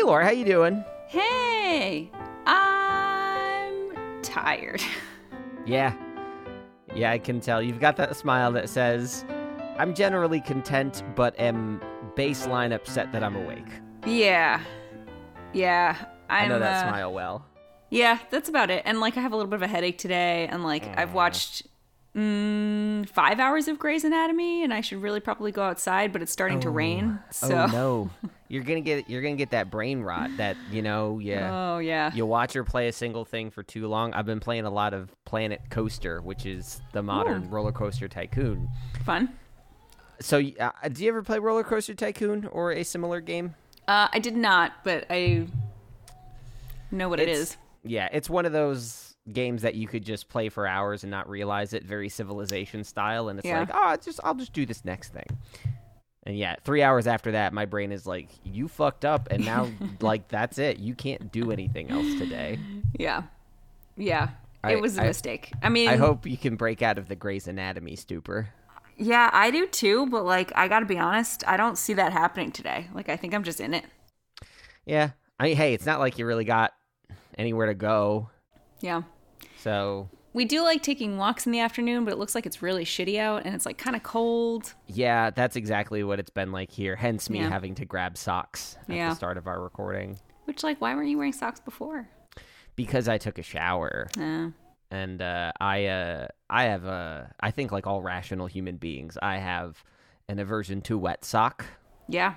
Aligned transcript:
Hey, 0.00 0.04
Laura, 0.06 0.24
how 0.24 0.30
you 0.30 0.46
doing? 0.46 0.82
Hey, 1.08 2.10
I'm 2.46 3.92
tired. 4.22 4.82
Yeah. 5.66 5.92
Yeah, 6.94 7.10
I 7.10 7.18
can 7.18 7.38
tell. 7.38 7.60
You've 7.60 7.80
got 7.80 7.98
that 7.98 8.16
smile 8.16 8.50
that 8.52 8.70
says, 8.70 9.26
I'm 9.76 9.92
generally 9.94 10.40
content, 10.40 11.02
but 11.14 11.38
am 11.38 11.82
baseline 12.16 12.74
upset 12.74 13.12
that 13.12 13.22
I'm 13.22 13.36
awake. 13.36 13.68
yeah, 14.06 14.62
yeah. 15.52 15.96
I'm, 16.30 16.46
i 16.46 16.48
know 16.48 16.58
that 16.60 16.86
uh, 16.86 16.88
smile 16.88 17.12
well. 17.12 17.44
Yeah, 17.90 18.20
that's 18.30 18.48
about 18.48 18.70
it. 18.70 18.80
And 18.86 19.00
like, 19.00 19.18
I 19.18 19.20
have 19.20 19.32
a 19.32 19.36
little 19.36 19.50
bit 19.50 19.56
of 19.56 19.62
a 19.62 19.68
headache 19.68 19.98
today, 19.98 20.48
and 20.50 20.64
like, 20.64 20.84
Mm. 20.86 20.98
I've 20.98 21.12
watched 21.12 21.66
mm, 22.16 23.06
five 23.10 23.38
hours 23.38 23.68
of 23.68 23.78
Grey's 23.78 24.04
Anatomy, 24.04 24.64
and 24.64 24.72
I 24.72 24.80
should 24.80 25.02
really 25.02 25.20
probably 25.20 25.52
go 25.52 25.62
outside, 25.62 26.10
but 26.10 26.22
it's 26.22 26.32
starting 26.32 26.60
to 26.60 26.70
rain. 26.70 27.18
So, 27.28 27.54
Oh 27.54 27.66
no. 27.66 28.10
You're 28.50 28.64
gonna 28.64 28.80
get 28.80 29.08
you're 29.08 29.22
gonna 29.22 29.36
get 29.36 29.52
that 29.52 29.70
brain 29.70 30.00
rot 30.00 30.28
that, 30.38 30.56
you 30.72 30.82
know, 30.82 31.20
yeah. 31.20 31.50
oh 31.52 31.78
yeah, 31.78 32.12
You 32.12 32.26
watch 32.26 32.52
her 32.54 32.64
play 32.64 32.88
a 32.88 32.92
single 32.92 33.24
thing 33.24 33.50
for 33.52 33.62
too 33.62 33.86
long. 33.86 34.12
I've 34.12 34.26
been 34.26 34.40
playing 34.40 34.64
a 34.64 34.70
lot 34.70 34.92
of 34.92 35.08
Planet 35.24 35.60
Coaster, 35.70 36.20
which 36.20 36.44
is 36.46 36.82
the 36.92 37.00
modern 37.02 37.48
roller 37.48 37.70
coaster 37.70 38.08
tycoon. 38.08 38.68
fun. 39.04 39.28
So, 40.18 40.42
uh, 40.58 40.70
do 40.92 41.02
you 41.04 41.08
ever 41.10 41.22
play 41.22 41.38
Roller 41.38 41.62
Coaster 41.64 41.94
Tycoon 41.94 42.46
or 42.48 42.72
a 42.72 42.82
similar 42.82 43.20
game? 43.22 43.54
Uh, 43.88 44.08
I 44.12 44.18
did 44.18 44.36
not, 44.36 44.72
but 44.84 45.06
I 45.08 45.46
know 46.90 47.08
what 47.08 47.20
it 47.20 47.28
It's- 47.28 47.56
Yeah, 47.84 48.08
it's 48.12 48.28
one 48.28 48.44
of 48.44 48.52
those 48.52 49.16
games 49.32 49.62
that 49.62 49.76
you 49.76 49.86
could 49.88 50.04
just 50.04 50.28
play 50.28 50.50
for 50.50 50.66
hours 50.66 51.04
and 51.04 51.10
not 51.10 51.26
realize 51.28 51.72
it, 51.72 51.84
very 51.84 52.10
civilization 52.10 52.84
style, 52.84 53.28
and 53.30 53.38
it's 53.38 53.48
Yeah. 53.48 53.60
like, 53.60 53.70
oh, 53.72 53.96
just 53.96 54.20
I'll 54.22 54.34
just 54.34 54.52
do 54.52 54.66
this 54.66 54.84
next 54.84 55.14
thing. 55.14 55.24
And 56.24 56.36
yeah, 56.36 56.56
three 56.64 56.82
hours 56.82 57.06
after 57.06 57.32
that, 57.32 57.52
my 57.54 57.64
brain 57.64 57.92
is 57.92 58.06
like, 58.06 58.28
you 58.44 58.68
fucked 58.68 59.04
up, 59.06 59.28
and 59.30 59.44
now 59.44 59.68
like 60.00 60.28
that's 60.28 60.58
it. 60.58 60.78
You 60.78 60.94
can't 60.94 61.32
do 61.32 61.50
anything 61.50 61.90
else 61.90 62.18
today. 62.18 62.58
Yeah, 62.98 63.22
yeah. 63.96 64.30
I- 64.62 64.72
it 64.72 64.80
was 64.80 64.98
a 64.98 65.02
I- 65.02 65.06
mistake. 65.06 65.52
I 65.62 65.70
mean, 65.70 65.88
I 65.88 65.96
hope 65.96 66.26
you 66.26 66.36
can 66.36 66.56
break 66.56 66.82
out 66.82 66.98
of 66.98 67.08
the 67.08 67.16
Grey's 67.16 67.48
Anatomy 67.48 67.96
stupor. 67.96 68.50
Yeah, 68.98 69.30
I 69.32 69.50
do 69.50 69.66
too, 69.66 70.06
but 70.08 70.26
like 70.26 70.52
I 70.54 70.68
got 70.68 70.80
to 70.80 70.86
be 70.86 70.98
honest, 70.98 71.42
I 71.48 71.56
don't 71.56 71.78
see 71.78 71.94
that 71.94 72.12
happening 72.12 72.52
today. 72.52 72.88
Like 72.92 73.08
I 73.08 73.16
think 73.16 73.32
I'm 73.32 73.42
just 73.44 73.58
in 73.60 73.72
it. 73.72 73.86
Yeah, 74.84 75.10
I 75.38 75.44
mean, 75.44 75.56
hey, 75.56 75.72
it's 75.72 75.86
not 75.86 76.00
like 76.00 76.18
you 76.18 76.26
really 76.26 76.44
got 76.44 76.74
anywhere 77.38 77.66
to 77.66 77.74
go, 77.74 78.28
Yeah. 78.80 79.02
so 79.62 80.10
We 80.32 80.44
do 80.44 80.62
like 80.62 80.82
taking 80.82 81.16
walks 81.16 81.44
in 81.46 81.52
the 81.52 81.58
afternoon, 81.60 82.04
but 82.04 82.12
it 82.12 82.18
looks 82.18 82.34
like 82.36 82.46
it's 82.46 82.62
really 82.62 82.84
shitty 82.84 83.18
out 83.18 83.44
and 83.44 83.54
it's 83.54 83.66
like 83.66 83.78
kind 83.78 83.96
of 83.96 84.02
cold. 84.04 84.74
yeah, 84.86 85.30
that's 85.30 85.56
exactly 85.56 86.04
what 86.04 86.20
it's 86.20 86.30
been 86.30 86.52
like 86.52 86.70
here. 86.70 86.94
Hence 86.96 87.28
me 87.28 87.40
Yeah. 87.40 87.48
having 87.48 87.74
to 87.76 87.84
grab 87.84 88.16
socks 88.16 88.76
at 88.88 88.94
Yeah. 88.94 89.08
the 89.10 89.14
start 89.16 89.36
of 89.38 89.46
our 89.48 89.60
recording 89.60 90.18
Which 90.44 90.62
like 90.62 90.80
why 90.80 90.94
weren't 90.94 91.08
you 91.08 91.16
wearing 91.18 91.32
socks 91.32 91.58
before? 91.60 92.08
because 92.76 93.08
I 93.08 93.18
took 93.18 93.38
a 93.38 93.42
shower. 93.42 94.08
Uh, 94.18 94.50
and 94.90 95.20
uh, 95.20 95.52
I 95.60 95.86
uh, 95.86 96.28
I 96.48 96.64
have 96.64 96.84
a, 96.84 97.32
I 97.40 97.50
think 97.50 97.72
like 97.72 97.86
all 97.86 98.00
rational 98.00 98.46
human 98.46 98.76
beings, 98.76 99.18
I 99.20 99.36
have 99.38 99.82
an 100.28 100.38
aversion 100.38 100.80
to 100.82 100.96
wet 100.96 101.24
sock. 101.24 101.66
yeah. 102.08 102.34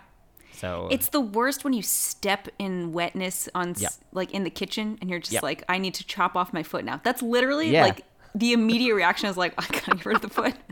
So 0.56 0.88
It's 0.92 1.10
the 1.10 1.22
worst 1.22 1.64
when 1.64 1.74
you 1.74 1.82
step 1.82 2.48
in 2.60 2.94
wetness 2.94 3.50
on 3.56 3.74
Yep. 3.78 3.92
like 4.12 4.32
in 4.32 4.44
the 4.44 4.50
kitchen 4.50 4.98
and 5.02 5.10
you're 5.10 5.20
just 5.20 5.34
Yep. 5.34 5.44
like 5.44 5.64
I 5.68 5.78
need 5.78 5.94
to 5.96 6.06
chop 6.06 6.36
off 6.36 6.54
my 6.54 6.64
foot 6.64 6.86
now. 6.86 7.02
That's 7.04 7.22
literally 7.22 7.72
Yeah. 7.72 7.84
like 7.84 8.02
the 8.36 8.54
immediate 8.54 8.96
reaction 8.96 9.30
is 9.30 9.38
like 9.38 9.54
I 9.58 9.66
got 9.72 9.84
to 9.86 9.96
get 9.96 10.06
rid 10.06 10.16
of 10.18 10.22
the 10.22 10.30
foot. 10.30 10.56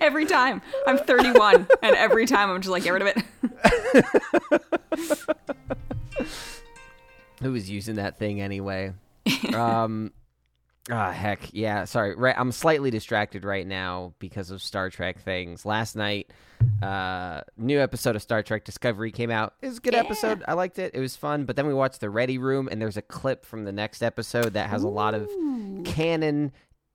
every 0.00 0.26
time. 0.26 0.60
I'm 0.86 0.98
31 0.98 1.66
and 1.82 1.96
every 1.96 2.26
time 2.26 2.50
I'm 2.50 2.60
just 2.60 2.70
like 2.70 2.84
get 2.84 2.90
rid 2.92 3.02
of 3.02 3.08
it. 3.08 3.18
who 7.42 7.52
was 7.52 7.68
using 7.70 7.96
that 7.96 8.18
thing 8.18 8.40
anyway? 8.40 8.92
um, 9.54 10.12
ah, 10.90 11.10
heck, 11.10 11.52
yeah. 11.52 11.84
Sorry, 11.84 12.14
right. 12.14 12.34
I'm 12.38 12.52
slightly 12.52 12.90
distracted 12.90 13.44
right 13.44 13.66
now 13.66 14.14
because 14.18 14.50
of 14.50 14.62
Star 14.62 14.90
Trek 14.90 15.20
things. 15.20 15.64
Last 15.64 15.96
night, 15.96 16.30
uh, 16.82 17.42
new 17.56 17.80
episode 17.80 18.16
of 18.16 18.22
Star 18.22 18.42
Trek 18.42 18.64
Discovery 18.64 19.12
came 19.12 19.30
out. 19.30 19.54
It 19.62 19.68
was 19.68 19.78
a 19.78 19.80
good 19.80 19.94
episode. 19.94 20.42
I 20.46 20.54
liked 20.54 20.78
it. 20.78 20.94
It 20.94 21.00
was 21.00 21.16
fun. 21.16 21.44
But 21.44 21.56
then 21.56 21.66
we 21.66 21.74
watched 21.74 22.00
the 22.00 22.10
Ready 22.10 22.38
Room, 22.38 22.68
and 22.70 22.80
there's 22.80 22.96
a 22.96 23.02
clip 23.02 23.44
from 23.44 23.64
the 23.64 23.72
next 23.72 24.02
episode 24.02 24.54
that 24.54 24.70
has 24.70 24.82
a 24.82 24.88
lot 24.88 25.14
of 25.14 25.28
canon 25.84 26.52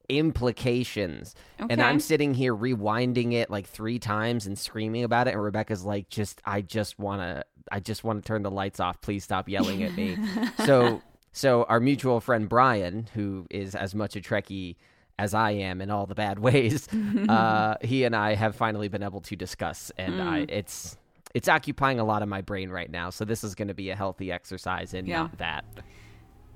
implications. 0.09 1.35
And 1.69 1.81
I'm 1.81 1.99
sitting 1.99 2.33
here 2.33 2.55
rewinding 2.55 3.33
it 3.33 3.49
like 3.49 3.67
three 3.67 3.99
times 3.99 4.45
and 4.47 4.57
screaming 4.57 5.03
about 5.03 5.27
it. 5.27 5.33
And 5.33 5.43
Rebecca's 5.43 5.83
like, 5.83 6.09
just, 6.09 6.41
I 6.45 6.61
just 6.61 6.97
want 6.99 7.21
to, 7.21 7.43
I 7.71 7.79
just 7.79 8.03
want 8.03 8.23
to 8.23 8.27
turn 8.27 8.43
the 8.43 8.51
lights 8.51 8.79
off. 8.79 9.01
Please 9.01 9.23
stop 9.23 9.49
yelling 9.49 9.83
at 9.83 9.93
me. 9.95 10.17
so, 10.65 11.01
so 11.37 11.63
our 11.63 11.79
mutual 11.79 12.19
friend 12.19 12.49
Brian, 12.49 13.07
who 13.13 13.45
is 13.49 13.75
as 13.75 13.93
much 13.93 14.15
a 14.15 14.21
Trekkie 14.21 14.75
as 15.19 15.33
I 15.33 15.51
am 15.51 15.81
in 15.81 15.91
all 15.91 16.05
the 16.05 16.15
bad 16.15 16.39
ways, 16.47 16.87
uh, 17.29 17.75
he 17.81 18.03
and 18.03 18.15
I 18.15 18.33
have 18.33 18.55
finally 18.55 18.87
been 18.87 19.03
able 19.03 19.21
to 19.21 19.35
discuss, 19.35 19.91
and 19.97 20.21
I, 20.21 20.45
it's, 20.49 20.97
it's 21.33 21.47
occupying 21.47 21.99
a 21.99 22.03
lot 22.03 22.23
of 22.23 22.29
my 22.29 22.41
brain 22.41 22.69
right 22.69 22.89
now. 22.89 23.11
So 23.11 23.23
this 23.23 23.43
is 23.43 23.53
going 23.53 23.67
to 23.67 23.73
be 23.73 23.91
a 23.91 23.95
healthy 23.95 24.31
exercise 24.31 24.93
in 24.93 25.05
Yeah. 25.05 25.17
not 25.23 25.37
that. 25.37 25.65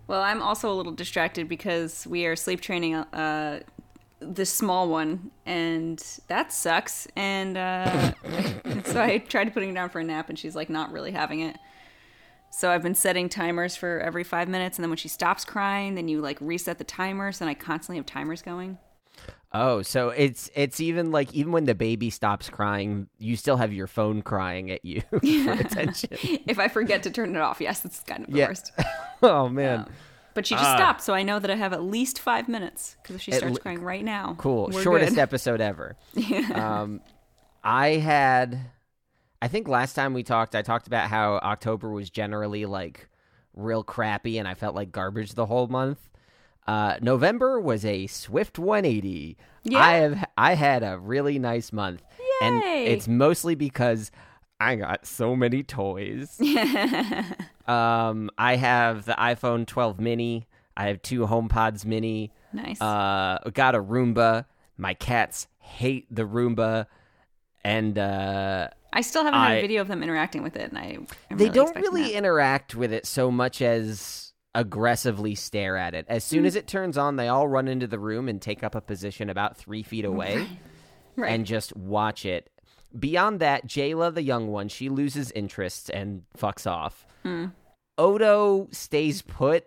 Well, 0.08 0.22
I'm 0.22 0.42
also 0.42 0.72
a 0.72 0.74
little 0.74 0.92
distracted 0.92 1.48
because 1.48 2.06
we 2.08 2.26
are 2.26 2.36
sleep 2.36 2.60
training 2.60 2.96
uh, 2.96 3.62
the 4.20 4.46
small 4.46 4.90
one, 4.90 5.32
and 5.46 6.04
that 6.28 6.52
sucks. 6.52 7.08
And 7.16 7.58
uh, 7.58 8.14
so 8.86 9.02
I 9.02 9.20
tried 9.20 9.54
putting 9.54 9.70
her 9.70 9.76
down 9.76 9.90
for 9.90 10.00
a 10.00 10.04
nap, 10.04 10.30
and 10.30 10.38
she's 10.38 10.56
like 10.56 10.70
not 10.70 10.92
really 10.92 11.12
having 11.12 11.42
it. 11.42 11.58
So 12.54 12.70
I've 12.70 12.84
been 12.84 12.96
setting 12.96 13.30
timers 13.30 13.76
for 13.76 14.00
every 14.00 14.24
five 14.24 14.48
minutes, 14.50 14.78
and 14.78 14.84
then 14.84 14.90
when 14.90 14.98
she 14.98 15.08
stops 15.08 15.46
crying, 15.46 15.96
then 15.96 16.08
you 16.08 16.22
like 16.22 16.38
reset 16.42 16.78
the 16.78 16.84
timers, 16.84 17.42
and 17.42 17.50
I 17.50 17.54
constantly 17.54 17.98
have 17.98 18.06
timers 18.06 18.42
going. 18.42 18.78
Oh, 19.54 19.82
so 19.82 20.10
it's 20.10 20.50
it's 20.56 20.80
even 20.80 21.12
like 21.12 21.34
even 21.34 21.52
when 21.52 21.66
the 21.66 21.76
baby 21.76 22.10
stops 22.10 22.50
crying, 22.50 23.08
you 23.18 23.36
still 23.36 23.58
have 23.58 23.74
your 23.74 23.88
phone 23.88 24.22
crying 24.22 24.70
at 24.72 24.84
you 24.86 25.02
for 25.12 25.52
attention. 25.54 26.10
If 26.48 26.60
I 26.60 26.68
forget 26.68 27.04
to 27.04 27.10
turn 27.12 27.36
it 27.36 27.40
off, 27.42 27.60
yes, 27.62 27.84
it's 27.86 28.00
kind 28.02 28.24
of 28.26 28.32
the 28.32 28.38
Yeah. 28.38 28.48
worst. 28.48 28.72
oh 29.24 29.50
man, 29.50 29.88
But 30.34 30.46
she 30.46 30.56
just 30.56 30.72
stopped, 30.72 31.02
so 31.02 31.14
I 31.14 31.24
know 31.24 31.40
that 31.40 31.52
I 31.52 31.56
have 31.56 31.74
at 31.74 31.84
least 31.84 32.20
five 32.20 32.48
minutes. 32.48 32.96
Because 33.02 33.16
if 33.18 33.22
she 33.22 33.32
starts 33.32 33.56
le- 33.56 33.60
crying 33.62 33.82
right 33.82 34.04
now, 34.04 34.36
cool, 34.38 34.70
we're 34.74 34.82
shortest 34.84 35.16
good. 35.16 35.22
episode 35.22 35.60
ever. 35.62 35.96
Um, 36.54 37.02
I 37.64 37.90
had, 37.96 38.60
I 39.42 39.48
think 39.48 39.68
last 39.68 39.94
time 39.94 40.14
we 40.14 40.24
talked, 40.24 40.56
I 40.56 40.62
talked 40.62 40.88
about 40.88 41.10
how 41.10 41.36
October 41.36 41.90
was 41.90 42.10
generally 42.10 42.66
like 42.66 43.10
real 43.54 43.84
crappy, 43.84 44.38
and 44.38 44.48
I 44.48 44.54
felt 44.54 44.76
like 44.76 44.92
garbage 44.92 45.34
the 45.34 45.48
whole 45.48 45.68
month. 45.68 46.10
Uh, 46.68 46.98
November 47.02 47.60
was 47.60 47.84
a 47.84 48.08
swift 48.08 48.60
180. 48.60 49.38
Yeah. 49.64 49.80
I 49.80 49.94
have 49.94 50.26
I 50.38 50.54
had 50.54 50.84
a 50.84 51.00
really 51.00 51.40
nice 51.40 51.74
month, 51.74 52.04
and 52.42 52.64
it's 52.64 53.08
mostly 53.08 53.56
because 53.56 54.12
I 54.60 54.76
got 54.76 55.08
so 55.08 55.36
many 55.36 55.64
toys. 55.64 56.40
um, 57.68 58.30
I 58.38 58.56
have 58.58 59.06
the 59.06 59.14
iPhone 59.14 59.66
12 59.66 60.00
mini. 60.00 60.48
I 60.78 60.88
have 60.88 61.02
two 61.02 61.22
HomePods 61.22 61.84
mini. 61.84 62.32
Nice. 62.54 62.80
Uh, 62.80 63.40
got 63.54 63.74
a 63.74 63.82
Roomba. 63.82 64.46
My 64.78 64.94
cats 64.94 65.48
hate 65.60 66.06
the 66.14 66.24
Roomba, 66.24 66.86
and 67.64 67.98
uh, 67.98 68.70
I 68.94 69.02
still 69.02 69.24
haven't 69.24 69.40
had 69.40 69.52
I- 69.52 69.56
a 69.56 69.62
video 69.62 69.82
of 69.82 69.88
them 69.88 70.04
interacting 70.04 70.44
with 70.44 70.56
it, 70.56 70.70
and 70.70 70.78
I 70.78 70.98
they 71.30 71.46
really 71.46 71.50
don't 71.50 71.76
really 71.76 72.04
that. 72.04 72.14
interact 72.14 72.76
with 72.76 72.92
it 72.94 73.06
so 73.06 73.32
much 73.32 73.62
as 73.62 74.34
aggressively 74.54 75.34
stare 75.36 75.78
at 75.78 75.94
it. 75.94 76.06
As 76.10 76.24
soon 76.26 76.46
as 76.46 76.56
it 76.58 76.68
turns 76.68 76.98
on, 76.98 77.16
they 77.16 77.30
all 77.30 77.48
run 77.48 77.68
into 77.70 77.88
the 77.88 78.00
room 78.00 78.28
and 78.28 78.42
take 78.42 78.64
up 78.64 78.76
a 78.76 78.82
position 78.82 79.30
about 79.30 79.56
three 79.56 79.82
feet 79.82 80.04
away 80.04 80.46
Right. 81.16 81.32
and 81.32 81.46
just 81.46 81.74
watch 81.78 82.26
it. 82.26 82.50
Beyond 83.00 83.40
that, 83.40 83.66
Jayla, 83.66 84.14
the 84.14 84.22
young 84.24 84.48
one, 84.50 84.68
she 84.68 84.90
loses 84.90 85.32
interest 85.32 85.90
and 85.92 86.24
fucks 86.38 86.70
off. 86.70 87.06
Hmm. 87.24 87.46
Odo 87.98 88.68
stays 88.72 89.22
put, 89.22 89.66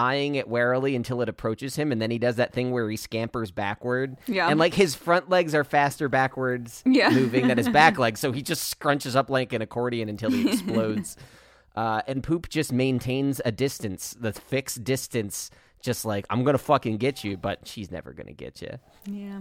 eyeing 0.00 0.34
it 0.36 0.48
warily 0.48 0.96
until 0.96 1.20
it 1.20 1.28
approaches 1.28 1.76
him, 1.76 1.92
and 1.92 2.00
then 2.00 2.10
he 2.10 2.18
does 2.18 2.36
that 2.36 2.54
thing 2.54 2.70
where 2.70 2.88
he 2.88 2.96
scampers 2.96 3.50
backward. 3.50 4.16
Yeah. 4.26 4.48
And 4.48 4.58
like 4.58 4.72
his 4.72 4.94
front 4.94 5.28
legs 5.28 5.54
are 5.54 5.62
faster 5.64 6.08
backwards 6.08 6.82
Yeah. 6.86 7.10
moving 7.10 7.48
than 7.48 7.58
his 7.58 7.68
back 7.80 7.98
legs, 7.98 8.18
so 8.20 8.32
he 8.32 8.40
just 8.40 8.78
scrunches 8.80 9.14
up 9.14 9.28
like 9.28 9.52
an 9.52 9.60
accordion 9.60 10.08
until 10.08 10.30
he 10.30 10.48
explodes. 10.50 11.16
uh, 11.76 12.00
and 12.06 12.22
Poop 12.22 12.48
just 12.48 12.72
maintains 12.72 13.42
a 13.44 13.52
distance, 13.52 14.16
the 14.18 14.32
fixed 14.32 14.84
distance, 14.84 15.50
just 15.82 16.04
like, 16.06 16.24
I'm 16.30 16.44
gonna 16.44 16.56
fucking 16.58 16.96
get 16.96 17.22
you, 17.22 17.36
but 17.36 17.68
she's 17.68 17.90
never 17.90 18.12
gonna 18.14 18.32
get 18.32 18.62
you. 18.62 18.78
yeah. 19.06 19.40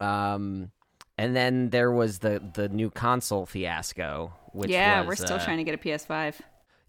Um, 0.00 0.70
and 1.16 1.34
then 1.36 1.70
there 1.70 1.92
was 1.92 2.18
the 2.18 2.42
the 2.54 2.68
new 2.68 2.90
console 2.90 3.46
fiasco, 3.46 4.32
which 4.52 4.70
yeah, 4.70 5.00
was, 5.00 5.06
we're 5.06 5.24
still 5.26 5.36
uh, 5.36 5.44
trying 5.44 5.58
to 5.58 5.64
get 5.64 5.74
a 5.74 5.78
PS5. 5.78 6.34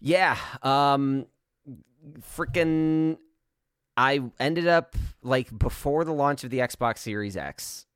Yeah, 0.00 0.36
um, 0.62 1.26
freaking, 2.36 3.18
I 3.96 4.20
ended 4.38 4.66
up 4.66 4.96
like 5.22 5.56
before 5.56 6.04
the 6.04 6.12
launch 6.12 6.44
of 6.44 6.50
the 6.50 6.58
Xbox 6.58 6.98
Series 6.98 7.36
X. 7.36 7.86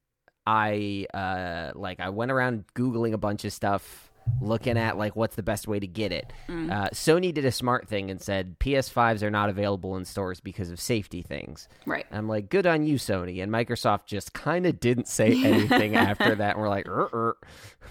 I 0.46 1.06
uh 1.12 1.72
like 1.74 2.00
I 2.00 2.08
went 2.08 2.32
around 2.32 2.64
googling 2.74 3.12
a 3.12 3.18
bunch 3.18 3.44
of 3.44 3.52
stuff 3.52 4.10
looking 4.40 4.78
at 4.78 4.96
like 4.96 5.16
what's 5.16 5.36
the 5.36 5.42
best 5.42 5.68
way 5.68 5.78
to 5.78 5.86
get 5.86 6.12
it. 6.12 6.32
Mm. 6.48 6.70
Uh, 6.70 6.90
Sony 6.90 7.32
did 7.32 7.44
a 7.44 7.52
smart 7.52 7.88
thing 7.88 8.10
and 8.10 8.20
said 8.20 8.58
PS5s 8.58 9.22
are 9.22 9.30
not 9.30 9.48
available 9.48 9.96
in 9.96 10.04
stores 10.04 10.40
because 10.40 10.70
of 10.70 10.80
safety 10.80 11.22
things. 11.22 11.68
Right. 11.86 12.06
I'm 12.10 12.28
like, 12.28 12.48
good 12.48 12.66
on 12.66 12.84
you, 12.84 12.96
Sony. 12.96 13.42
And 13.42 13.52
Microsoft 13.52 14.06
just 14.06 14.32
kind 14.32 14.66
of 14.66 14.80
didn't 14.80 15.08
say 15.08 15.28
anything 15.44 15.96
after 15.96 16.34
that. 16.34 16.56
And 16.56 16.62
we're 16.62 16.68
like, 16.68 16.86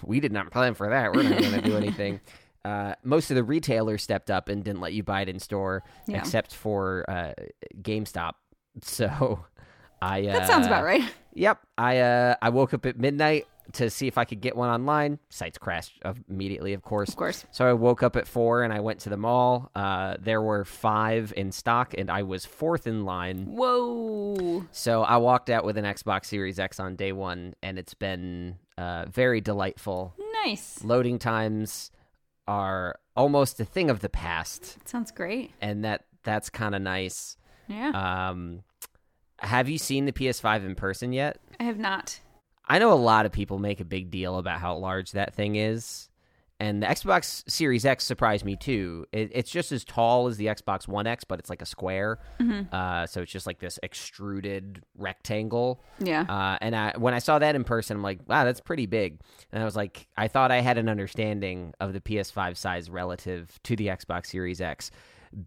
we 0.02 0.20
did 0.20 0.32
not 0.32 0.50
plan 0.50 0.74
for 0.74 0.88
that. 0.88 1.12
We're 1.12 1.22
not 1.22 1.38
going 1.38 1.52
to 1.52 1.62
do 1.62 1.76
anything. 1.76 2.20
Uh, 2.64 2.94
most 3.02 3.30
of 3.30 3.34
the 3.36 3.44
retailers 3.44 4.02
stepped 4.02 4.30
up 4.30 4.48
and 4.48 4.62
didn't 4.64 4.80
let 4.80 4.92
you 4.92 5.02
buy 5.02 5.22
it 5.22 5.28
in 5.28 5.38
store, 5.38 5.82
Yeah. 6.06 6.18
except 6.18 6.54
for 6.54 7.04
uh, 7.08 7.32
GameStop. 7.82 8.32
So 8.82 9.44
I 10.00 10.26
uh, 10.26 10.32
That 10.32 10.46
sounds 10.46 10.66
about 10.66 10.84
right. 10.84 11.02
Yep, 11.34 11.58
I 11.76 11.98
uh, 11.98 12.34
I 12.40 12.50
woke 12.50 12.72
up 12.72 12.86
at 12.86 12.98
midnight 12.98 13.46
to 13.72 13.90
see 13.90 14.06
if 14.06 14.16
I 14.18 14.24
could 14.24 14.40
get 14.40 14.56
one 14.56 14.68
online. 14.68 15.18
Sites 15.28 15.58
crashed 15.58 15.98
uh, 16.04 16.14
immediately, 16.28 16.72
of 16.72 16.82
course. 16.82 17.08
Of 17.10 17.16
course. 17.16 17.44
So 17.50 17.68
I 17.68 17.72
woke 17.72 18.02
up 18.02 18.14
at 18.16 18.26
four 18.28 18.62
and 18.62 18.72
I 18.72 18.80
went 18.80 19.00
to 19.00 19.10
the 19.10 19.16
mall. 19.16 19.70
Uh, 19.74 20.16
there 20.20 20.40
were 20.40 20.64
five 20.64 21.32
in 21.36 21.50
stock, 21.52 21.94
and 21.98 22.10
I 22.10 22.22
was 22.22 22.44
fourth 22.46 22.86
in 22.86 23.04
line. 23.04 23.46
Whoa. 23.46 24.64
So 24.70 25.02
I 25.02 25.16
walked 25.18 25.50
out 25.50 25.64
with 25.64 25.76
an 25.78 25.84
Xbox 25.84 26.26
Series 26.26 26.58
X 26.58 26.78
on 26.80 26.94
day 26.96 27.12
one, 27.12 27.54
and 27.62 27.78
it's 27.78 27.94
been 27.94 28.56
uh, 28.78 29.06
very 29.10 29.40
delightful. 29.40 30.14
Nice. 30.44 30.82
Loading 30.84 31.18
times 31.18 31.90
are 32.50 32.98
almost 33.16 33.60
a 33.60 33.64
thing 33.64 33.90
of 33.90 34.00
the 34.00 34.08
past, 34.08 34.76
Sounds 34.88 35.10
great. 35.12 35.52
and 35.60 35.84
that 35.84 36.04
that's 36.24 36.50
kind 36.50 36.74
of 36.74 36.82
nice. 36.82 37.36
Yeah. 37.68 37.90
Um, 38.30 38.62
have 39.38 39.68
you 39.68 39.78
seen 39.78 40.04
the 40.04 40.12
PS5 40.12 40.66
in 40.66 40.74
person 40.74 41.12
yet? 41.12 41.38
I 41.60 41.64
have 41.64 41.78
not. 41.78 42.18
I 42.68 42.78
know 42.78 42.92
a 42.92 42.94
lot 42.94 43.24
of 43.26 43.32
people 43.32 43.58
make 43.58 43.80
a 43.80 43.84
big 43.84 44.10
deal 44.10 44.36
about 44.36 44.60
how 44.60 44.76
large 44.76 45.12
that 45.12 45.34
thing 45.34 45.56
is. 45.56 46.09
And 46.60 46.82
the 46.82 46.86
Xbox 46.86 47.50
Series 47.50 47.86
X 47.86 48.04
surprised 48.04 48.44
me 48.44 48.54
too. 48.54 49.06
It, 49.12 49.30
it's 49.34 49.50
just 49.50 49.72
as 49.72 49.82
tall 49.82 50.26
as 50.26 50.36
the 50.36 50.46
Xbox 50.46 50.86
One 50.86 51.06
X, 51.06 51.24
but 51.24 51.38
it's 51.38 51.48
like 51.48 51.62
a 51.62 51.66
square. 51.66 52.18
Uh, 52.70 53.06
so 53.06 53.22
it's 53.22 53.32
just 53.32 53.46
like 53.46 53.58
this 53.60 53.78
extruded 53.82 54.82
rectangle. 54.96 55.82
Yeah. 55.98 56.22
Uh, 56.28 56.58
and 56.60 56.76
I, 56.76 56.92
when 56.98 57.14
I 57.14 57.18
saw 57.18 57.38
that 57.38 57.54
in 57.56 57.64
person, 57.64 57.96
I'm 57.96 58.02
like, 58.02 58.20
wow, 58.28 58.44
that's 58.44 58.60
pretty 58.60 58.84
big. 58.86 59.20
And 59.52 59.62
I 59.62 59.64
was 59.64 59.74
like, 59.74 60.06
I 60.16 60.28
thought 60.28 60.50
I 60.50 60.60
had 60.60 60.76
an 60.76 60.88
understanding 60.88 61.72
of 61.80 61.92
the 61.94 62.00
PS5 62.00 62.56
size 62.56 62.90
relative 62.90 63.58
to 63.64 63.74
the 63.74 63.86
Xbox 63.86 64.26
Series 64.26 64.60
X. 64.60 64.90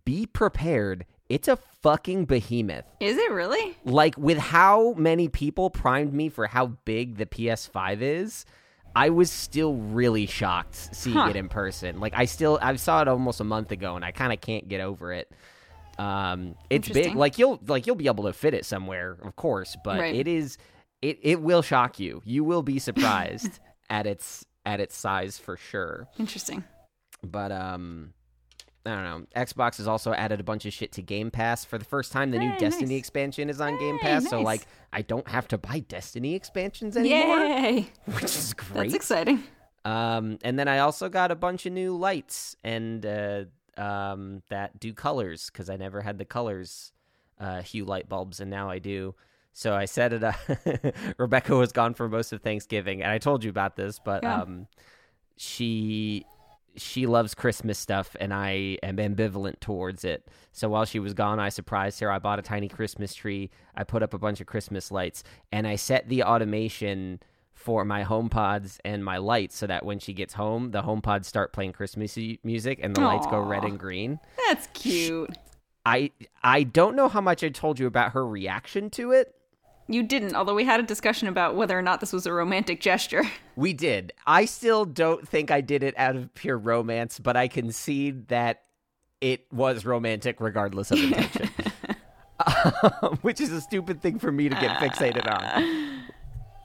Be 0.05 0.25
prepared. 0.25 1.05
It's 1.29 1.47
a 1.47 1.57
fucking 1.81 2.25
behemoth 2.25 2.85
Is 2.99 3.17
it 3.17 3.31
really? 3.31 3.77
like 3.85 4.15
with 4.17 4.37
how 4.37 4.93
many 4.93 5.27
people 5.29 5.69
primed 5.69 6.13
me 6.13 6.29
for 6.29 6.47
how 6.47 6.67
big 6.85 7.17
the 7.17 7.25
PS5 7.25 8.01
is, 8.01 8.45
I 8.95 9.09
was 9.09 9.31
still 9.31 9.73
really 9.75 10.25
shocked 10.25 10.75
seeing 10.95 11.15
Huh. 11.17 11.29
it 11.29 11.35
in 11.35 11.49
person. 11.49 11.99
Like 11.99 12.13
I 12.15 12.25
still 12.25 12.59
I 12.61 12.75
saw 12.75 13.01
it 13.01 13.07
almost 13.07 13.39
a 13.39 13.43
month 13.43 13.71
ago 13.71 13.95
and 13.95 14.05
I 14.05 14.11
kind 14.11 14.31
of 14.33 14.39
can't 14.41 14.67
get 14.67 14.81
over 14.81 15.11
it. 15.13 15.31
Um 15.97 16.55
it's 16.69 16.89
big. 16.89 17.15
Like 17.15 17.37
you'll 17.37 17.59
like 17.67 17.85
you'll 17.87 17.95
be 17.95 18.07
able 18.07 18.25
to 18.25 18.33
fit 18.33 18.53
it 18.53 18.65
somewhere, 18.65 19.17
of 19.23 19.35
course, 19.35 19.75
but 19.83 19.99
Right. 19.99 20.15
it 20.15 20.27
is 20.27 20.57
it 21.01 21.19
it 21.21 21.41
will 21.41 21.61
shock 21.61 21.99
you. 21.99 22.21
You 22.25 22.43
will 22.43 22.63
be 22.63 22.79
surprised 22.79 23.59
at 23.89 24.05
its 24.07 24.45
at 24.65 24.79
its 24.79 24.95
size 24.95 25.37
for 25.37 25.57
sure. 25.57 26.07
Interesting. 26.17 26.63
But 27.23 27.51
um 27.51 28.13
I 28.85 28.89
don't 28.89 29.03
know. 29.03 29.25
Xbox 29.35 29.77
has 29.77 29.87
also 29.87 30.13
added 30.13 30.39
a 30.41 30.43
bunch 30.43 30.65
of 30.65 30.73
shit 30.73 30.91
to 30.93 31.01
Game 31.01 31.31
Pass 31.31 31.63
for 31.63 31.77
the 31.77 31.85
first 31.85 32.11
time. 32.11 32.31
The 32.31 32.39
new 32.39 32.49
Hey, 32.51 32.57
Destiny 32.59 32.95
nice. 32.95 32.99
expansion 32.99 33.49
is 33.49 33.61
on 33.61 33.77
Game 33.79 33.97
Hey, 33.99 34.07
Pass, 34.07 34.29
so 34.29 34.41
like 34.41 34.67
I 34.91 35.01
don't 35.03 35.27
have 35.29 35.47
to 35.49 35.57
buy 35.57 35.79
Destiny 35.79 36.35
expansions 36.35 36.97
anymore, 36.97 37.37
Yay. 37.39 37.87
which 38.05 38.23
is 38.25 38.53
great. 38.53 38.73
That's 38.73 38.93
exciting. 38.93 39.43
Um, 39.85 40.37
and 40.43 40.59
then 40.59 40.67
I 40.67 40.79
also 40.79 41.07
got 41.09 41.31
a 41.31 41.35
bunch 41.35 41.65
of 41.65 41.71
new 41.73 41.95
lights 41.95 42.55
and 42.63 43.05
uh, 43.05 43.43
um, 43.77 44.41
that 44.49 44.79
do 44.79 44.93
colors 44.93 45.49
because 45.51 45.69
I 45.69 45.77
never 45.77 46.01
had 46.01 46.17
the 46.17 46.25
colors 46.25 46.91
uh, 47.39 47.61
hue 47.61 47.85
light 47.85 48.07
bulbs, 48.09 48.39
and 48.41 48.49
now 48.51 48.69
I 48.69 48.79
do. 48.79 49.15
So 49.53 49.73
I 49.75 49.85
set 49.85 50.13
it 50.13 50.23
up. 50.23 50.35
Rebecca 51.17 51.55
was 51.55 51.71
gone 51.71 51.93
for 51.93 52.09
most 52.09 52.33
of 52.33 52.41
Thanksgiving, 52.41 53.01
and 53.01 53.11
I 53.11 53.17
told 53.17 53.43
you 53.43 53.49
about 53.49 53.75
this, 53.75 53.99
but 54.03 54.23
Yeah. 54.23 54.41
um, 54.41 54.67
she 55.37 56.25
she 56.75 57.05
loves 57.05 57.35
Christmas 57.35 57.77
stuff, 57.77 58.15
and 58.19 58.33
I 58.33 58.77
am 58.83 58.97
ambivalent 58.97 59.59
towards 59.59 60.03
it. 60.03 60.27
So 60.51 60.69
while 60.69 60.85
she 60.85 60.99
was 60.99 61.13
gone, 61.13 61.39
I 61.39 61.49
surprised 61.49 61.99
her. 61.99 62.11
I 62.11 62.19
bought 62.19 62.39
a 62.39 62.43
tiny 62.43 62.67
Christmas 62.67 63.13
tree. 63.13 63.49
I 63.75 63.83
put 63.83 64.03
up 64.03 64.13
a 64.13 64.19
bunch 64.19 64.41
of 64.41 64.47
Christmas 64.47 64.91
lights, 64.91 65.23
and 65.51 65.67
I 65.67 65.75
set 65.75 66.09
the 66.09 66.23
automation 66.23 67.19
for 67.53 67.85
my 67.85 68.03
HomePods 68.03 68.79
and 68.83 69.05
my 69.05 69.17
lights 69.17 69.55
so 69.55 69.67
that 69.67 69.85
when 69.85 69.99
she 69.99 70.13
gets 70.13 70.33
home, 70.33 70.71
the 70.71 70.81
HomePods 70.81 71.25
start 71.25 71.53
playing 71.53 71.73
Christmas 71.73 72.17
music 72.43 72.79
and 72.81 72.95
the 72.95 73.01
lights 73.01 73.27
go 73.27 73.39
red 73.39 73.63
and 73.63 73.79
green. 73.79 74.19
That's 74.47 74.67
cute. 74.73 75.29
I 75.85 76.11
I 76.41 76.63
don't 76.63 76.95
know 76.95 77.07
how 77.09 77.21
much 77.21 77.43
I 77.43 77.49
told 77.49 77.79
you 77.79 77.87
about 77.87 78.13
her 78.13 78.25
reaction 78.25 78.89
to 78.91 79.11
it. 79.11 79.35
You 79.87 80.03
didn't, 80.03 80.35
although 80.35 80.55
we 80.55 80.63
had 80.63 80.79
a 80.79 80.83
discussion 80.83 81.27
about 81.27 81.55
whether 81.55 81.77
or 81.77 81.81
not 81.81 81.99
this 81.99 82.13
was 82.13 82.25
a 82.25 82.33
romantic 82.33 82.81
gesture. 82.81 83.23
We 83.55 83.73
did. 83.73 84.13
I 84.25 84.45
still 84.45 84.83
don't 84.83 85.27
think 85.27 85.51
I 85.51 85.61
did 85.61 85.83
it 85.83 85.93
out 85.95 86.15
of 86.15 86.33
pure 86.33 86.57
romance, 86.57 87.19
but 87.19 87.37
I 87.37 87.47
concede 87.47 88.29
that 88.29 88.63
it 89.21 89.45
was 89.53 89.85
romantic 89.85 90.41
regardless 90.41 90.89
of 90.89 90.97
intention. 90.97 91.51
Um, 92.39 93.17
Which 93.21 93.39
is 93.39 93.51
a 93.51 93.61
stupid 93.61 94.01
thing 94.01 94.17
for 94.17 94.31
me 94.31 94.49
to 94.49 94.55
get 94.55 94.77
fixated 94.77 95.31
on. 95.31 96.03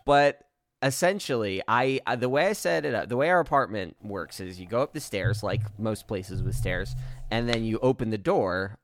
But 0.07 0.41
essentially, 0.83 1.61
I 1.69 2.01
uh, 2.07 2.17
the 2.17 2.31
way 2.31 2.47
I 2.47 2.55
set 2.55 2.87
it 2.87 2.95
up, 2.95 3.11
the 3.11 3.19
way 3.19 3.29
our 3.29 3.41
apartment 3.41 3.97
works 4.03 4.41
is 4.41 4.59
you 4.59 4.67
go 4.67 4.81
up 4.81 4.95
the 4.95 5.01
stairs 5.01 5.43
like 5.43 5.61
most 5.79 6.09
places 6.09 6.43
with 6.43 6.55
stairs, 6.55 6.95
and 7.31 7.47
then 7.47 7.65
you 7.65 7.79
open 7.81 8.09
the 8.09 8.17
door 8.17 8.79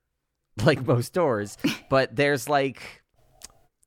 like 0.62 0.86
most 0.86 1.14
doors, 1.14 1.56
but 1.88 2.14
there's 2.16 2.50
like 2.50 3.02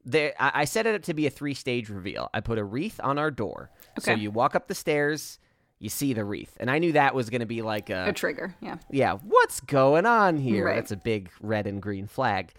there 0.08 0.34
I, 0.40 0.52
I 0.62 0.66
set 0.66 0.88
it 0.88 0.96
up 0.96 1.04
to 1.04 1.14
be 1.14 1.28
a 1.28 1.30
three 1.30 1.54
stage 1.54 1.90
reveal. 1.90 2.30
I 2.34 2.40
put 2.40 2.58
a 2.58 2.64
wreath 2.64 3.00
on 3.04 3.20
our 3.20 3.30
door. 3.30 3.70
So 4.00 4.14
you 4.14 4.32
walk 4.32 4.56
up 4.56 4.68
the 4.68 4.76
stairs, 4.76 5.40
you 5.80 5.90
see 5.90 6.14
the 6.14 6.24
wreath. 6.24 6.56
And 6.60 6.72
I 6.72 6.80
knew 6.80 6.94
that 6.94 7.14
was 7.14 7.30
going 7.30 7.42
to 7.42 7.48
be 7.48 7.62
like 7.62 7.90
a 7.90 8.08
A 8.08 8.14
trigger, 8.14 8.56
yeah. 8.62 8.78
yeah, 8.90 9.14
what's 9.14 9.60
going 9.60 10.06
on 10.06 10.38
here? 10.38 10.66
Right. 10.66 10.76
That's 10.76 10.92
a 10.92 10.98
big 10.98 11.30
red 11.42 11.68
and 11.68 11.82
green 11.82 12.08
flag. 12.08 12.54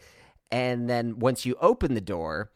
And 0.51 0.89
then 0.89 1.19
once 1.19 1.45
you 1.45 1.57
open 1.61 1.95
the 1.95 2.01
door, 2.01 2.51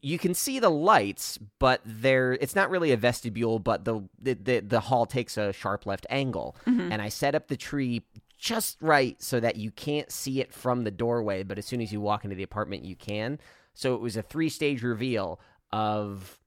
you 0.00 0.18
can 0.18 0.34
see 0.34 0.58
the 0.60 0.70
lights, 0.70 1.38
but 1.58 1.80
there 1.84 2.32
it's 2.32 2.54
not 2.54 2.70
really 2.70 2.92
a 2.92 2.96
vestibule, 2.96 3.58
but 3.58 3.84
the 3.84 4.08
the 4.20 4.34
the, 4.34 4.60
the 4.60 4.80
hall 4.80 5.06
takes 5.06 5.36
a 5.36 5.52
sharp 5.52 5.86
left 5.86 6.06
angle. 6.08 6.56
Mm-hmm. 6.66 6.92
And 6.92 7.02
I 7.02 7.08
set 7.08 7.34
up 7.34 7.48
the 7.48 7.56
tree 7.56 8.02
just 8.38 8.76
right 8.80 9.20
so 9.20 9.40
that 9.40 9.56
you 9.56 9.70
can't 9.70 10.12
see 10.12 10.40
it 10.40 10.52
from 10.52 10.84
the 10.84 10.90
doorway, 10.90 11.42
but 11.42 11.58
as 11.58 11.66
soon 11.66 11.80
as 11.80 11.90
you 11.92 12.00
walk 12.00 12.22
into 12.24 12.36
the 12.36 12.42
apartment 12.42 12.84
you 12.84 12.94
can. 12.94 13.38
So 13.76 13.94
it 13.94 14.00
was 14.00 14.16
a 14.16 14.22
three-stage 14.22 14.82
reveal 14.82 15.38
of 15.70 16.40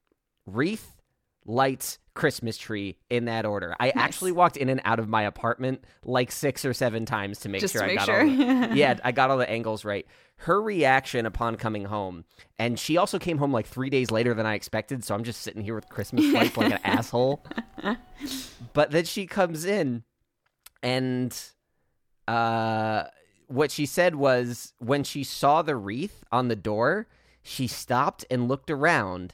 wreath, 0.45 0.97
lights, 1.45 1.99
Christmas 2.19 2.57
tree 2.57 2.97
in 3.09 3.25
that 3.25 3.45
order. 3.45 3.73
I 3.79 3.91
actually 3.91 4.33
walked 4.33 4.57
in 4.57 4.67
and 4.67 4.81
out 4.83 4.99
of 4.99 5.07
my 5.07 5.21
apartment 5.23 5.85
like 6.03 6.33
six 6.33 6.65
or 6.65 6.73
seven 6.73 7.05
times 7.05 7.39
to 7.41 7.49
make 7.49 7.61
Just 7.61 7.71
sure 7.71 7.81
to 7.83 7.91
I 7.91 7.95
got 7.95 8.05
sure. 8.07 8.21
all 8.21 8.27
the, 8.27 8.69
yeah, 8.73 8.99
I 9.05 9.13
got 9.13 9.29
all 9.29 9.37
the 9.37 9.49
angles 9.49 9.85
right. 9.85 10.05
Her 10.35 10.61
reaction 10.61 11.25
upon 11.25 11.55
coming 11.55 11.85
home, 11.85 12.25
and 12.57 12.77
she 12.77 12.97
also 12.97 13.19
came 13.19 13.37
home 13.37 13.53
like 13.53 13.67
three 13.67 13.89
days 13.89 14.11
later 14.11 14.33
than 14.33 14.45
I 14.45 14.55
expected. 14.55 15.05
So 15.05 15.15
I'm 15.15 15.23
just 15.23 15.41
sitting 15.41 15.63
here 15.63 15.75
with 15.75 15.87
Christmas 15.87 16.25
lights 16.33 16.57
like 16.57 16.73
an 16.73 16.79
asshole. 16.83 17.45
But 18.73 18.91
then 18.91 19.05
she 19.05 19.25
comes 19.25 19.63
in, 19.63 20.03
and 20.83 21.37
uh, 22.27 23.03
what 23.47 23.71
she 23.71 23.85
said 23.85 24.15
was 24.15 24.73
when 24.79 25.03
she 25.03 25.23
saw 25.23 25.61
the 25.61 25.75
wreath 25.75 26.23
on 26.31 26.47
the 26.49 26.55
door, 26.55 27.07
she 27.49 27.67
stopped 27.67 28.23
and 28.29 28.47
looked 28.47 28.69
around 28.69 29.33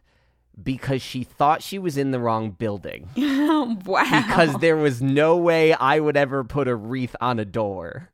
because 0.61 1.01
she 1.01 1.23
thought 1.23 1.61
she 1.61 1.77
was 1.77 1.97
in 1.97 2.11
the 2.11 2.19
wrong 2.19 2.51
building 2.51 3.09
wow. 3.17 4.03
because 4.03 4.55
there 4.59 4.77
was 4.77 5.01
no 5.01 5.35
way 5.35 5.73
I 5.73 5.99
would 5.99 6.15
ever 6.15 6.43
put 6.45 6.67
a 6.69 6.75
wreath 6.75 7.13
on 7.19 7.39
a 7.39 7.45
door. 7.45 8.09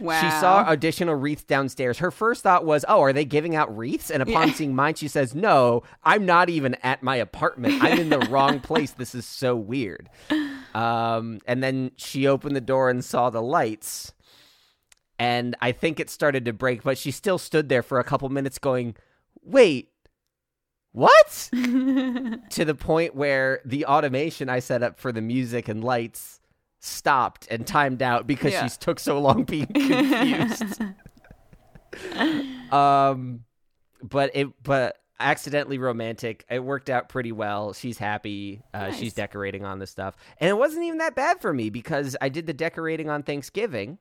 wow. 0.00 0.20
She 0.20 0.28
saw 0.40 0.68
additional 0.68 1.14
wreaths 1.14 1.44
downstairs. 1.44 1.98
Her 1.98 2.10
first 2.10 2.42
thought 2.42 2.64
was, 2.64 2.84
"Oh, 2.88 3.00
are 3.02 3.12
they 3.12 3.24
giving 3.24 3.54
out 3.54 3.74
wreaths?" 3.74 4.10
And 4.10 4.20
upon 4.22 4.48
Yeah. 4.48 4.54
seeing 4.54 4.74
mine, 4.74 4.94
she 4.96 5.06
says, 5.08 5.32
"No, 5.34 5.84
I'm 6.02 6.26
not 6.26 6.50
even 6.50 6.74
at 6.82 7.02
my 7.04 7.16
apartment. 7.16 7.82
I'm 7.82 8.00
in 8.00 8.08
the 8.10 8.18
wrong 8.30 8.58
place. 8.60 8.90
This 8.90 9.14
is 9.14 9.24
so 9.24 9.54
weird." 9.54 10.10
Um, 10.74 11.40
and 11.46 11.62
then 11.62 11.92
she 11.96 12.26
opened 12.26 12.56
the 12.56 12.60
door 12.60 12.90
and 12.90 13.02
saw 13.04 13.30
the 13.30 13.40
lights, 13.40 14.12
and 15.18 15.54
I 15.62 15.72
think 15.72 15.98
it 16.00 16.10
started 16.10 16.44
to 16.46 16.52
break, 16.52 16.82
but 16.82 16.98
she 16.98 17.10
still 17.10 17.38
stood 17.38 17.68
there 17.68 17.82
for 17.82 17.98
a 17.98 18.04
couple 18.04 18.28
minutes, 18.28 18.58
going, 18.58 18.94
"Wait." 19.46 19.88
What? 20.92 21.50
to 21.52 22.64
the 22.64 22.74
point 22.74 23.14
where 23.14 23.60
the 23.66 23.84
automation 23.84 24.48
I 24.48 24.60
set 24.60 24.82
up 24.82 24.98
for 24.98 25.12
the 25.12 25.20
music 25.20 25.68
and 25.68 25.84
lights 25.84 26.40
stopped 26.80 27.46
and 27.50 27.66
timed 27.66 28.00
out 28.00 28.26
because 28.26 28.52
Yeah. 28.52 28.66
she 28.66 28.78
took 28.78 28.98
so 28.98 29.18
long 29.20 29.44
being 29.44 29.66
confused. 29.74 30.80
um, 32.72 33.44
but 34.02 34.30
it, 34.34 34.48
but 34.62 34.96
accidentally 35.18 35.78
romantic. 35.78 36.44
It 36.50 36.64
worked 36.64 36.90
out 36.90 37.08
pretty 37.08 37.32
well. 37.32 37.72
She's 37.72 37.98
happy. 37.98 38.62
Uh, 38.72 38.88
Nice. 38.88 38.98
She's 38.98 39.14
decorating 39.14 39.64
on 39.64 39.78
the 39.78 39.86
stuff, 39.86 40.16
and 40.40 40.48
it 40.48 40.56
wasn't 40.56 40.84
even 40.84 40.98
that 40.98 41.14
bad 41.14 41.40
for 41.40 41.52
me 41.52 41.70
because 41.70 42.16
I 42.20 42.28
did 42.28 42.46
the 42.46 42.54
decorating 42.54 43.10
on 43.10 43.22
Thanksgiving. 43.22 43.98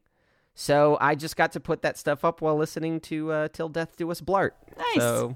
So 0.56 0.98
I 1.02 1.16
just 1.16 1.36
got 1.36 1.52
to 1.52 1.60
put 1.60 1.82
that 1.82 1.98
stuff 1.98 2.24
up 2.24 2.42
while 2.42 2.56
listening 2.56 3.02
to 3.02 3.32
uh, 3.32 3.48
"Till 3.50 3.70
Death 3.70 3.98
Do 3.98 4.10
Us 4.10 4.22
Blart." 4.22 4.52
Nice. 4.78 4.96
So 4.98 5.36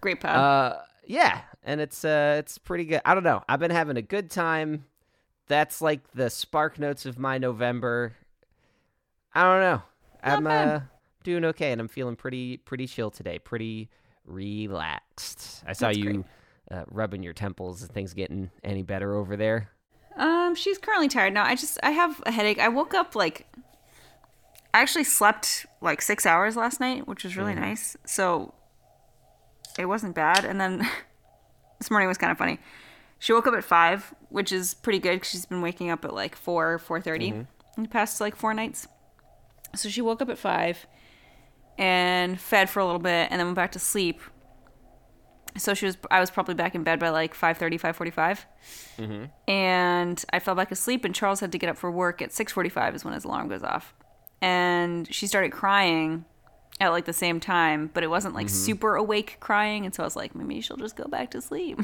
Great 0.00 0.20
pod. 0.20 0.36
uh, 0.36 0.78
yeah, 1.06 1.42
and 1.62 1.80
it's 1.80 2.04
uh, 2.04 2.36
it's 2.38 2.58
pretty 2.58 2.84
good. 2.84 3.00
I 3.04 3.14
don't 3.14 3.22
know. 3.22 3.42
I've 3.48 3.60
been 3.60 3.70
having 3.70 3.96
a 3.96 4.02
good 4.02 4.30
time. 4.30 4.84
That's 5.46 5.80
like 5.80 6.10
the 6.12 6.28
spark 6.28 6.78
notes 6.78 7.06
of 7.06 7.18
my 7.20 7.38
November. 7.38 8.14
I 9.32 9.42
don't 9.44 9.60
know. 9.60 9.82
I'm 10.22 10.44
bad. 10.44 10.68
uh, 10.68 10.80
doing 11.22 11.44
okay, 11.44 11.70
and 11.70 11.80
I'm 11.80 11.88
feeling 11.88 12.16
pretty 12.16 12.56
pretty 12.56 12.88
chill 12.88 13.12
today. 13.12 13.38
Pretty 13.38 13.90
relaxed. 14.24 15.62
I 15.66 15.72
saw 15.72 15.86
That's 15.86 15.98
you 15.98 16.24
uh, 16.70 16.82
rubbing 16.90 17.22
your 17.22 17.32
temples. 17.32 17.84
Are 17.84 17.86
things 17.86 18.12
getting 18.12 18.50
any 18.64 18.82
better 18.82 19.14
over 19.14 19.36
there? 19.36 19.68
Um, 20.16 20.54
she's 20.56 20.78
currently 20.78 21.08
tired 21.08 21.32
now. 21.32 21.44
I 21.44 21.54
just 21.54 21.78
I 21.82 21.90
have 21.90 22.20
a 22.26 22.32
headache. 22.32 22.58
I 22.58 22.68
woke 22.68 22.94
up 22.94 23.14
like 23.14 23.46
I 24.76 24.80
actually 24.80 25.04
slept 25.04 25.64
like 25.80 26.02
six 26.02 26.26
hours 26.26 26.54
last 26.54 26.80
night, 26.80 27.08
which 27.08 27.24
was 27.24 27.34
really 27.34 27.54
mm. 27.54 27.60
nice. 27.60 27.96
So 28.04 28.52
it 29.78 29.86
wasn't 29.86 30.14
bad. 30.14 30.44
And 30.44 30.60
then 30.60 30.86
this 31.80 31.90
morning 31.90 32.08
was 32.08 32.18
kind 32.18 32.30
of 32.30 32.36
funny. 32.36 32.58
She 33.18 33.32
woke 33.32 33.46
up 33.46 33.54
at 33.54 33.64
five, 33.64 34.14
which 34.28 34.52
is 34.52 34.74
pretty 34.74 34.98
good 34.98 35.14
because 35.14 35.30
she's 35.30 35.46
been 35.46 35.62
waking 35.62 35.88
up 35.88 36.04
at 36.04 36.12
like 36.12 36.36
four, 36.36 36.78
four 36.78 37.00
mm-hmm. 37.00 37.40
in 37.78 37.82
the 37.84 37.88
past 37.88 38.20
like 38.20 38.36
four 38.36 38.52
nights. 38.52 38.86
So 39.74 39.88
she 39.88 40.02
woke 40.02 40.20
up 40.20 40.28
at 40.28 40.36
five 40.36 40.86
and 41.78 42.38
fed 42.38 42.68
for 42.68 42.80
a 42.80 42.84
little 42.84 43.00
bit 43.00 43.28
and 43.30 43.40
then 43.40 43.46
went 43.46 43.56
back 43.56 43.72
to 43.72 43.78
sleep. 43.78 44.20
So 45.56 45.72
she 45.72 45.86
was 45.86 45.96
I 46.10 46.20
was 46.20 46.30
probably 46.30 46.54
back 46.54 46.74
in 46.74 46.82
bed 46.82 47.00
by 47.00 47.08
like 47.08 47.34
5:30, 47.34 47.80
5:45 47.80 48.44
mm-hmm. 48.98 49.24
and 49.50 50.22
I 50.34 50.38
fell 50.38 50.54
back 50.54 50.70
asleep 50.70 51.06
and 51.06 51.14
Charles 51.14 51.40
had 51.40 51.50
to 51.52 51.58
get 51.58 51.70
up 51.70 51.78
for 51.78 51.90
work 51.90 52.20
at 52.20 52.28
6:45 52.28 52.96
is 52.96 53.04
when 53.06 53.14
his 53.14 53.24
alarm 53.24 53.48
goes 53.48 53.62
off. 53.62 53.94
And 54.40 55.12
she 55.12 55.26
started 55.26 55.52
crying 55.52 56.24
at 56.80 56.88
like 56.90 57.06
the 57.06 57.12
same 57.12 57.40
time, 57.40 57.90
but 57.94 58.02
it 58.02 58.08
wasn't 58.08 58.34
like 58.34 58.48
super 58.50 58.96
awake 58.96 59.38
crying 59.40 59.86
and 59.86 59.94
so 59.94 60.02
I 60.02 60.06
was 60.06 60.16
like 60.16 60.34
maybe 60.34 60.60
she'll 60.60 60.76
just 60.76 60.96
go 60.96 61.04
back 61.04 61.30
to 61.30 61.40
sleep. 61.40 61.80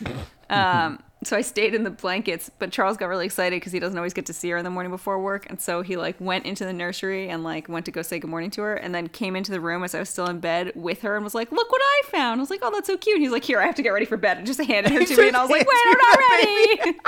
um 0.50 1.02
so 1.24 1.36
I 1.36 1.40
stayed 1.40 1.74
in 1.74 1.82
the 1.82 1.90
blankets, 1.90 2.48
but 2.60 2.70
Charles 2.70 2.96
got 2.96 3.06
really 3.06 3.26
excited 3.26 3.60
cuz 3.62 3.72
he 3.72 3.80
doesn't 3.80 3.96
always 3.96 4.12
get 4.12 4.26
to 4.26 4.32
see 4.32 4.50
her 4.50 4.56
in 4.58 4.64
the 4.64 4.70
morning 4.70 4.92
before 4.92 5.18
work 5.18 5.46
and 5.48 5.60
so 5.60 5.80
he 5.82 5.96
like 5.96 6.16
went 6.20 6.44
into 6.44 6.64
the 6.64 6.72
nursery 6.74 7.28
and 7.28 7.42
like 7.42 7.68
went 7.68 7.86
to 7.86 7.90
go 7.90 8.02
say 8.02 8.18
good 8.18 8.28
morning 8.30 8.50
to 8.50 8.60
her 8.62 8.74
and 8.74 8.94
then 8.94 9.08
came 9.08 9.34
into 9.34 9.50
the 9.50 9.60
room 9.60 9.82
as 9.82 9.94
I 9.94 9.98
was 10.00 10.10
still 10.10 10.26
in 10.26 10.40
bed 10.40 10.72
with 10.74 11.00
her 11.02 11.16
and 11.16 11.24
was 11.24 11.34
like, 11.34 11.50
"Look 11.50 11.72
what 11.72 11.82
I 11.82 12.02
found." 12.10 12.40
I 12.40 12.42
was 12.42 12.50
like, 12.50 12.60
"Oh, 12.62 12.70
that's 12.70 12.86
so 12.86 12.98
cute." 12.98 13.18
He's 13.18 13.32
like, 13.32 13.44
"Here, 13.44 13.60
I 13.60 13.66
have 13.66 13.74
to 13.76 13.82
get 13.82 13.90
ready 13.90 14.06
for 14.06 14.16
bed." 14.18 14.36
And 14.36 14.46
just 14.46 14.60
handed 14.62 14.92
her 14.92 15.04
to 15.06 15.16
me 15.16 15.28
and 15.28 15.36
I 15.36 15.42
was 15.42 15.50
like, 15.50 15.66
"Wait, 15.66 15.78
I'm 15.86 15.98
not 15.98 16.18
ready." 16.18 16.98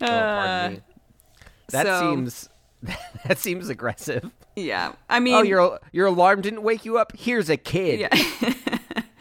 oh, 0.00 0.06
pardon 0.06 0.72
me. 0.74 0.80
That 1.74 1.86
so- 1.86 2.00
seems 2.00 2.48
that 3.26 3.38
seems 3.38 3.68
aggressive. 3.68 4.30
Yeah. 4.56 4.92
I 5.08 5.18
mean, 5.20 5.34
Oh, 5.34 5.42
your 5.42 5.80
your 5.92 6.06
alarm 6.06 6.40
didn't 6.42 6.62
wake 6.62 6.84
you 6.84 6.98
up. 6.98 7.12
Here's 7.16 7.48
a 7.50 7.56
kid. 7.56 8.00
yeah. 8.00 8.54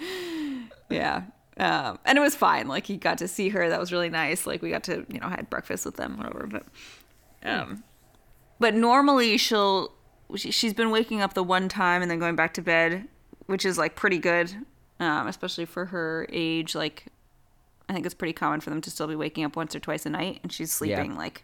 yeah. 0.90 1.24
Um, 1.58 2.00
and 2.06 2.18
it 2.18 2.22
was 2.22 2.36
fine. 2.36 2.68
Like 2.68 2.86
he 2.88 2.98
got 2.98 3.18
to 3.20 3.28
see 3.28 3.50
her. 3.50 3.70
That 3.70 3.80
was 3.80 3.92
really 3.92 4.10
nice. 4.10 4.46
Like 4.48 4.62
we 4.62 4.70
got 4.70 4.84
to, 4.86 5.06
you 5.10 5.20
know, 5.20 5.30
had 5.30 5.50
breakfast 5.50 5.86
with 5.86 5.96
them, 5.96 6.18
whatever. 6.18 6.48
But, 6.48 6.66
um, 7.44 7.84
but 8.60 8.74
normally 8.74 9.38
she'll, 9.38 9.94
she, 10.36 10.52
she's 10.52 10.74
been 10.74 10.90
waking 10.90 11.22
up 11.22 11.34
the 11.34 11.44
one 11.44 11.70
time 11.70 12.02
and 12.02 12.10
then 12.10 12.20
going 12.20 12.36
back 12.36 12.54
to 12.56 12.62
bed, 12.62 13.08
which 13.46 13.66
is 13.66 13.78
like 13.78 13.96
pretty 13.96 14.18
good, 14.18 14.54
um, 15.00 15.28
especially 15.28 15.66
for 15.66 15.86
her 15.86 16.28
age. 16.32 16.74
Like, 16.76 17.06
I 17.88 17.94
think 17.94 18.06
it's 18.06 18.16
pretty 18.16 18.34
common 18.34 18.60
for 18.62 18.70
them 18.70 18.82
to 18.82 18.90
still 18.90 19.08
be 19.08 19.16
waking 19.16 19.44
up 19.44 19.56
once 19.56 19.76
or 19.76 19.80
twice 19.80 20.06
a 20.06 20.10
night, 20.10 20.40
and 20.42 20.52
she's 20.52 20.72
sleeping 20.72 21.16
like 21.16 21.44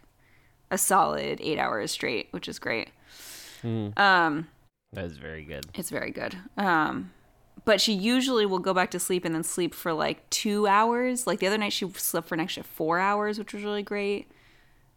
a 0.70 0.78
solid 0.78 1.40
eight 1.40 1.58
hours 1.58 1.90
straight, 1.90 2.28
which 2.32 2.48
is 2.48 2.58
great. 2.58 2.90
Um, 3.64 4.48
That 4.92 5.04
is 5.04 5.16
very 5.18 5.44
good. 5.44 5.66
it's 5.74 5.90
very 5.90 6.10
good. 6.10 6.36
Um, 6.56 7.12
but 7.64 7.80
she 7.80 7.92
usually 7.92 8.46
will 8.46 8.58
go 8.58 8.72
back 8.72 8.90
to 8.92 8.98
sleep 8.98 9.24
and 9.24 9.34
then 9.34 9.42
sleep 9.42 9.74
for 9.74 9.92
like 9.92 10.28
two 10.30 10.66
hours. 10.66 11.26
Like 11.26 11.40
the 11.40 11.46
other 11.46 11.58
night, 11.58 11.72
she 11.72 11.88
slept 11.90 12.28
for 12.28 12.34
an 12.34 12.40
extra 12.40 12.62
four 12.62 12.98
hours, 12.98 13.38
which 13.38 13.52
was 13.52 13.62
really 13.62 13.82
great. 13.82 14.30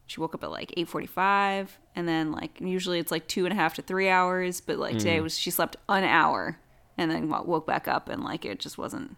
She 0.06 0.20
woke 0.20 0.34
up 0.36 0.44
at 0.44 0.52
like 0.52 0.74
eight 0.78 0.88
forty-five, 0.88 1.78
and 1.96 2.08
then 2.08 2.32
like 2.32 2.60
usually 2.62 3.00
it's 3.00 3.12
like 3.12 3.28
two 3.28 3.46
and 3.46 3.54
a 3.54 3.56
half 3.56 3.74
to 3.76 3.82
three 3.82 4.10
hours. 4.10 4.62
But 4.62 4.78
like 4.78 4.98
today 4.98 5.20
was 5.22 5.38
she 5.38 5.50
slept 5.52 5.76
an 5.90 6.04
hour 6.04 6.60
and 6.98 7.10
then 7.10 7.30
woke 7.30 7.66
back 7.68 7.88
up, 7.88 8.10
and 8.10 8.24
like 8.24 8.46
it 8.46 8.60
just 8.60 8.78
wasn't. 8.78 9.16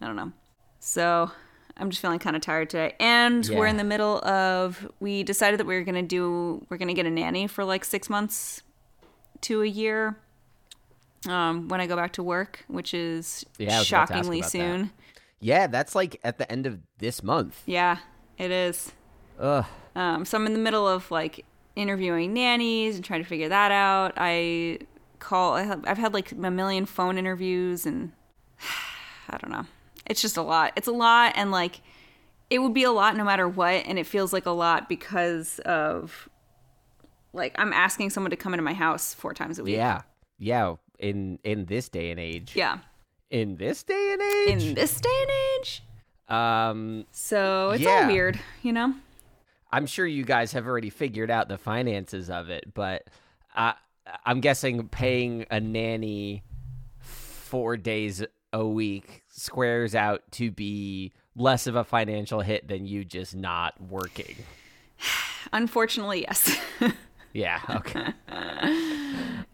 I 0.00 0.06
don't 0.06 0.16
know. 0.16 0.32
So 0.78 1.30
I'm 1.78 1.90
just 1.90 2.00
feeling 2.00 2.18
kind 2.18 2.36
of 2.36 2.42
tired 2.42 2.70
today, 2.70 2.94
and 2.98 3.46
we're 3.52 3.66
in 3.66 3.76
the 3.76 3.84
middle 3.84 4.18
of. 4.26 4.90
We 5.00 5.22
decided 5.22 5.60
that 5.60 5.66
we 5.66 5.74
were 5.74 5.82
gonna 5.84 6.02
do. 6.02 6.64
We're 6.68 6.78
gonna 6.78 6.94
get 6.94 7.06
a 7.06 7.10
nanny 7.10 7.46
for 7.46 7.64
like 7.64 7.84
six 7.84 8.08
months 8.08 8.62
to 9.42 9.62
a 9.62 9.66
year 9.66 10.18
um, 11.28 11.68
when 11.68 11.80
I 11.80 11.86
go 11.86 11.96
back 11.96 12.12
to 12.14 12.22
work, 12.22 12.64
which 12.68 12.94
is 12.94 13.44
Yeah, 13.58 13.76
I 13.76 13.78
was 13.80 13.88
about 13.90 14.08
to 14.08 14.12
ask 14.12 14.12
shockingly 14.12 14.38
about 14.38 14.52
that. 14.52 14.58
soon. 14.58 14.90
Yeah, 15.40 15.66
that's 15.66 15.94
like 15.94 16.18
at 16.24 16.38
the 16.38 16.50
end 16.50 16.66
of 16.66 16.78
this 16.98 17.22
month. 17.22 17.62
Yeah, 17.66 17.98
it 18.38 18.50
is. 18.50 18.92
Ugh. 19.38 19.66
Um, 19.94 20.24
so 20.24 20.38
I'm 20.38 20.46
in 20.46 20.54
the 20.54 20.58
middle 20.58 20.88
of 20.88 21.10
like 21.10 21.44
interviewing 21.74 22.32
nannies 22.32 22.96
and 22.96 23.04
trying 23.04 23.22
to 23.22 23.28
figure 23.28 23.50
that 23.50 23.70
out. 23.70 24.14
I 24.16 24.78
call. 25.18 25.54
I 25.54 25.62
have, 25.64 25.84
I've 25.86 25.98
had 25.98 26.14
like 26.14 26.32
a 26.32 26.36
million 26.36 26.86
phone 26.86 27.18
interviews, 27.18 27.84
and 27.84 28.12
I 29.28 29.36
don't 29.36 29.50
know. 29.50 29.66
It's 30.06 30.22
just 30.22 30.36
a 30.36 30.42
lot. 30.42 30.72
It's 30.76 30.88
a 30.88 30.92
lot, 30.92 31.32
and 31.36 31.50
like 31.50 31.80
it 32.50 32.60
would 32.60 32.74
be 32.74 32.84
a 32.84 32.92
lot 32.92 33.16
no 33.16 33.24
matter 33.24 33.48
what, 33.48 33.84
and 33.86 33.98
it 33.98 34.06
feels 34.06 34.32
like 34.32 34.46
a 34.46 34.50
lot 34.50 34.88
because 34.88 35.58
of 35.60 36.28
like 37.32 37.54
I'm 37.58 37.72
asking 37.72 38.10
someone 38.10 38.30
to 38.30 38.36
come 38.36 38.54
into 38.54 38.62
my 38.62 38.72
house 38.74 39.14
four 39.14 39.34
times 39.34 39.58
a 39.58 39.64
week. 39.64 39.76
Yeah. 39.76 40.02
Yeah. 40.38 40.76
In 40.98 41.38
in 41.44 41.66
this 41.66 41.88
day 41.88 42.10
and 42.10 42.20
age. 42.20 42.52
Yeah. 42.54 42.78
In 43.30 43.56
this 43.56 43.82
day 43.82 44.10
and 44.12 44.22
age. 44.22 44.62
In 44.68 44.74
this 44.74 45.00
day 45.00 45.18
and 45.22 45.30
age. 45.60 45.82
um 46.28 47.06
So 47.10 47.70
it's 47.70 47.82
Yeah. 47.82 48.02
all 48.02 48.06
weird, 48.06 48.38
you 48.62 48.72
know? 48.72 48.94
I'm 49.72 49.86
sure 49.86 50.06
you 50.06 50.24
guys 50.24 50.52
have 50.52 50.66
already 50.66 50.90
figured 50.90 51.30
out 51.30 51.48
the 51.48 51.58
finances 51.58 52.30
of 52.30 52.48
it, 52.48 52.72
but 52.72 53.08
I 53.54 53.74
I'm 54.24 54.40
guessing 54.40 54.88
paying 54.88 55.44
a 55.50 55.58
nanny 55.58 56.44
4 57.00 57.76
days 57.76 58.24
a 58.52 58.64
week 58.66 59.24
squares 59.36 59.94
out 59.94 60.22
to 60.32 60.50
be 60.50 61.12
less 61.36 61.66
of 61.66 61.76
a 61.76 61.84
financial 61.84 62.40
hit 62.40 62.66
than 62.68 62.86
you 62.86 63.04
just 63.04 63.34
not 63.36 63.80
working. 63.80 64.36
Unfortunately, 65.52 66.22
yes. 66.22 66.56
Yeah, 67.32 67.60
okay. 67.68 68.06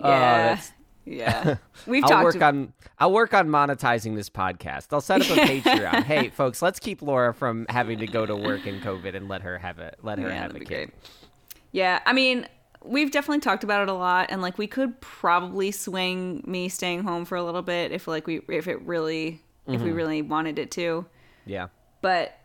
Oh, 0.04 0.08
yeah. 0.08 0.38
that's- 0.38 0.72
yeah. 1.04 1.56
We've 1.86 2.04
I'll 2.04 2.10
talked 2.10 2.24
work 2.24 2.34
to- 2.34 2.44
on 2.44 2.72
I'll 3.00 3.10
work 3.12 3.34
on 3.34 3.48
monetizing 3.48 4.14
this 4.14 4.30
podcast. 4.30 4.86
I'll 4.92 5.00
set 5.00 5.20
up 5.20 5.36
a 5.36 5.40
Patreon. 5.40 6.04
hey, 6.04 6.28
folks, 6.28 6.62
let's 6.62 6.78
keep 6.78 7.02
Laura 7.02 7.34
from 7.34 7.66
having 7.68 7.98
to 7.98 8.06
go 8.06 8.24
to 8.24 8.36
work 8.36 8.68
in 8.68 8.80
COVID 8.80 9.16
and 9.16 9.28
let 9.28 9.42
her 9.42 9.58
have 9.58 9.80
it. 9.80 9.96
Let 10.02 10.20
her 10.20 10.28
Yeah, 10.28 10.34
have 10.42 10.54
a 10.54 10.60
kid. 10.60 10.66
great. 10.68 10.90
Yeah, 11.72 11.98
I 12.06 12.12
mean, 12.12 12.46
we've 12.84 13.10
definitely 13.10 13.40
talked 13.40 13.64
about 13.64 13.82
it 13.82 13.88
a 13.88 13.94
lot 13.94 14.28
and 14.30 14.40
like 14.42 14.58
we 14.58 14.68
could 14.68 15.00
probably 15.00 15.72
swing 15.72 16.44
me 16.46 16.68
staying 16.68 17.02
home 17.02 17.24
for 17.24 17.34
a 17.36 17.42
little 17.42 17.62
bit 17.62 17.90
if 17.90 18.06
like 18.06 18.28
we 18.28 18.42
if 18.48 18.68
it 18.68 18.80
really 18.82 19.40
if 19.66 19.74
Mm-hmm. 19.74 19.84
we 19.84 19.92
really 19.92 20.22
wanted 20.22 20.58
it 20.58 20.70
to. 20.72 21.06
Yeah. 21.46 21.68
But 22.00 22.38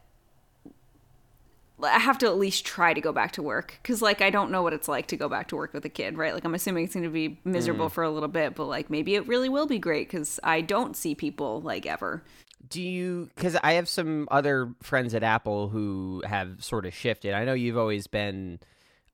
I 1.84 2.00
have 2.00 2.18
to 2.20 2.26
at 2.26 2.38
least 2.38 2.66
try 2.66 2.94
to 2.96 3.02
go 3.02 3.12
back 3.12 3.34
to 3.34 3.44
work 3.44 3.78
because, 3.84 4.02
like, 4.02 4.20
I 4.22 4.32
don't 4.32 4.50
know 4.50 4.64
what 4.64 4.74
it's 4.74 4.88
like 4.88 5.08
to 5.08 5.18
go 5.18 5.30
back 5.30 5.48
to 5.50 5.56
work 5.56 5.74
with 5.74 5.86
a 5.86 5.90
kid, 5.90 6.18
right? 6.18 6.34
Like, 6.34 6.44
I'm 6.44 6.56
assuming 6.56 6.86
it's 6.86 6.94
going 6.96 7.04
to 7.04 7.10
be 7.12 7.30
Mm. 7.30 7.38
miserable 7.46 7.90
for 7.90 8.04
a 8.04 8.10
little 8.10 8.30
bit, 8.30 8.56
but 8.56 8.66
like, 8.66 8.90
maybe 8.90 9.14
it 9.14 9.28
really 9.28 9.48
will 9.50 9.68
be 9.68 9.78
great 9.78 10.10
because 10.10 10.40
I 10.44 10.62
don't 10.62 10.96
see 10.98 11.14
people 11.14 11.62
like 11.62 11.86
ever. 11.86 12.24
Do 12.68 12.82
you 12.82 13.30
cuz 13.38 13.56
I 13.64 13.74
have 13.74 13.88
some 13.88 14.28
other 14.32 14.74
friends 14.82 15.14
at 15.14 15.24
Apple 15.24 15.70
who 15.70 16.24
have 16.26 16.64
sort 16.64 16.86
of 16.88 16.94
shifted. 16.96 17.34
I 17.34 17.46
know 17.46 17.54
you've 17.54 17.78
always 17.78 18.08
been 18.08 18.60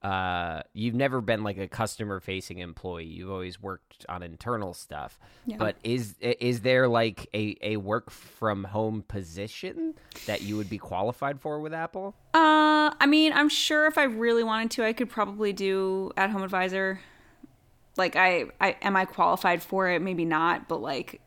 uh 0.04 0.62
you've 0.74 0.96
never 0.96 1.22
been 1.22 1.44
like 1.44 1.58
a 1.58 1.68
customer 1.68 2.20
facing 2.20 2.60
employee. 2.60 3.06
You've 3.06 3.32
always 3.32 3.62
worked 3.62 4.06
on 4.10 4.22
internal 4.24 4.74
stuff. 4.74 5.20
Yeah. 5.46 5.58
But 5.58 5.78
is 5.84 6.16
is 6.22 6.62
there 6.62 6.88
like 6.88 7.28
a 7.34 7.56
a 7.62 7.78
work 7.78 8.10
from 8.10 8.66
home 8.66 9.04
position 9.08 9.94
that 10.26 10.42
you 10.42 10.58
would 10.58 10.70
be 10.70 10.78
qualified 10.78 11.40
for 11.40 11.60
with 11.60 11.74
Apple? 11.74 12.16
Uh, 12.34 12.92
I 13.00 13.06
mean, 13.08 13.32
I'm 13.34 13.50
sure 13.50 13.86
if 13.86 13.98
I 13.98 14.04
really 14.04 14.44
wanted 14.44 14.72
to, 14.72 14.86
I 14.86 14.94
could 14.94 15.10
probably 15.10 15.54
do 15.54 16.12
at 16.18 16.30
home 16.30 16.44
advisor. 16.44 17.00
Like, 17.96 18.16
I, 18.16 18.46
I 18.60 18.76
am 18.82 18.96
I 18.96 19.06
qualified 19.06 19.62
for 19.62 19.90
it? 19.90 20.02
Maybe 20.02 20.26
not, 20.26 20.68
but 20.68 20.82
like, 20.82 21.22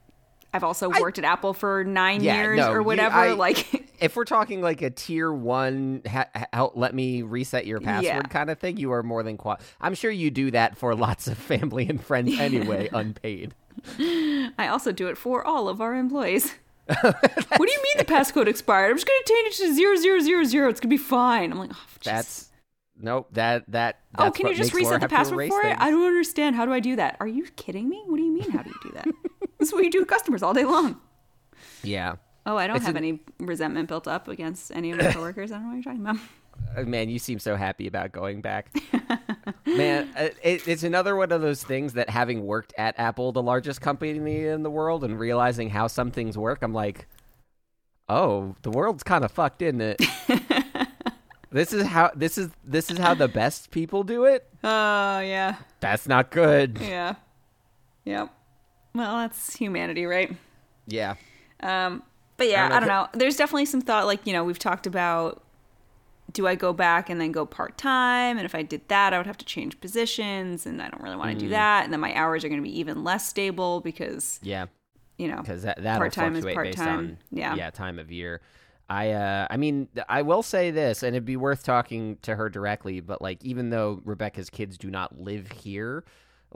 I've 0.56 0.64
also 0.64 0.88
worked 0.88 1.18
at 1.18 1.24
Apple 1.24 1.52
for 1.54 1.84
nine 1.84 2.22
Yeah, 2.22 2.40
years 2.42 2.56
no, 2.58 2.70
or 2.72 2.78
you- 2.78 2.82
whatever. 2.84 3.14
I- 3.16 3.32
like, 3.32 3.92
if 4.00 4.16
we're 4.16 4.24
talking 4.24 4.60
like 4.62 4.82
a 4.82 4.90
tier 4.90 5.32
one, 5.32 6.02
ha- 6.10 6.28
help 6.52 6.76
let 6.76 6.94
me 6.94 7.22
reset 7.22 7.66
your 7.66 7.80
password 7.80 8.04
Yeah. 8.06 8.22
kind 8.22 8.50
of 8.50 8.58
thing, 8.58 8.76
you 8.78 8.90
are 8.92 9.02
more 9.02 9.22
than 9.22 9.36
qual. 9.36 9.58
I'm 9.80 9.94
sure 9.94 10.10
you 10.10 10.30
do 10.30 10.50
that 10.50 10.76
for 10.76 10.94
lots 10.94 11.28
of 11.28 11.38
family 11.38 11.86
and 11.88 12.02
friends 12.02 12.38
anyway, 12.40 12.88
unpaid. 12.92 13.54
I 14.58 14.68
also 14.68 14.90
do 14.92 15.08
it 15.08 15.16
for 15.18 15.46
all 15.46 15.68
of 15.68 15.80
our 15.80 15.94
employees. 15.94 16.54
what 16.86 17.20
do 17.20 17.70
you 17.72 17.82
mean 17.82 17.98
the 17.98 18.04
passcode 18.04 18.46
expired? 18.46 18.90
I'm 18.90 18.96
just 18.96 19.06
gonna 19.06 19.18
change 19.26 19.54
it 19.54 19.56
to 19.66 19.74
zero 19.74 19.96
zero 19.96 20.20
zero 20.20 20.44
zero. 20.44 20.68
It's 20.70 20.80
gonna 20.80 20.90
be 20.90 20.96
fine. 20.96 21.50
I'm 21.52 21.58
like, 21.58 21.70
oh, 21.72 21.86
jeez. 22.00 22.04
That's 22.04 22.48
nope. 22.98 23.28
That 23.32 23.64
that. 23.68 23.98
Oh, 24.18 24.30
can 24.30 24.46
you 24.46 24.54
just 24.54 24.72
Laura 24.72 24.86
reset 24.86 25.00
the 25.00 25.08
password 25.08 25.48
for 25.48 25.60
it? 25.60 25.64
things. 25.64 25.76
I 25.80 25.90
don't 25.90 26.06
understand. 26.06 26.54
How 26.56 26.64
do 26.64 26.72
I 26.72 26.78
do 26.80 26.94
that? 26.96 27.16
Are 27.20 27.26
you 27.26 27.44
kidding 27.56 27.88
me? 27.88 28.02
What 28.06 28.18
do 28.18 28.22
you 28.22 28.32
mean? 28.32 28.50
How 28.50 28.62
do 28.62 28.70
you 28.70 28.76
do 28.82 28.90
that? 28.94 29.06
This 29.66 29.72
is 29.72 29.74
what 29.74 29.84
you 29.84 29.90
do 29.90 29.98
with 29.98 30.08
customers 30.08 30.44
all 30.44 30.54
day 30.54 30.64
long. 30.64 31.00
Yeah. 31.82 32.16
Oh, 32.46 32.56
I 32.56 32.68
don't 32.68 32.76
It's 32.76 32.86
have 32.86 32.94
an- 32.94 33.02
any 33.04 33.20
resentment 33.40 33.88
built 33.88 34.06
up 34.06 34.28
against 34.28 34.70
any 34.72 34.92
of 34.92 34.98
my 34.98 35.10
coworkers. 35.12 35.50
I 35.50 35.56
don't 35.56 35.64
know 35.64 35.68
what 35.70 35.74
you're 35.74 35.82
talking 35.82 36.00
about. 36.02 36.16
Uh, 36.74 36.82
Man, 36.84 37.10
you 37.10 37.18
seem 37.18 37.38
so 37.38 37.54
happy 37.54 37.86
about 37.86 38.12
going 38.12 38.40
back. 38.40 38.74
Man, 39.66 40.08
uh, 40.16 40.28
it, 40.42 40.66
it's 40.66 40.84
another 40.84 41.14
one 41.14 41.30
of 41.30 41.42
those 41.42 41.62
things 41.62 41.92
that 41.92 42.08
having 42.08 42.46
worked 42.46 42.72
at 42.78 42.98
Apple, 42.98 43.30
the 43.32 43.42
largest 43.42 43.82
company 43.82 44.46
in 44.46 44.62
the 44.62 44.70
world, 44.70 45.04
and 45.04 45.18
realizing 45.20 45.68
how 45.68 45.86
some 45.86 46.10
things 46.10 46.38
work, 46.38 46.62
I'm 46.62 46.72
like, 46.72 47.08
oh, 48.08 48.56
the 48.62 48.70
world's 48.70 49.02
kind 49.02 49.22
of 49.22 49.30
fucked, 49.32 49.60
isn't 49.60 49.82
it? 49.82 50.00
this 51.50 51.74
is 51.74 51.86
how 51.88 52.10
this 52.16 52.38
is 52.38 52.48
this 52.64 52.90
is 52.90 52.96
how 52.96 53.12
the 53.12 53.28
best 53.28 53.70
people 53.70 54.02
do 54.02 54.24
it. 54.24 54.48
Oh, 54.64 55.20
yeah. 55.20 55.56
That's 55.80 56.08
not 56.08 56.30
good. 56.30 56.78
Yeah. 56.80 57.16
Yep. 58.06 58.30
Well, 58.96 59.16
that's 59.18 59.54
humanity, 59.56 60.06
right? 60.06 60.34
Yeah. 60.86 61.14
Um, 61.60 62.02
but 62.36 62.48
yeah, 62.48 62.64
I 62.64 62.68
don't 62.68 62.76
I 62.76 62.80
don't, 62.80 62.88
know. 62.88 63.02
know. 63.02 63.08
There's 63.12 63.36
definitely 63.36 63.66
some 63.66 63.80
thought, 63.80 64.06
like, 64.06 64.26
you 64.26 64.32
know, 64.32 64.44
we've 64.44 64.58
talked 64.58 64.86
about 64.86 65.42
do 66.32 66.46
I 66.46 66.54
go 66.54 66.72
back 66.72 67.08
and 67.08 67.20
then 67.20 67.30
go 67.32 67.46
part 67.46 67.78
time? 67.78 68.36
And 68.36 68.44
if 68.44 68.54
I 68.54 68.62
did 68.62 68.88
that, 68.88 69.14
I 69.14 69.16
would 69.18 69.26
have 69.26 69.38
to 69.38 69.44
change 69.44 69.80
positions, 69.80 70.66
and 70.66 70.82
I 70.82 70.88
don't 70.88 71.00
really 71.02 71.16
want 71.16 71.30
to 71.30 71.36
Mm. 71.36 71.40
do 71.40 71.48
that. 71.50 71.84
And 71.84 71.92
then 71.92 72.00
my 72.00 72.12
hours 72.14 72.44
are 72.44 72.48
going 72.48 72.60
to 72.60 72.68
be 72.68 72.78
even 72.78 73.04
less 73.04 73.26
stable 73.28 73.80
because, 73.80 74.40
Yeah. 74.42 74.66
you 75.18 75.28
know, 75.28 75.36
because 75.40 75.62
that 75.62 75.82
that'll 75.82 76.00
Part-time 76.00 76.34
is 76.36 76.44
part-time. 76.44 76.98
on 76.98 77.18
Yeah. 77.30 77.54
yeah 77.54 77.70
time 77.70 77.98
of 77.98 78.10
year. 78.10 78.40
I 78.90 79.12
uh 79.12 79.46
I 79.50 79.56
mean 79.56 79.88
I 80.08 80.22
will 80.22 80.42
say 80.42 80.70
this, 80.70 81.02
and 81.02 81.14
it'd 81.16 81.24
be 81.24 81.36
worth 81.36 81.62
talking 81.64 82.18
to 82.22 82.36
her 82.36 82.48
directly. 82.48 83.00
But 83.00 83.22
like 83.22 83.42
even 83.44 83.70
though 83.70 84.00
Rebecca's 84.04 84.50
kids 84.50 84.76
do 84.78 84.90
not 84.90 85.18
live 85.20 85.50
here, 85.52 86.04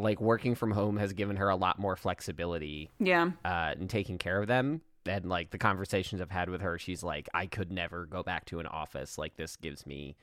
like 0.01 0.21
working 0.21 0.55
from 0.55 0.71
home 0.71 0.97
has 0.97 1.13
given 1.13 1.37
her 1.37 1.49
a 1.49 1.57
lot 1.57 1.79
more 1.79 1.97
flexibility 1.97 2.91
yeah, 2.99 3.31
uh 3.45 3.75
in 3.79 3.89
taking 3.89 4.19
care 4.19 4.41
of 4.41 4.49
them. 4.49 4.81
And 5.07 5.27
like 5.27 5.51
the 5.51 5.59
conversations 5.59 6.21
I've 6.21 6.31
had 6.31 6.51
with 6.51 6.61
her, 6.61 6.79
she's 6.79 7.03
like, 7.03 7.29
I 7.33 7.47
could 7.47 7.73
never 7.73 8.05
go 8.05 8.23
back 8.23 8.45
to 8.47 8.61
an 8.61 8.67
office. 8.67 9.17
Like 9.17 9.37
this 9.37 9.57
gives 9.57 9.87
me 9.87 10.15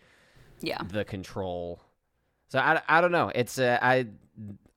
yeah, 0.62 0.82
the 0.92 1.04
control. 1.04 1.82
So 2.50 2.60
I, 2.60 2.82
I 2.88 3.02
don't 3.02 3.12
know. 3.12 3.32
It's 3.34 3.58
uh, 3.60 3.80
I 3.82 4.08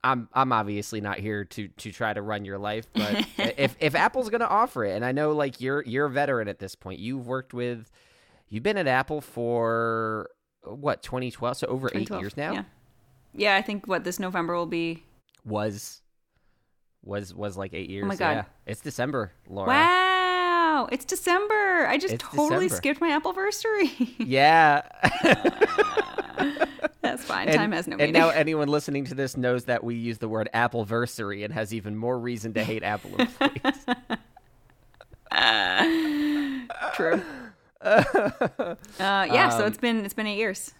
I'm 0.02 0.28
I'm 0.32 0.52
obviously 0.52 1.00
not 1.00 1.18
here 1.18 1.44
to 1.44 1.68
to 1.68 1.92
try 1.92 2.12
to 2.14 2.22
run 2.22 2.44
your 2.44 2.58
life, 2.58 2.86
but 2.94 3.26
if 3.36 3.76
if 3.78 3.94
Apple's 3.94 4.30
going 4.30 4.40
to 4.40 4.48
offer 4.48 4.84
it 4.84 4.96
and 4.96 5.04
I 5.04 5.12
know 5.12 5.32
like 5.32 5.60
you're 5.60 5.82
you're 5.84 6.06
a 6.06 6.10
veteran 6.10 6.48
at 6.48 6.58
this 6.58 6.74
point. 6.74 6.98
You've 7.00 7.26
worked 7.26 7.52
with 7.52 7.90
you've 8.48 8.62
been 8.62 8.78
at 8.78 8.86
Apple 8.86 9.20
for 9.20 10.30
what 10.64 11.02
2012 11.02 11.56
so 11.56 11.66
over 11.68 11.90
8 11.94 12.10
years 12.10 12.36
now 12.36 12.52
Yeah. 12.52 12.62
Yeah, 13.34 13.56
I 13.56 13.62
think 13.62 13.86
what 13.86 14.04
this 14.04 14.18
November 14.18 14.54
will 14.56 14.66
be. 14.66 15.02
was 15.44 16.02
was 17.02 17.32
was 17.34 17.56
like 17.56 17.72
8 17.72 17.88
years. 17.88 18.04
Oh 18.04 18.08
my 18.08 18.16
God. 18.16 18.30
Yeah. 18.32 18.44
It's 18.66 18.80
December, 18.82 19.32
Laura. 19.48 19.68
Wow, 19.68 20.88
it's 20.92 21.04
December. 21.04 21.86
I 21.88 21.96
just 21.98 22.14
It's 22.14 22.24
totally 22.24 22.66
December. 22.66 22.76
skipped 22.76 23.00
my 23.00 23.10
Appleversary. 23.18 24.14
Yeah. 24.26 24.82
That's 27.02 27.24
fine. 27.24 27.48
and, 27.48 27.56
Time 27.56 27.72
has 27.72 27.88
no 27.88 27.96
and 27.96 28.12
now 28.12 28.28
anyone 28.44 28.68
listening 28.68 29.04
to 29.06 29.14
this 29.14 29.36
knows 29.36 29.64
that 29.64 29.82
we 29.82 29.94
use 29.94 30.18
the 30.18 30.28
word 30.28 30.48
Appleversary 30.54 31.44
and 31.44 31.52
has 31.52 31.72
even 31.74 31.96
more 31.96 32.18
reason 32.18 32.52
to 32.54 32.62
hate 32.62 32.82
Apple 32.82 33.10
employees. 33.18 33.86
True. 36.94 37.22
uh, 37.82 38.74
yeah, 38.98 39.48
so 39.48 39.62
Um, 39.62 39.68
it's 39.68 39.78
been 39.78 40.04
it's 40.04 40.14
been 40.14 40.26
eight 40.26 40.36
years, 40.36 40.74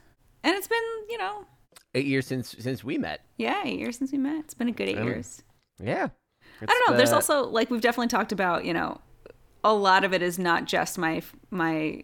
and 0.44 0.54
it's 0.54 0.68
been 0.68 0.78
you 1.08 1.16
know 1.18 1.46
eight 1.94 2.06
years 2.06 2.26
since 2.26 2.54
since 2.58 2.84
we 2.84 2.98
met. 2.98 3.20
yeah 3.36 3.62
eight 3.64 3.78
years 3.78 3.98
since 3.98 4.12
we 4.12 4.18
met. 4.18 4.40
It's 4.44 4.54
been 4.54 4.68
a 4.68 4.72
good 4.72 4.88
eight 4.88 4.98
Um, 4.98 5.06
years. 5.06 5.42
Yeah. 5.82 6.08
I 6.62 6.66
don't 6.66 6.90
know. 6.90 6.96
There's 6.96 7.12
also 7.12 7.44
like 7.48 7.70
we've 7.70 7.80
definitely 7.80 8.08
talked 8.08 8.32
about 8.32 8.64
you 8.64 8.72
know 8.74 9.00
a 9.64 9.72
lot 9.74 10.04
of 10.04 10.12
it 10.14 10.22
is 10.22 10.38
not 10.38 10.64
just 10.66 10.98
my 10.98 11.22
my 11.50 12.02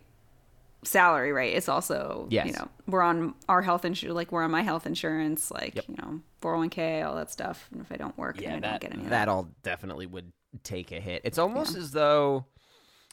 salary 0.85 1.33
right 1.33 1.53
it's 1.55 1.69
also 1.69 2.29
Yes. 2.31 2.47
you 2.47 2.53
know 2.53 2.69
we're 2.87 3.03
on 3.03 3.35
our 3.49 3.61
health 3.63 3.85
insurance 3.85 4.15
like 4.15 4.31
we're 4.31 4.45
on 4.45 4.53
my 4.53 4.63
health 4.63 4.87
insurance 4.87 5.51
like 5.51 5.75
Yep. 5.75 5.85
you 5.89 5.97
know 5.97 6.21
401k 6.43 7.05
all 7.05 7.17
that 7.17 7.33
stuff 7.33 7.69
and 7.73 7.81
if 7.81 7.91
i 7.91 7.97
don't 7.97 8.17
work 8.17 8.41
yeah, 8.41 8.51
then 8.51 8.59
i 8.59 8.61
that, 8.61 8.71
don't 8.71 8.81
get 8.83 8.93
any 8.93 9.03
of 9.05 9.11
that 9.11 9.25
that 9.27 9.29
all 9.29 9.49
definitely 9.65 10.07
would 10.07 10.31
take 10.63 10.91
a 10.93 11.01
hit. 11.01 11.21
It's 11.25 11.37
almost 11.39 11.77
as 11.77 11.91
though 11.91 12.47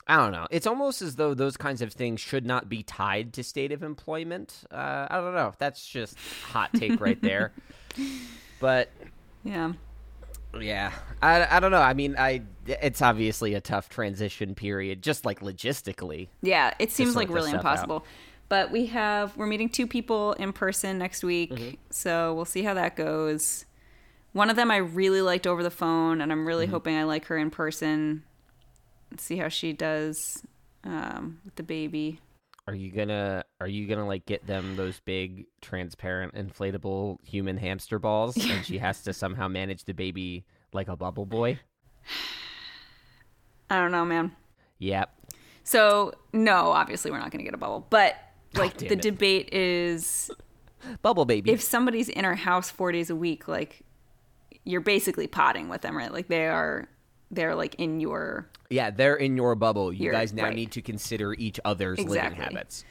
I 0.07 0.17
don't 0.17 0.31
know. 0.33 0.47
It's 0.51 0.67
almost 0.67 1.01
as 1.01 1.15
though 1.15 1.33
those 1.33 1.55
kinds 1.57 1.81
of 1.81 1.93
things 1.93 2.19
should 2.19 2.45
not 2.45 2.67
be 2.67 2.83
tied 2.83 3.33
to 3.33 3.43
state 3.43 3.71
of 3.71 3.83
employment. 3.83 4.63
Uh, 4.71 5.07
I 5.09 5.17
don't 5.21 5.33
know. 5.33 5.53
That's 5.59 5.85
just 5.87 6.17
hot 6.51 6.71
take 6.73 6.99
right 6.99 7.21
there. 7.21 7.51
But 8.59 8.89
yeah 9.43 9.73
yeah, 10.59 10.91
I, 11.21 11.57
I 11.57 11.59
don't 11.59 11.71
know. 11.71 11.81
I 11.81 11.93
mean, 11.95 12.15
I 12.17 12.43
it's 12.67 13.01
obviously 13.01 13.55
a 13.55 13.61
tough 13.61 13.89
transition 13.89 14.53
period, 14.53 15.01
just 15.01 15.25
like 15.25 15.39
logistically. 15.39 16.27
Yeah, 16.43 16.73
it 16.77 16.91
seems 16.91 17.15
like 17.15 17.29
really 17.29 17.49
stuff 17.49 17.65
out. 17.65 17.71
impossible. 17.71 18.05
But 18.49 18.71
we 18.71 18.85
have 18.87 19.35
we're 19.35 19.47
meeting 19.47 19.67
two 19.69 19.87
people 19.87 20.33
in 20.33 20.53
person 20.53 20.99
next 20.99 21.23
week, 21.23 21.51
Mm-hmm. 21.51 21.75
so 21.89 22.35
we'll 22.35 22.45
see 22.45 22.61
how 22.61 22.75
that 22.75 22.95
goes. 22.95 23.65
One 24.33 24.49
of 24.51 24.55
them 24.55 24.69
I 24.69 24.77
really 24.77 25.21
liked 25.21 25.47
over 25.47 25.63
the 25.63 25.71
phone, 25.71 26.21
and 26.21 26.31
I'm 26.31 26.45
really 26.47 26.65
Mm-hmm. 26.65 26.73
hoping 26.73 26.95
I 26.97 27.03
like 27.05 27.25
her 27.25 27.37
in 27.37 27.49
person. 27.49 28.23
See 29.17 29.37
how 29.37 29.49
she 29.49 29.73
does 29.73 30.43
um, 30.83 31.39
with 31.45 31.55
the 31.55 31.63
baby. 31.63 32.19
Are 32.67 32.75
you 32.75 32.91
gonna 32.91 33.43
Are 33.59 33.67
you 33.67 33.87
gonna 33.87 34.07
like 34.07 34.25
get 34.25 34.47
them 34.47 34.75
those 34.75 34.99
big 35.01 35.47
transparent 35.61 36.33
inflatable 36.33 37.17
human 37.25 37.57
hamster 37.57 37.99
balls, 37.99 38.37
and 38.37 38.65
she 38.65 38.77
has 38.77 39.03
to 39.03 39.13
somehow 39.13 39.47
manage 39.47 39.83
the 39.83 39.93
baby 39.93 40.45
like 40.71 40.87
a 40.87 40.95
bubble 40.95 41.25
boy? 41.25 41.59
I 43.69 43.79
don't 43.79 43.91
know, 43.91 44.05
man. 44.05 44.35
Yep. 44.79 45.09
So 45.63 46.13
no, 46.31 46.71
obviously 46.71 47.11
we're 47.11 47.19
not 47.19 47.31
going 47.31 47.39
to 47.39 47.45
get 47.45 47.53
a 47.53 47.57
bubble, 47.57 47.87
but 47.89 48.15
like 48.53 48.77
damn 48.77 48.89
the 48.89 48.95
it. 48.95 49.01
debate 49.01 49.53
is 49.53 50.29
Bubble 51.01 51.25
baby. 51.25 51.51
if 51.51 51.61
somebody's 51.61 52.09
in 52.09 52.25
our 52.25 52.35
house 52.35 52.69
four 52.69 52.91
days 52.91 53.09
a 53.09 53.15
week, 53.15 53.47
like 53.47 53.81
you're 54.65 54.81
basically 54.81 55.27
potting 55.27 55.69
with 55.69 55.81
them, 55.81 55.97
right? 55.97 56.11
Like 56.11 56.27
they 56.27 56.47
are, 56.47 56.87
they're 57.33 57.55
like 57.55 57.75
in 57.75 57.99
your 57.99 58.47
yeah, 58.69 58.89
they're 58.89 59.15
in 59.15 59.35
your 59.37 59.55
bubble. 59.55 59.91
You 59.93 60.05
You're- 60.05 60.15
guys 60.17 60.33
now 60.33 60.43
right. 60.45 60.55
need 60.55 60.71
to 60.71 60.81
consider 60.81 61.33
each 61.33 61.59
other's 61.65 61.99
living 61.99 62.13
Exactly. 62.15 62.43
habits. 62.43 62.83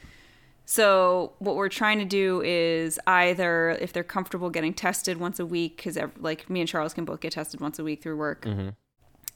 So 0.65 1.33
what 1.39 1.55
we're 1.57 1.67
trying 1.69 1.99
to 1.99 2.05
do 2.05 2.41
is 2.41 2.97
either 3.05 3.71
if 3.81 3.91
they're 3.91 4.03
comfortable 4.03 4.49
getting 4.49 4.73
tested 4.73 5.17
once 5.19 5.39
a 5.39 5.45
week, 5.45 5.75
because 5.77 5.97
like 6.19 6.49
me 6.49 6.61
and 6.61 6.69
Charles 6.69 6.93
can 6.93 7.03
both 7.03 7.19
get 7.19 7.33
tested 7.33 7.59
once 7.59 7.79
a 7.79 7.83
week 7.83 8.01
through 8.01 8.15
work, 8.15 8.47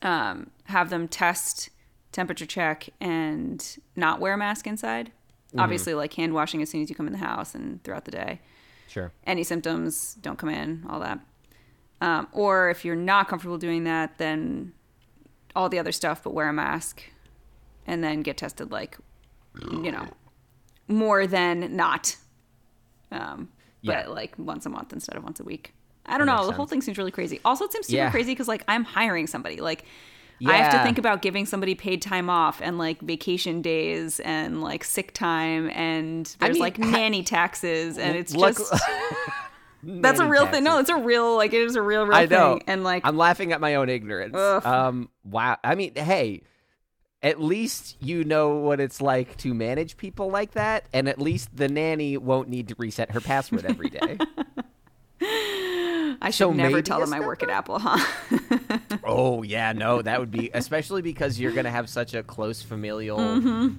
um, 0.02 0.50
have 0.65 0.89
them 0.89 1.08
test, 1.08 1.70
temperature 2.13 2.46
check, 2.46 2.89
and 3.02 3.78
not 3.96 4.22
wear 4.22 4.34
a 4.34 4.38
mask 4.38 4.67
inside. 4.67 5.12
Obviously, 5.58 5.93
like 5.93 6.13
hand 6.13 6.34
washing 6.34 6.62
as 6.62 6.70
soon 6.70 6.82
as 6.82 6.89
you 6.89 6.96
come 6.96 7.08
in 7.08 7.13
the 7.13 7.20
house 7.20 7.56
and 7.56 7.84
throughout 7.84 8.06
the 8.06 8.12
day. 8.12 8.39
Sure. 8.88 9.12
Any 9.26 9.43
symptoms, 9.43 10.15
don't 10.22 10.38
come 10.38 10.50
in, 10.50 10.86
all 10.89 11.00
that. 11.00 11.20
Um, 12.00 12.28
or 12.32 12.70
if 12.70 12.86
you're 12.86 12.96
not 12.96 13.28
comfortable 13.28 13.58
doing 13.58 13.84
that, 13.86 14.17
then 14.17 14.74
all 15.58 15.70
the 15.70 15.80
other 15.80 15.91
stuff, 15.91 16.24
but 16.24 16.34
wear 16.34 16.48
a 16.50 16.54
mask, 16.54 17.04
and 17.86 18.04
then 18.04 18.22
get 18.22 18.38
tested 18.38 18.72
like, 18.72 18.98
you 19.72 19.91
know, 19.91 20.08
more 20.88 21.26
than 21.28 21.76
not. 21.76 22.15
Um, 23.12 23.50
Yeah. 23.82 24.04
but 24.04 24.13
like 24.15 24.34
once 24.38 24.65
a 24.65 24.70
month 24.70 24.93
instead 24.93 25.15
of 25.17 25.24
once 25.24 25.39
a 25.39 25.43
week. 25.43 25.74
I 26.06 26.17
don't 26.17 26.28
know. 26.28 26.36
makes 26.38 26.48
The 26.48 26.54
whole 26.54 26.65
thing 26.67 26.82
seems 26.82 26.98
really 26.98 27.12
crazy. 27.12 27.39
Also, 27.43 27.65
it 27.65 27.72
seems 27.74 27.88
super 27.88 27.98
Yeah. 27.98 28.12
crazy 28.12 28.32
because 28.32 28.48
like 28.48 28.63
I'm 28.67 28.84
hiring 28.84 29.28
somebody. 29.28 29.58
Like 29.58 29.84
I 30.46 30.58
have 30.58 30.72
to 30.74 30.84
think 30.84 30.98
about 30.98 31.22
giving 31.22 31.46
somebody 31.46 31.74
paid 31.76 32.02
time 32.02 32.30
off 32.30 32.62
and 32.62 32.78
like 32.78 33.02
vacation 33.02 33.62
days 33.62 34.20
and 34.22 34.62
like 34.62 34.84
sick 34.84 35.12
time 35.13 35.70
and 35.72 36.26
there's 36.39 36.54
mean, 36.54 36.62
like 36.62 36.78
nanny 36.80 37.24
taxes 37.24 37.98
and 37.98 38.15
it's 38.15 38.34
Luck- 38.36 38.58
just 38.58 38.74
that's 39.88 40.19
a 40.19 40.28
real 40.28 40.45
thing. 40.47 40.63
No, 40.63 40.78
taxes. 40.78 40.89
it's 40.95 41.00
a 41.00 41.04
real 41.04 41.36
like 41.38 41.54
it 41.54 41.62
is 41.62 41.76
a 41.76 41.82
real 41.82 42.06
real 42.06 42.15
I 42.17 42.26
know. 42.26 42.56
thing. 42.56 42.63
And 42.67 42.84
like 42.84 43.06
I'm 43.06 43.17
laughing 43.17 43.54
at 43.54 43.62
my 43.62 43.76
own 43.76 43.89
ignorance. 43.89 44.36
Ugh. 44.36 44.65
Um, 44.65 45.10
wow. 45.23 45.58
I 45.63 45.76
mean, 45.76 45.93
hey, 45.95 46.41
at 47.23 47.41
least 47.41 47.95
you 48.02 48.23
know 48.23 48.56
what 48.56 48.80
it's 48.80 49.02
like 49.02 49.38
to 49.38 49.54
manage 49.54 49.97
people 49.97 50.30
like 50.30 50.52
that, 50.52 50.86
and 50.93 51.08
at 51.08 51.19
least 51.19 51.56
the 51.56 51.67
nanny 51.67 52.17
won't 52.17 52.50
need 52.50 52.67
to 52.67 52.76
reset 52.78 53.12
her 53.12 53.21
password 53.21 53.65
every 53.65 53.89
day. 53.89 54.17
I 56.22 56.30
should 56.30 56.38
so 56.38 56.54
never 56.54 56.82
tell 56.82 57.00
them 57.00 57.13
I 57.13 57.20
work 57.20 57.43
at 57.43 57.50
Apple, 57.50 57.80
huh? 57.80 57.98
oh 59.04 59.43
yeah, 59.43 59.74
no, 59.74 60.02
that 60.02 60.20
would 60.20 60.32
be 60.32 60.50
especially 60.54 61.02
because 61.02 61.39
you're 61.39 61.52
gonna 61.52 61.72
have 61.72 61.89
such 61.89 62.13
a 62.13 62.24
close 62.24 62.62
familial, 62.62 63.17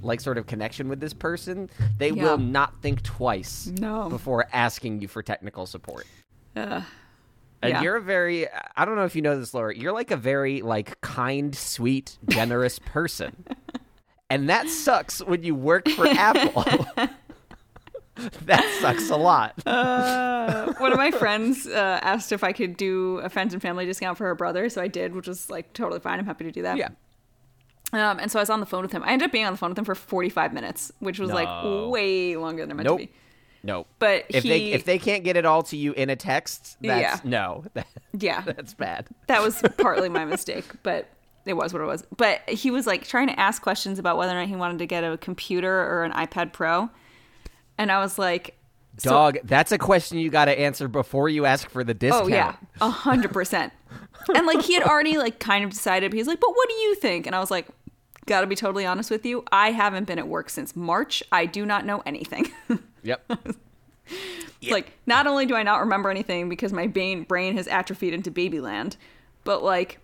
like 0.03 0.21
sort 0.21 0.39
of 0.39 0.47
connection 0.47 0.89
with 0.89 1.01
this 1.01 1.13
person. 1.15 1.69
They 1.99 2.11
Mm-hmm. 2.11 2.19
Yeah. 2.19 2.25
will 2.31 2.39
not 2.39 2.81
think 2.83 3.03
twice 3.03 3.67
No. 3.67 4.09
before 4.09 4.47
asking 4.53 5.01
you 5.03 5.09
for 5.09 5.23
technical 5.23 5.67
support. 5.67 6.07
Ugh. 6.57 6.83
And 7.63 7.71
Yeah. 7.73 7.83
you're 7.83 7.97
a 7.97 8.01
very 8.03 8.47
I 8.77 8.85
don't 8.85 8.97
know 8.97 9.05
if 9.05 9.15
you 9.17 9.23
know 9.23 9.39
this, 9.39 9.53
Laura. 9.55 9.77
You're 9.77 9.93
like 9.93 10.11
a 10.11 10.17
very 10.17 10.63
like 10.63 11.01
kind, 11.01 11.55
sweet, 11.55 12.19
generous 12.29 12.79
person. 12.79 13.45
And 14.31 14.51
that 14.51 14.69
sucks 14.69 15.25
when 15.25 15.43
you 15.43 15.55
work 15.55 15.89
for 15.89 16.07
Apple. 16.07 16.63
that 18.47 18.65
sucks 18.81 19.11
a 19.11 19.17
lot. 19.17 19.55
Uh, 19.67 20.73
one 20.79 20.93
of 20.93 20.99
my 20.99 21.11
friends 21.11 21.67
uh, 21.67 21.99
asked 22.03 22.33
if 22.33 22.43
I 22.43 22.53
could 22.53 22.77
do 22.77 23.19
a 23.19 23.29
friends 23.29 23.53
and 23.53 23.61
family 23.63 23.85
discount 23.85 24.17
for 24.17 24.25
her 24.27 24.35
brother, 24.35 24.69
so 24.71 24.81
I 24.81 24.89
did, 24.89 25.15
which 25.15 25.27
was 25.29 25.51
like 25.51 25.73
totally 25.73 26.01
fine. 26.01 26.19
I'm 26.19 26.25
happy 26.27 26.45
to 26.45 26.51
do 26.53 26.63
that. 26.63 26.77
Yeah. 26.79 26.89
Um, 27.93 28.19
and 28.19 28.31
so 28.31 28.39
I 28.39 28.43
was 28.43 28.51
on 28.51 28.61
the 28.61 28.67
phone 28.67 28.83
with 28.83 28.93
him. 28.93 29.03
I 29.03 29.13
ended 29.13 29.27
up 29.27 29.33
being 29.33 29.45
on 29.47 29.53
the 29.53 29.57
phone 29.59 29.71
with 29.71 29.79
him 29.79 29.85
for 29.85 29.95
45 29.95 30.53
minutes, 30.53 30.93
which 31.01 31.19
was 31.19 31.29
No. 31.31 31.35
like 31.35 31.91
way 31.91 32.37
longer 32.37 32.63
than 32.63 32.73
it 32.73 32.75
meant 32.75 32.87
Nope. 32.89 33.01
to 33.01 33.07
be. 33.07 33.13
No. 33.63 33.87
But 33.99 34.25
if 34.29 34.43
he, 34.45 34.49
they 34.49 34.73
if 34.73 34.85
they 34.85 34.99
can't 34.99 35.25
get 35.25 35.37
it 35.37 35.45
all 35.45 35.63
to 35.65 35.77
you 35.77 35.93
in 35.93 36.11
a 36.11 36.17
text, 36.17 36.77
that's 36.81 37.01
Yeah. 37.01 37.19
no. 37.25 37.65
yeah, 38.19 38.41
that's 38.43 38.75
bad. 38.75 39.07
that 39.27 39.43
was 39.43 39.63
partly 39.79 40.09
my 40.09 40.25
mistake, 40.25 40.65
but 40.83 41.09
it 41.45 41.55
was 41.55 41.73
what 41.73 41.83
it 41.83 41.87
was. 41.87 42.05
But 42.17 42.49
he 42.49 42.71
was 42.71 42.87
like 42.87 43.07
trying 43.07 43.29
to 43.29 43.39
ask 43.39 43.61
questions 43.63 43.99
about 43.99 44.17
whether 44.17 44.33
or 44.33 44.37
not 44.41 44.49
he 44.49 44.57
wanted 44.57 44.79
to 44.79 44.87
get 44.87 45.03
a 45.05 45.17
computer 45.19 45.73
or 45.73 46.05
an 46.05 46.13
iPad 46.13 46.53
Pro, 46.53 46.91
and 47.79 47.91
I 47.91 48.01
was 48.01 48.19
like, 48.19 48.57
so- 48.99 49.11
Dog, 49.11 49.39
that's 49.45 49.71
a 49.73 49.79
question 49.79 50.19
you 50.19 50.29
got 50.29 50.47
to 50.47 50.59
answer 50.59 50.89
before 50.89 51.29
you 51.29 51.45
ask 51.47 51.71
for 51.71 51.85
the 51.85 51.95
discount. 51.95 52.25
Oh 52.25 52.29
yeah, 52.29 52.57
a 52.81 52.91
hundred 52.91 53.33
percent. 53.33 53.73
And 54.35 54.47
like 54.47 54.63
he 54.63 54.75
had 54.75 54.83
already 54.83 55.17
like 55.17 55.39
kind 55.39 55.65
of 55.65 55.71
decided. 55.71 56.13
He's 56.13 56.27
like, 56.27 56.41
"But 56.41 56.51
what 56.51 56.69
do 56.69 56.75
you 56.75 56.95
think?" 56.97 57.27
And 57.27 57.35
I 57.35 57.39
was 57.39 57.51
like, 57.51 57.69
"Got 58.27 58.41
to 58.43 58.47
be 58.47 58.57
totally 58.57 58.85
honest 58.85 59.11
with 59.11 59.25
you. 59.25 59.45
I 59.53 59.71
haven't 59.71 60.05
been 60.05 60.19
at 60.19 60.27
work 60.29 60.51
since 60.51 60.75
March. 60.77 61.23
I 61.33 61.47
do 61.47 61.65
not 61.65 61.87
know 61.87 62.03
anything. 62.05 62.51
Yep. 63.05 63.31
like, 64.71 64.93
not 65.07 65.27
only 65.27 65.47
do 65.47 65.55
I 65.55 65.63
not 65.63 65.79
remember 65.81 66.11
anything 66.11 66.49
because 66.49 66.73
my 66.73 66.87
brain 66.89 67.23
brain 67.23 67.57
has 67.57 67.69
atrophied 67.69 68.13
into 68.13 68.31
babyland, 68.31 68.97
but 69.45 69.63
like 69.63 70.01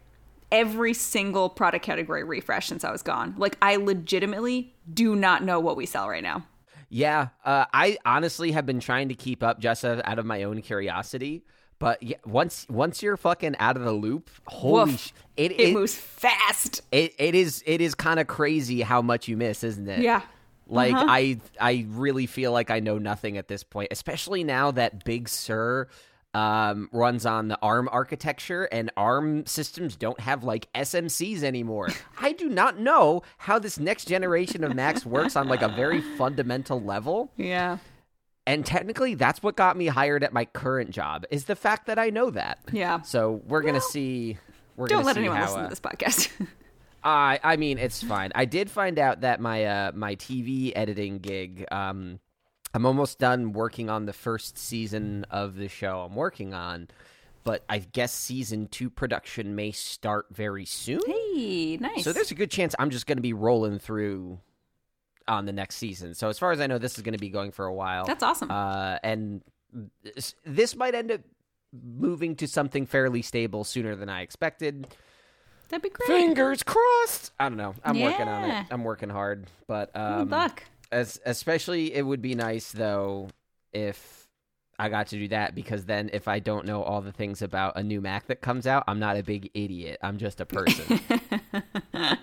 every 0.53 0.95
single 0.95 1.49
product 1.49 1.85
category 1.85 2.23
refresh 2.23 2.69
since 2.69 2.85
I 2.85 2.93
was 2.93 3.03
gone. 3.03 3.35
Like, 3.37 3.59
I 3.61 3.77
legitimately 3.77 4.73
do 4.93 5.17
not 5.17 5.43
know 5.43 5.59
what 5.59 5.77
we 5.77 5.85
sell 5.87 6.09
right 6.09 6.23
now. 6.23 6.47
Yeah, 6.89 7.29
uh, 7.45 7.65
I 7.73 7.99
honestly 8.05 8.53
have 8.53 8.67
been 8.67 8.81
trying 8.81 9.09
to 9.09 9.15
keep 9.15 9.43
up 9.43 9.61
just 9.61 9.85
out 9.85 10.19
of 10.19 10.27
my 10.27 10.43
own 10.45 10.63
curiosity. 10.63 11.45
But 11.81 12.03
yeah, 12.03 12.17
once 12.25 12.67
once 12.71 13.03
you're 13.03 13.17
fucking 13.17 13.57
out 13.59 13.77
of 13.77 13.83
the 13.85 13.93
loop, 13.93 14.31
holy 14.47 14.93
Woof. 14.93 15.01
sh- 15.01 15.11
it, 15.37 15.53
It, 15.53 15.61
it, 15.61 15.75
moves 15.75 15.95
fast. 15.95 16.83
it 16.93 17.15
it 17.19 17.35
is 17.35 17.63
it 17.67 17.81
is 17.81 17.95
kind 17.95 18.21
of 18.21 18.27
crazy 18.29 18.81
how 18.83 19.03
much 19.03 19.27
you 19.29 19.37
miss, 19.37 19.65
isn't 19.65 19.89
it? 19.89 20.01
Yeah. 20.01 20.23
Like 20.69 20.95
Uh-huh. 20.95 21.05
I 21.09 21.41
I 21.61 21.85
really 21.91 22.27
feel 22.27 22.53
like 22.53 22.71
I 22.71 22.79
know 22.81 22.99
nothing 22.99 23.37
at 23.39 23.49
this 23.49 23.65
point, 23.65 23.89
especially 23.91 24.45
now 24.45 24.71
that 24.71 25.05
Big 25.05 25.29
Sur 25.29 25.89
um, 26.35 26.89
runs 26.93 27.25
on 27.25 27.49
the 27.49 27.59
ARM 27.63 27.89
architecture 27.91 28.65
and 28.65 28.91
ARM 28.97 29.47
systems 29.47 29.97
don't 29.97 30.19
have 30.21 30.45
like 30.45 30.71
SMCs 30.75 31.43
anymore. 31.43 31.89
I 32.21 32.33
do 32.33 32.49
not 32.49 32.79
know 32.79 33.23
how 33.39 33.59
this 33.59 33.79
next 33.79 34.07
generation 34.07 34.65
of 34.65 34.75
Macs 34.75 35.07
works 35.07 35.37
on 35.37 35.49
like 35.49 35.63
a 35.63 35.69
very 35.69 36.01
fundamental 36.01 36.81
level. 36.81 37.31
Yeah. 37.37 37.79
And 38.47 38.67
technically 38.67 39.15
that's 39.15 39.43
what 39.43 39.57
got 39.57 39.77
me 39.77 39.87
hired 39.87 40.23
at 40.23 40.33
my 40.33 40.45
current 40.45 40.91
job 40.91 41.25
is 41.31 41.47
the 41.47 41.57
fact 41.57 41.87
that 41.87 41.99
I 41.99 42.11
know 42.11 42.31
that. 42.31 42.59
Yeah. 42.73 43.01
So 43.03 43.41
we're 43.47 43.63
going 43.63 43.75
to 43.75 43.81
see 43.81 44.37
we're 44.77 44.89
Don't 44.89 44.99
gonna 44.99 45.07
let 45.07 45.17
anyone 45.17 45.37
how, 45.37 45.45
listen 45.45 45.61
uh, 45.61 45.63
to 45.65 45.69
this 45.69 45.81
podcast. 45.81 46.31
I 47.05 47.39
I 47.43 47.57
mean 47.57 47.79
it's 47.79 48.03
fine. 48.03 48.33
I 48.35 48.45
did 48.45 48.71
find 48.71 48.99
out 48.99 49.21
that 49.21 49.41
my 49.41 49.65
uh 49.65 49.93
my 49.95 50.17
TV 50.17 50.73
editing 50.75 51.19
gig 51.19 51.67
um 51.71 52.19
I'm 52.75 52.85
almost 52.85 53.21
done 53.21 53.53
working 53.53 53.89
on 53.89 54.07
the 54.07 54.13
first 54.13 54.59
season 54.59 55.25
of 55.31 55.55
the 55.55 55.69
show 55.69 56.01
I'm 56.01 56.17
working 56.17 56.53
on, 56.53 56.89
but 57.45 57.65
I 57.69 57.79
guess 57.79 58.13
season 58.13 58.67
2 58.67 58.91
production 58.91 59.55
may 59.55 59.71
start 59.71 60.27
very 60.33 60.65
soon. 60.65 61.01
hey, 61.07 61.77
nice. 61.77 62.03
So 62.03 62.13
there's 62.13 62.33
a 62.33 62.35
good 62.35 62.51
chance 62.51 62.75
I'm 62.79 62.91
just 62.91 63.07
going 63.07 63.19
to 63.19 63.23
be 63.23 63.33
rolling 63.33 63.79
through 63.79 64.41
on 65.29 65.47
the 65.47 65.53
next 65.53 65.77
season. 65.77 66.15
So 66.15 66.29
as 66.29 66.39
far 66.39 66.51
as 66.51 66.61
I 66.61 66.67
know 66.67 66.79
this 66.79 66.97
is 66.99 67.03
going 67.03 67.15
to 67.15 67.19
be 67.19 67.31
going 67.31 67.53
for 67.53 67.65
a 67.65 67.73
while. 67.73 68.05
That's 68.07 68.23
awesome. 68.23 68.51
Uh 68.51 68.99
and 69.05 69.41
this, 70.03 70.35
this 70.45 70.77
might 70.77 70.95
end 70.95 71.13
up 71.13 71.21
moving 71.73 72.37
to 72.37 72.49
something 72.49 72.87
fairly 72.87 73.23
stable 73.23 73.65
sooner 73.65 73.95
than 73.95 74.09
I 74.09 74.23
expected. 74.23 74.89
That'd 75.69 75.83
be 75.83 75.91
great. 75.91 76.07
Fingers 76.07 76.63
crossed. 76.63 77.33
I 77.39 77.49
don't 77.49 77.57
know. 77.57 77.75
I'm 77.85 78.01
working 78.01 78.29
on 78.29 78.51
it. 78.51 78.67
I'm 78.71 78.85
working 78.85 79.09
hard, 79.09 79.47
but 79.67 79.93
Good 79.95 80.01
um, 80.01 80.31
luck. 80.31 80.65
As 80.95 81.21
especially 81.27 81.93
it 81.93 82.03
would 82.03 82.23
be 82.23 82.35
nice 82.35 82.73
though 82.73 83.29
if 83.73 84.29
I 84.79 84.89
got 84.89 85.09
to 85.09 85.17
do 85.17 85.29
that 85.29 85.55
because 85.55 85.85
then 85.85 86.11
if 86.13 86.27
I 86.29 86.39
don't 86.39 86.67
know 86.67 86.83
all 86.83 87.01
the 87.01 87.13
things 87.13 87.43
about 87.43 87.77
a 87.77 87.83
new 87.83 88.01
Mac 88.01 88.27
that 88.27 88.41
comes 88.41 88.67
out, 88.67 88.85
I'm 88.89 88.99
not 88.99 89.17
a 89.17 89.23
big 89.23 89.51
idiot. 89.55 89.99
I'm 90.03 90.19
just 90.19 90.41
a 90.41 90.47
person. 90.47 91.01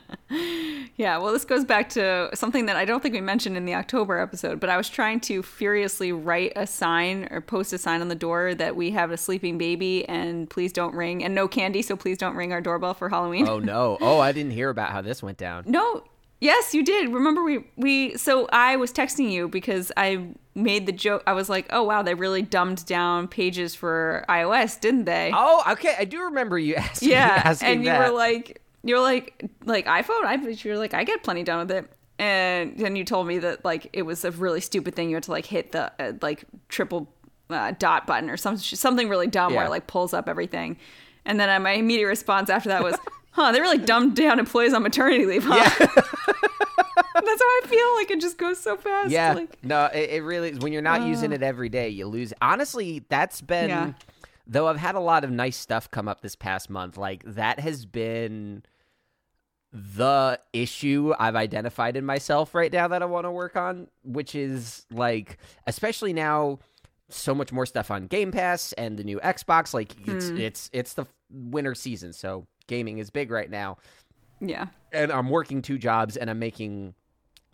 Yeah, 0.98 1.18
well, 1.18 1.34
this 1.34 1.46
goes 1.46 1.66
back 1.66 1.90
to 1.90 2.30
something 2.36 2.68
that 2.68 2.76
I 2.76 2.86
don't 2.86 3.02
think 3.02 3.16
we 3.16 3.22
mentioned 3.22 3.58
in 3.58 3.66
the 3.66 3.74
October 3.74 4.20
episode, 4.20 4.60
but 4.60 4.70
I 4.70 4.78
was 4.78 4.88
trying 4.88 5.20
to 5.22 5.42
furiously 5.42 6.12
write 6.12 6.54
a 6.56 6.68
sign 6.68 7.28
or 7.32 7.42
post 7.42 7.74
a 7.74 7.80
sign 7.80 8.02
on 8.02 8.08
the 8.08 8.14
door 8.14 8.54
that 8.54 8.76
we 8.76 8.92
have 8.92 9.10
a 9.10 9.18
sleeping 9.18 9.58
baby 9.58 10.08
and 10.08 10.48
please 10.48 10.72
don't 10.72 10.94
ring 10.94 11.24
and 11.24 11.34
no 11.34 11.48
candy, 11.48 11.82
so 11.82 11.96
please 11.96 12.20
don't 12.20 12.36
ring 12.36 12.54
our 12.54 12.62
doorbell 12.62 12.94
for 12.94 13.10
Halloween. 13.10 13.48
oh 13.48 13.58
no. 13.58 13.98
Oh, 14.00 14.20
I 14.20 14.32
didn't 14.32 14.52
hear 14.52 14.70
about 14.70 14.92
how 14.92 15.02
this 15.02 15.24
went 15.24 15.38
down. 15.40 15.64
No, 15.66 16.04
yes, 16.42 16.74
you 16.74 16.84
did. 16.84 17.14
Remember 17.14 17.42
we 17.44 17.64
we 17.78 18.18
so 18.18 18.48
I 18.52 18.76
was 18.76 18.92
texting 18.92 19.32
you 19.32 19.48
because 19.48 19.92
I 19.96 20.28
made 20.54 20.86
the 20.86 20.92
joke. 20.92 21.24
I 21.26 21.32
was 21.32 21.48
like, 21.50 21.68
"Oh 21.70 21.84
wow, 21.84 22.02
they 22.02 22.14
really 22.14 22.42
dumbed 22.42 22.86
down 22.86 23.30
pages 23.30 23.74
for 23.74 24.26
iOS, 24.28 24.78
didn't 24.82 25.06
they?" 25.06 25.32
Oh, 25.34 25.64
okay. 25.72 25.96
I 25.98 26.04
do 26.04 26.24
remember 26.24 26.60
you 26.60 26.76
asking. 26.88 27.10
yeah 27.10 27.42
asking 27.46 27.68
and 27.70 27.80
you 27.86 27.90
that. 27.92 28.10
were 28.10 28.14
like 28.16 28.62
you're 28.84 29.00
like 29.00 29.48
like 29.64 29.86
iphone 29.86 30.24
i 30.26 30.34
you're 30.64 30.76
like 30.76 30.96
i 30.96 31.04
get 31.04 31.22
plenty 31.22 31.44
done 31.44 31.60
with 31.60 31.70
it 31.78 31.88
and 32.18 32.76
then 32.80 32.96
you 32.96 33.04
told 33.04 33.28
me 33.28 33.38
that 33.38 33.64
like 33.64 33.88
it 33.94 34.02
was 34.02 34.26
a 34.26 34.32
really 34.32 34.60
stupid 34.60 34.96
thing 34.96 35.08
you 35.10 35.16
had 35.16 35.22
to 35.22 35.30
like 35.30 35.46
hit 35.46 35.72
the 35.72 35.92
uh, 36.02 36.14
like 36.24 36.46
triple 36.68 37.08
uh, 37.52 37.74
dot 37.78 38.08
button 38.08 38.28
or 38.28 38.38
some, 38.38 38.58
something 38.58 39.08
really 39.08 39.28
dumb 39.28 39.54
where 39.54 39.66
it 39.66 39.70
like 39.70 39.86
pulls 39.86 40.16
up 40.16 40.28
everything 40.28 40.78
and 41.26 41.40
then 41.40 41.48
uh, 41.48 41.60
my 41.60 41.74
immediate 41.74 42.08
response 42.08 42.50
after 42.50 42.70
that 42.70 42.82
was 42.84 42.96
huh 43.32 43.52
they 43.52 43.60
really 43.62 43.78
dumbed 43.78 44.16
down 44.16 44.40
employees 44.40 44.74
on 44.74 44.84
maternity 44.84 45.26
leave 45.26 45.44
huh 45.44 45.56
Yeah. 45.56 45.88
that's 47.14 47.42
how 47.42 47.46
i 47.46 47.62
feel 47.66 47.96
like 47.96 48.12
it 48.12 48.22
just 48.22 48.38
goes 48.38 48.60
so 48.60 48.78
fast 48.78 49.12
Yeah, 49.12 49.34
like 49.34 49.64
no, 49.64 49.86
it, 49.86 50.10
it 50.10 50.24
really 50.24 50.52
is. 50.52 50.60
When 50.60 50.74
you're 50.74 50.82
not 50.82 51.02
using 51.04 51.32
it 51.32 51.44
every 51.44 51.70
day, 51.70 51.90
you 51.90 52.08
lose. 52.08 52.34
Honestly, 52.42 53.04
that's 53.10 53.42
been. 53.42 53.70
Yeah. 53.70 53.94
Though 54.48 54.68
I've 54.68 54.78
had 54.78 54.96
a 54.96 55.00
lot 55.00 55.24
of 55.24 55.32
nice 55.32 55.56
stuff 55.56 55.90
come 55.92 56.08
up 56.08 56.22
this 56.22 56.36
past 56.36 56.70
month, 56.70 56.98
like 56.98 57.24
that 57.26 57.60
has 57.60 57.86
been 57.86 58.64
the 59.72 60.40
issue 60.52 61.14
I've 61.18 61.36
identified 61.36 61.96
in 61.96 62.06
myself 62.06 62.54
right 62.54 62.72
now 62.72 62.88
that 62.90 63.02
I 63.02 63.06
want 63.06 63.26
to 63.26 63.32
work 63.32 63.56
on, 63.56 63.88
which 64.04 64.36
is 64.36 64.86
like, 64.92 65.38
especially 65.68 66.12
now, 66.12 66.60
so 67.10 67.34
much 67.34 67.52
more 67.52 67.66
stuff 67.66 67.92
on 67.92 68.08
Game 68.08 68.32
Pass 68.32 68.74
and 68.74 68.98
the 68.98 69.04
new 69.04 69.20
Xbox. 69.20 69.74
Like 69.74 69.96
it's 70.08 70.30
hmm. 70.30 70.38
it's 70.38 70.70
it's 70.74 70.94
the 70.94 71.06
winter 71.30 71.76
season, 71.76 72.12
so 72.14 72.46
gaming 72.72 72.98
is 72.98 73.10
big 73.10 73.30
right 73.30 73.52
now 73.52 73.78
yeah 74.40 74.68
and 74.92 75.12
I'm 75.12 75.30
working 75.30 75.62
two 75.62 75.78
jobs 75.78 76.18
and 76.18 76.30
I'm 76.30 76.40
making 76.40 76.94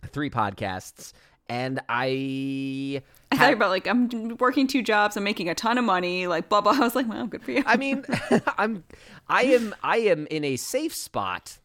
three 0.06 0.30
podcasts 0.30 1.12
and 1.48 1.80
I 1.88 3.02
I 3.32 3.36
thought 3.36 3.52
about 3.52 3.70
like 3.70 3.86
I'm 3.86 4.36
working 4.38 4.66
two 4.66 4.82
jobs, 4.82 5.16
I'm 5.16 5.24
making 5.24 5.48
a 5.48 5.54
ton 5.54 5.78
of 5.78 5.84
money, 5.84 6.26
like 6.26 6.48
blah 6.50 6.60
blah. 6.60 6.72
I 6.76 6.80
was 6.80 6.94
like, 6.94 7.08
well, 7.08 7.26
good 7.26 7.42
for 7.42 7.52
you. 7.52 7.62
I 7.66 7.76
mean 7.76 8.04
I'm 8.58 8.84
I 9.28 9.44
am 9.44 9.74
I 9.82 9.96
am 9.98 10.26
in 10.30 10.44
a 10.44 10.56
safe 10.56 10.94
spot 10.94 11.58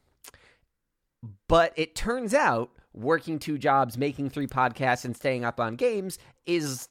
but 1.48 1.74
it 1.76 1.96
turns 1.96 2.34
out 2.34 2.72
working 2.94 3.40
two 3.40 3.58
jobs, 3.58 3.98
making 3.98 4.30
three 4.30 4.48
podcasts 4.48 5.06
and 5.06 5.16
staying 5.16 5.46
up 5.46 5.60
on 5.60 5.76
games 5.76 6.20
is 6.46 6.90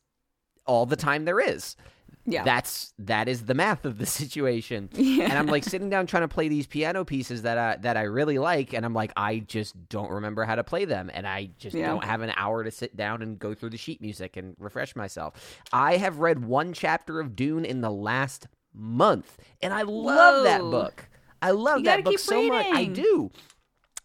all 0.67 0.87
the 0.87 0.97
time 0.97 1.25
there 1.25 1.41
is. 1.41 1.77
Yeah, 2.25 2.45
That's 2.45 2.95
that 3.01 3.29
is 3.29 3.47
the 3.47 3.55
math 3.55 3.85
of 3.85 3.99
the 3.99 4.07
situation. 4.21 4.89
Yeah. 4.97 5.25
And 5.25 5.33
I'm 5.35 5.47
like 5.47 5.65
sitting 5.65 5.91
down 5.91 6.07
trying 6.07 6.23
to 6.23 6.29
play 6.29 6.49
these 6.49 6.67
piano 6.67 7.05
pieces 7.05 7.43
that 7.43 7.59
I 7.59 7.77
that 7.83 7.97
I 7.97 8.03
really 8.03 8.39
like 8.39 8.73
and 8.73 8.85
I'm 8.87 8.95
like 8.95 9.13
I 9.17 9.41
just 9.41 9.89
don't 9.89 10.11
remember 10.11 10.45
how 10.45 10.55
to 10.55 10.65
play 10.65 10.85
them 10.85 11.11
and 11.13 11.27
I 11.27 11.51
just 11.59 11.75
Yeah. 11.77 11.89
don't 11.89 12.05
have 12.05 12.21
an 12.23 12.33
hour 12.37 12.63
to 12.65 12.71
sit 12.71 12.97
down 12.97 13.23
and 13.23 13.39
go 13.39 13.55
through 13.55 13.71
the 13.71 13.77
sheet 13.77 14.01
music 14.01 14.37
and 14.37 14.55
refresh 14.59 14.95
myself. 14.97 15.35
I 15.73 15.97
have 15.97 16.19
read 16.21 16.45
one 16.45 16.73
chapter 16.73 17.19
of 17.21 17.35
Dune 17.37 17.65
in 17.65 17.81
the 17.81 17.91
last 17.91 18.47
month 18.75 19.37
and 19.61 19.75
I 19.75 19.83
love 19.83 20.45
that 20.45 20.61
book. 20.61 21.09
I 21.43 21.51
love 21.51 21.79
You 21.79 21.85
that 21.85 21.91
gotta 21.91 22.03
book 22.05 22.13
keep 22.13 22.21
so 22.21 22.47
much. 22.49 22.67
I 22.73 22.85
do. 22.85 23.31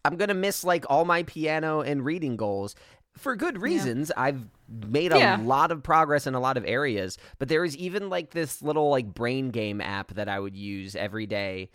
I'm 0.06 0.16
going 0.16 0.30
to 0.30 0.34
miss 0.36 0.64
like 0.64 0.86
all 0.90 1.04
my 1.04 1.24
piano 1.24 1.82
and 1.82 2.06
reading 2.06 2.38
goals 2.38 2.76
for 3.18 3.36
good 3.36 3.62
reasons. 3.62 4.12
I've 4.16 4.42
made 4.70 5.14
a 5.14 5.20
Yeah. 5.20 5.40
lot 5.42 5.72
of 5.72 5.84
progress 5.84 6.28
in 6.28 6.34
a 6.36 6.40
lot 6.40 6.58
of 6.58 6.66
areas, 6.66 7.18
but 7.40 7.48
there 7.50 7.64
is 7.66 7.76
even 7.78 8.10
like 8.10 8.32
this 8.32 8.62
little 8.62 8.90
like 8.90 9.14
brain 9.14 9.50
game 9.50 9.82
app 9.82 10.14
that 10.16 10.28
I 10.30 10.40
would 10.40 10.56
use 10.56 10.96
every 10.96 11.26
day. 11.26 11.70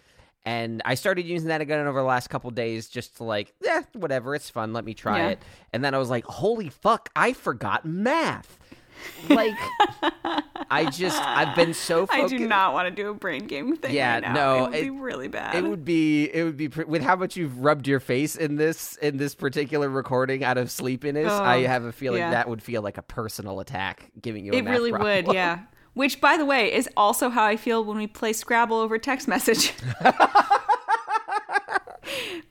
And 0.44 0.82
I 0.84 0.94
started 0.94 1.24
using 1.24 1.48
that 1.48 1.60
again 1.60 1.86
over 1.86 2.00
the 2.00 2.04
last 2.06 2.28
couple 2.28 2.50
days 2.50 2.88
just 2.88 3.16
to 3.18 3.24
like, 3.24 3.54
yeah, 3.60 3.82
whatever, 3.92 4.34
it's 4.34 4.50
fun, 4.50 4.72
let 4.72 4.84
me 4.84 4.92
try 4.92 5.18
Yeah. 5.18 5.28
it. 5.30 5.42
And 5.72 5.84
then 5.84 5.94
I 5.94 5.98
was 5.98 6.10
like, 6.10 6.24
holy 6.24 6.68
fuck, 6.68 7.08
I 7.14 7.32
forgot 7.32 7.84
math. 7.84 8.58
Like 9.28 9.54
I 10.70 10.88
just 10.90 11.20
I've 11.20 11.54
been 11.54 11.74
so 11.74 12.04
I 12.04 12.22
focused. 12.22 12.36
do 12.36 12.46
not 12.48 12.72
want 12.72 12.88
to 12.88 13.02
do 13.02 13.10
a 13.10 13.14
brain 13.14 13.46
game 13.46 13.76
thing. 13.76 13.94
Yeah, 13.94 14.14
right 14.14 14.22
now. 14.22 14.32
no, 14.32 14.56
it 14.56 14.60
would 14.70 14.74
it- 14.74 14.82
be 14.82 14.90
really 14.90 15.28
bad. 15.28 15.54
It 15.54 15.64
would 15.64 15.84
be 15.84 16.24
it 16.32 16.44
would 16.44 16.56
be 16.56 16.68
pre- 16.68 16.84
with 16.84 17.02
how 17.02 17.16
much 17.16 17.36
you've 17.36 17.58
rubbed 17.58 17.86
your 17.86 18.00
face 18.00 18.36
in 18.36 18.56
this 18.56 18.96
in 18.96 19.16
this 19.18 19.34
particular 19.34 19.88
recording 19.88 20.44
out 20.44 20.58
of 20.58 20.70
sleepiness. 20.70 21.28
Oh, 21.30 21.42
I 21.42 21.62
have 21.62 21.84
a 21.84 21.92
feeling 21.92 22.20
yeah. 22.20 22.30
that 22.30 22.48
would 22.48 22.62
feel 22.62 22.82
like 22.82 22.98
a 22.98 23.02
personal 23.02 23.60
attack, 23.60 24.10
giving 24.20 24.44
you. 24.44 24.52
A 24.52 24.56
It 24.56 24.64
really 24.64 24.92
would, 24.92 25.32
yeah. 25.32 25.60
Which, 25.94 26.22
by 26.22 26.38
the 26.38 26.46
way, 26.46 26.72
is 26.72 26.88
also 26.96 27.28
how 27.28 27.44
I 27.44 27.58
feel 27.58 27.84
when 27.84 27.98
we 27.98 28.06
play 28.06 28.32
Scrabble 28.32 28.78
over 28.78 28.96
text 28.96 29.28
message. 29.28 29.74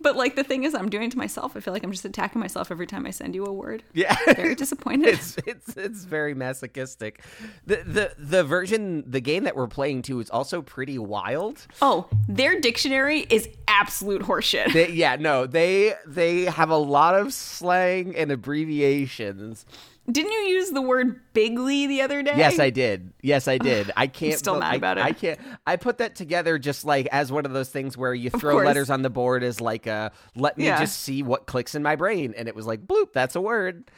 but 0.02 0.16
like 0.16 0.36
the 0.36 0.44
thing 0.44 0.64
is, 0.64 0.74
I'm 0.76 0.90
doing 0.90 1.04
it 1.06 1.12
to 1.12 1.18
myself. 1.18 1.56
I 1.56 1.60
feel 1.60 1.74
like 1.74 1.84
I'm 1.84 1.92
just 1.92 2.06
attacking 2.06 2.40
myself 2.40 2.72
every 2.72 2.88
time 2.88 3.06
I 3.06 3.12
send 3.12 3.36
you 3.36 3.46
a 3.46 3.52
word. 3.54 3.84
Yeah, 3.94 4.16
Very 4.36 4.56
disappointed. 4.56 5.10
it's 5.10 5.38
it's 5.46 5.78
it's 5.78 6.04
very 6.06 6.34
masochistic. 6.34 7.24
The 7.66 7.78
the 7.86 8.12
the 8.18 8.44
version 8.44 9.04
the 9.10 9.22
game 9.22 9.44
that 9.44 9.56
we're 9.56 9.68
playing 9.68 10.02
too 10.04 10.20
is 10.20 10.30
also 10.30 10.62
pretty 10.62 10.98
wild. 10.98 11.66
oh, 11.82 12.08
their 12.28 12.60
dictionary 12.60 13.22
is 13.30 13.50
absolute 13.68 14.22
horseshit. 14.24 14.74
They, 14.74 14.92
yeah, 14.92 15.16
no, 15.18 15.46
they 15.48 15.94
they 16.06 16.46
have 16.46 16.70
a 16.70 16.78
lot 16.78 17.16
of 17.16 17.34
slang 17.34 18.16
and 18.16 18.32
abbreviations. 18.32 19.66
Didn't 20.10 20.32
you 20.32 20.40
use 20.40 20.72
the 20.72 20.82
word 20.82 21.20
bigly 21.34 21.86
the 21.88 22.02
other 22.02 22.24
day? 22.24 22.34
Yes, 22.36 22.60
I 22.60 22.70
did. 22.72 23.14
Yes, 23.22 23.48
I 23.48 23.58
did. 23.58 23.92
I 23.96 24.08
can't. 24.08 24.38
still 24.38 24.56
but 24.56 24.62
mad 24.62 24.74
I, 24.74 24.76
about 24.76 24.98
it. 24.98 25.04
I 25.06 25.12
can't. 25.12 25.40
I 25.68 25.76
put 25.76 26.00
that 26.00 26.16
together 26.16 26.58
just 26.58 26.84
like 26.86 27.08
as 27.12 27.32
one 27.32 27.46
of 27.46 27.54
those 27.54 27.70
things 27.70 27.96
where 27.98 28.14
you 28.14 28.30
throw 28.32 28.58
letters 28.58 28.90
on 28.90 29.04
the 29.04 29.10
board 29.12 29.44
as 29.44 29.62
like 29.62 29.86
a 29.88 30.12
let 30.36 30.58
me 30.58 30.66
Yeah. 30.66 30.80
just 30.80 31.00
see 31.02 31.22
what 31.24 31.46
clicks 31.46 31.76
in 31.76 31.84
my 31.84 31.96
brain, 31.96 32.34
and 32.36 32.48
it 32.48 32.56
was 32.56 32.66
like 32.66 32.86
bloop. 32.88 33.14
That's 33.14 33.36
a 33.36 33.42
word. 33.42 33.92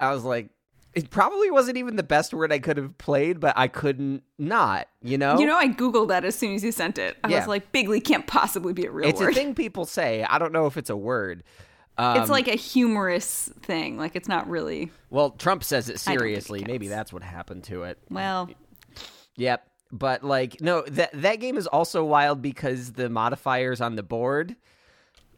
I 0.00 0.12
was 0.12 0.24
like, 0.24 0.48
it 0.94 1.10
probably 1.10 1.50
wasn't 1.52 1.76
even 1.76 1.94
the 1.94 2.02
best 2.02 2.32
word 2.34 2.52
I 2.52 2.58
could 2.58 2.76
have 2.78 2.96
played, 2.98 3.38
but 3.38 3.52
I 3.56 3.68
couldn't 3.68 4.24
not. 4.38 4.88
You 5.02 5.18
know. 5.18 5.38
You 5.38 5.46
know, 5.46 5.56
I 5.56 5.68
googled 5.68 6.08
that 6.08 6.24
as 6.24 6.34
soon 6.34 6.54
as 6.54 6.64
you 6.64 6.72
sent 6.72 6.98
it. 6.98 7.16
I 7.22 7.28
Yeah. 7.28 7.36
was 7.38 7.46
like, 7.48 7.70
"Bigly 7.70 8.00
can't 8.02 8.26
possibly 8.26 8.72
be 8.72 8.86
a 8.86 8.90
real 8.90 9.08
it's 9.08 9.20
word." 9.20 9.32
a 9.32 9.34
thing 9.34 9.54
people 9.54 9.84
say. 9.84 10.24
I 10.28 10.38
don't 10.38 10.52
know 10.52 10.66
if 10.66 10.76
it's 10.78 10.90
a 10.90 10.96
word. 10.96 11.44
Um, 11.98 12.16
it's 12.20 12.30
like 12.30 12.48
a 12.48 12.54
humorous 12.56 13.50
thing. 13.62 13.98
Like 13.98 14.16
it's 14.16 14.28
not 14.28 14.48
really. 14.48 14.90
well, 15.10 15.30
Trump 15.30 15.62
says 15.64 15.88
it 15.88 15.92
I 15.92 15.94
it 15.94 15.98
seriously. 16.18 16.64
Maybe 16.66 16.88
that's 16.88 17.12
what 17.12 17.22
happened 17.22 17.64
to 17.64 17.82
it. 17.84 17.98
Well, 18.10 18.48
Yep. 19.36 19.66
But 19.92 20.22
like 20.22 20.60
no, 20.60 20.82
that 20.82 21.10
that 21.20 21.36
game 21.40 21.56
is 21.56 21.66
also 21.66 22.04
wild 22.04 22.40
because 22.42 22.92
the 22.92 23.08
modifiers 23.08 23.80
on 23.80 23.96
the 23.96 24.02
board. 24.04 24.54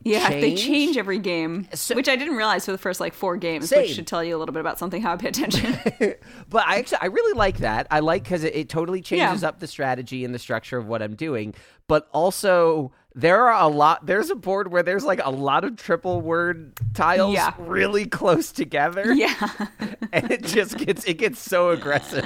yeah, 0.05 0.29
they 0.29 0.51
Change? 0.55 0.61
change 0.67 0.97
every 0.99 1.19
game, 1.19 1.69
So- 1.75 1.95
which 1.95 2.09
I 2.09 2.17
didn't 2.17 2.35
realize 2.37 2.65
for 2.67 2.73
the 2.73 2.79
first 2.79 3.01
like 3.01 3.15
four 3.15 3.37
games, 3.37 3.69
Same. 3.71 3.83
which 3.83 3.93
should 3.95 4.07
tell 4.07 4.23
you 4.23 4.37
a 4.37 4.39
little 4.39 4.53
bit 4.53 4.61
about 4.61 4.79
something 4.79 5.01
how 5.01 5.13
I 5.15 5.17
pay 5.17 5.29
attention. 5.29 5.75
But 6.51 6.67
I 6.67 6.77
actually 6.77 6.99
I 7.01 7.07
really 7.07 7.33
like 7.39 7.59
that. 7.59 7.87
I 7.91 8.01
like 8.01 8.25
because 8.25 8.45
it, 8.45 8.55
it 8.55 8.69
totally 8.69 9.01
changes 9.01 9.43
Yeah. 9.43 9.49
up 9.49 9.59
the 9.61 9.67
strategy 9.67 10.25
and 10.25 10.35
the 10.35 10.39
structure 10.39 10.77
of 10.77 10.87
what 10.87 11.01
I'm 11.03 11.15
doing. 11.17 11.55
But 11.89 12.09
also 12.13 12.93
there 13.15 13.47
are 13.49 13.61
a 13.63 13.69
lot. 13.69 14.07
There's 14.07 14.31
a 14.31 14.35
board 14.35 14.71
where 14.73 14.83
there's 14.83 15.05
like 15.05 15.21
a 15.25 15.31
lot 15.31 15.65
of 15.65 15.77
triple 15.77 16.21
word 16.21 16.73
tiles 16.95 17.35
Yeah. 17.35 17.53
really 17.59 18.07
close 18.07 18.53
together. 18.53 19.13
yeah, 19.13 19.35
and 20.13 20.31
it 20.31 20.43
just 20.45 20.79
gets 20.79 21.05
it 21.05 21.15
gets 21.19 21.39
so 21.41 21.71
aggressive 21.71 22.25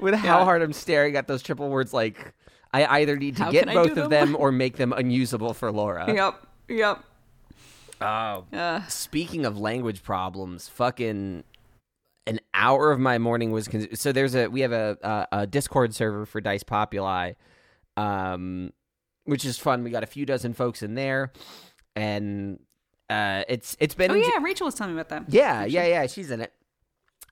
with 0.00 0.14
how 0.14 0.38
Yeah. 0.38 0.44
hard 0.44 0.62
I'm 0.62 0.72
staring 0.72 1.16
at 1.16 1.26
those 1.26 1.42
triple 1.42 1.68
words. 1.70 1.92
Like 1.92 2.34
I 2.72 3.00
either 3.00 3.16
need 3.16 3.36
to 3.36 3.44
How 3.44 3.50
get 3.50 3.66
both 3.66 3.90
of 3.96 4.10
them? 4.10 4.32
them 4.32 4.36
or 4.38 4.52
make 4.52 4.76
them 4.76 4.92
unusable 4.92 5.54
for 5.54 5.72
Laura. 5.72 6.12
yep, 6.12 6.34
yep. 6.68 7.02
Oh, 8.00 8.44
Uh, 8.52 8.82
speaking 8.88 9.46
of 9.46 9.58
language 9.58 10.02
problems, 10.02 10.68
fucking 10.68 11.42
an 12.26 12.40
hour 12.52 12.90
of 12.92 12.98
my 13.00 13.16
morning 13.18 13.52
was 13.52 13.68
con- 13.68 13.88
so 13.94 14.12
there's 14.12 14.34
a 14.34 14.48
we 14.48 14.60
have 14.60 14.72
a, 14.72 14.98
a 15.32 15.38
a 15.40 15.46
Discord 15.46 15.94
server 15.94 16.26
for 16.26 16.40
Dice 16.40 16.62
Populi, 16.62 17.32
um, 17.96 18.72
which 19.26 19.44
is 19.44 19.58
fun. 19.58 19.84
We 19.84 19.90
got 19.90 20.02
a 20.02 20.06
few 20.06 20.24
dozen 20.26 20.54
folks 20.54 20.82
in 20.82 20.94
there, 20.94 21.32
and 21.94 22.58
uh, 23.10 23.44
it's 23.48 23.76
it's 23.78 23.94
been 23.94 24.10
oh 24.10 24.14
yeah, 24.14 24.38
Rachel 24.42 24.64
was 24.64 24.74
telling 24.74 24.94
me 24.94 25.00
about 25.00 25.10
that. 25.10 25.32
yeah, 25.32 25.64
yeah, 25.64 25.86
yeah. 25.86 26.06
She's 26.06 26.30
in 26.30 26.40
it. 26.40 26.52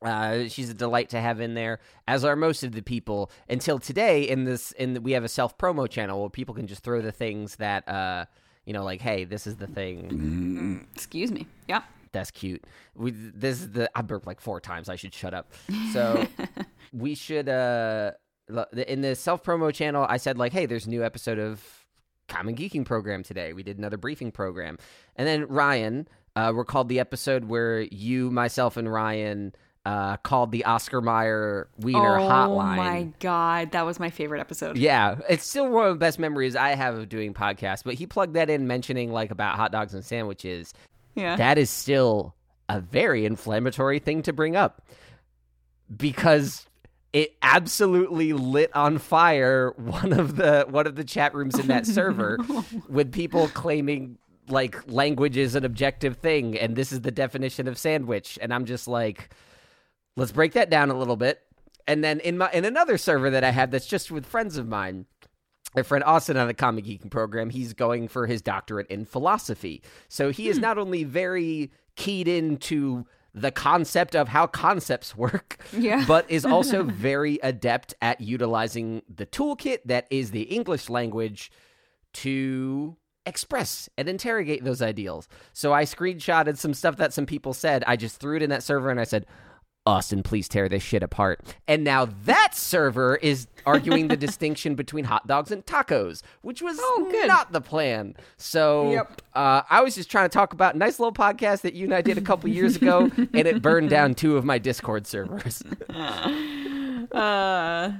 Uh, 0.02 0.48
she's 0.48 0.68
a 0.68 0.74
delight 0.74 1.08
to 1.10 1.20
have 1.20 1.40
in 1.40 1.54
there, 1.54 1.80
as 2.06 2.24
are 2.24 2.36
most 2.36 2.62
of 2.62 2.72
the 2.72 2.82
people. 2.82 3.30
Until 3.48 3.78
today, 3.78 4.22
in 4.28 4.44
this, 4.44 4.72
in 4.72 4.94
the, 4.94 5.00
we 5.00 5.12
have 5.12 5.24
a 5.24 5.28
self 5.28 5.56
promo 5.56 5.88
channel 5.88 6.20
where 6.20 6.28
people 6.28 6.54
can 6.54 6.66
just 6.66 6.82
throw 6.82 7.00
the 7.00 7.12
things 7.12 7.56
that, 7.56 7.88
uh, 7.88 8.26
you 8.66 8.74
know, 8.74 8.84
like, 8.84 9.00
hey, 9.00 9.24
this 9.24 9.46
is 9.46 9.56
the 9.56 9.66
thing 9.66 10.86
Excuse 10.94 11.32
me. 11.32 11.46
Yeah. 11.68 11.82
that's 12.12 12.30
cute. 12.30 12.64
We 12.94 13.12
this 13.12 13.62
is 13.62 13.70
the 13.70 13.90
I 13.94 14.02
burped 14.02 14.26
like 14.26 14.40
four 14.42 14.60
times. 14.60 14.88
I 14.90 14.96
should 14.96 15.14
shut 15.14 15.32
up. 15.32 15.52
So 15.92 16.26
we 16.92 17.14
should 17.14 17.48
uh 17.48 18.12
in 18.86 19.00
the 19.00 19.14
self 19.14 19.42
promo 19.42 19.72
channel. 19.72 20.04
I 20.08 20.18
said 20.18 20.36
like, 20.36 20.52
hey, 20.52 20.66
there's 20.66 20.86
a 20.86 20.90
new 20.90 21.02
episode 21.02 21.38
of 21.38 21.83
Common 22.28 22.56
Geeking 22.56 22.84
program 22.84 23.22
today. 23.22 23.52
We 23.52 23.62
did 23.62 23.78
another 23.78 23.96
briefing 23.96 24.32
program, 24.32 24.78
and 25.16 25.26
then 25.26 25.46
Ryan 25.48 26.08
uh, 26.36 26.52
recalled 26.54 26.88
the 26.88 27.00
episode 27.00 27.44
where 27.44 27.80
you, 27.82 28.30
myself, 28.30 28.76
and 28.76 28.90
Ryan. 28.92 29.54
Uh, 29.86 30.16
called 30.16 30.50
the 30.50 30.64
Oscar 30.64 31.02
Mayer 31.02 31.68
Wiener 31.76 32.16
oh 32.18 32.22
Hotline. 32.22 32.76
my 32.78 33.08
god, 33.20 33.72
that 33.72 33.84
was 33.84 34.00
my 34.00 34.08
favorite 34.08 34.40
episode. 34.40 34.78
Yeah, 34.78 35.16
it's 35.28 35.44
still 35.46 35.68
one 35.68 35.88
of 35.88 35.92
the 35.96 35.98
best 35.98 36.18
memories 36.18 36.56
I 36.56 36.70
have 36.74 36.96
of 36.96 37.10
doing 37.10 37.34
podcasts. 37.34 37.84
But 37.84 37.92
he 37.92 38.06
plugged 38.06 38.32
that 38.32 38.48
in, 38.48 38.66
mentioning 38.66 39.12
like 39.12 39.30
about 39.30 39.56
hot 39.56 39.72
dogs 39.72 39.92
and 39.92 40.02
sandwiches, 40.02 40.72
Yeah. 41.16 41.36
that 41.36 41.58
is 41.58 41.68
still 41.68 42.34
a 42.70 42.80
very 42.80 43.26
inflammatory 43.26 43.98
thing 43.98 44.22
to 44.22 44.32
bring 44.32 44.56
up 44.56 44.80
because 45.94 46.66
it 47.14 47.36
absolutely 47.42 48.32
lit 48.32 48.74
on 48.74 48.98
fire 48.98 49.72
one 49.76 50.12
of 50.12 50.36
the 50.36 50.66
one 50.68 50.86
of 50.86 50.96
the 50.96 51.04
chat 51.04 51.32
rooms 51.32 51.58
in 51.58 51.68
that 51.68 51.84
oh, 51.88 51.92
server 51.92 52.38
with 52.88 53.12
people 53.12 53.48
claiming 53.48 54.18
like 54.48 54.76
language 54.90 55.38
is 55.38 55.54
an 55.54 55.64
objective 55.64 56.18
thing 56.18 56.58
and 56.58 56.76
this 56.76 56.92
is 56.92 57.00
the 57.00 57.10
definition 57.10 57.66
of 57.66 57.78
sandwich. 57.78 58.38
And 58.42 58.52
I'm 58.52 58.66
just 58.66 58.86
like 58.86 59.30
let's 60.16 60.32
break 60.32 60.52
that 60.52 60.68
down 60.68 60.90
a 60.90 60.98
little 60.98 61.16
bit. 61.16 61.40
And 61.86 62.02
then 62.04 62.20
in 62.20 62.36
my 62.36 62.50
in 62.52 62.64
another 62.64 62.98
server 62.98 63.30
that 63.30 63.44
I 63.44 63.50
have 63.50 63.70
that's 63.70 63.86
just 63.86 64.10
with 64.10 64.26
friends 64.26 64.58
of 64.58 64.68
mine 64.68 65.06
my 65.74 65.82
friend 65.82 66.04
Austin 66.04 66.36
on 66.36 66.46
the 66.46 66.54
Comic 66.54 66.84
Geeking 66.84 67.10
program, 67.10 67.50
he's 67.50 67.72
going 67.72 68.06
for 68.06 68.28
his 68.28 68.40
doctorate 68.40 68.86
in 68.88 69.04
philosophy. 69.04 69.82
So 70.08 70.30
he 70.30 70.48
is 70.48 70.56
hmm. 70.56 70.62
not 70.62 70.78
only 70.78 71.02
very 71.02 71.72
keyed 71.96 72.28
into 72.28 73.06
the 73.34 73.50
concept 73.50 74.14
of 74.14 74.28
how 74.28 74.46
concepts 74.46 75.16
work, 75.16 75.58
Yeah. 75.76 76.04
but 76.06 76.30
is 76.30 76.44
also 76.44 76.82
very 76.84 77.38
adept 77.42 77.94
at 78.00 78.20
utilizing 78.20 79.02
the 79.12 79.26
toolkit 79.26 79.78
that 79.86 80.06
is 80.10 80.30
the 80.30 80.42
English 80.42 80.88
language 80.88 81.50
to 82.14 82.96
express 83.26 83.88
and 83.96 84.08
interrogate 84.08 84.64
those 84.64 84.82
ideals. 84.82 85.28
So 85.52 85.72
I 85.72 85.84
screenshotted 85.84 86.58
some 86.58 86.74
stuff 86.74 86.96
that 86.98 87.12
some 87.12 87.26
people 87.26 87.54
said. 87.54 87.82
I 87.86 87.96
just 87.96 88.18
threw 88.18 88.36
it 88.36 88.42
in 88.42 88.50
that 88.50 88.62
server 88.62 88.90
and 88.90 89.00
I 89.00 89.04
said, 89.04 89.26
Austin, 89.86 90.22
please 90.22 90.48
tear 90.48 90.66
this 90.68 90.82
shit 90.82 91.02
apart. 91.02 91.40
And 91.68 91.84
now 91.84 92.08
that 92.24 92.54
server 92.54 93.16
is 93.16 93.46
arguing 93.66 94.08
the 94.08 94.16
distinction 94.28 94.74
between 94.76 95.04
hot 95.04 95.26
dogs 95.26 95.50
and 95.50 95.64
tacos, 95.66 96.22
which 96.40 96.62
was 96.62 96.78
Oh, 96.80 97.12
not 97.26 97.52
the 97.52 97.60
plan. 97.60 98.16
So 98.38 98.92
Yep. 98.92 99.22
uh, 99.34 99.62
I 99.68 99.82
was 99.82 99.94
just 99.94 100.10
trying 100.10 100.24
to 100.26 100.32
talk 100.32 100.54
about 100.54 100.74
a 100.74 100.78
nice 100.78 100.98
little 100.98 101.12
podcast 101.12 101.60
that 101.62 101.74
you 101.74 101.84
and 101.84 101.94
I 101.94 102.00
did 102.00 102.16
a 102.16 102.22
couple 102.22 102.48
years 102.48 102.76
ago, 102.76 103.10
and 103.16 103.46
it 103.46 103.60
burned 103.60 103.90
down 103.90 104.14
two 104.14 104.38
of 104.38 104.44
my 104.44 104.58
Discord 104.58 105.06
servers. 105.06 105.62
Uh, 107.12 107.92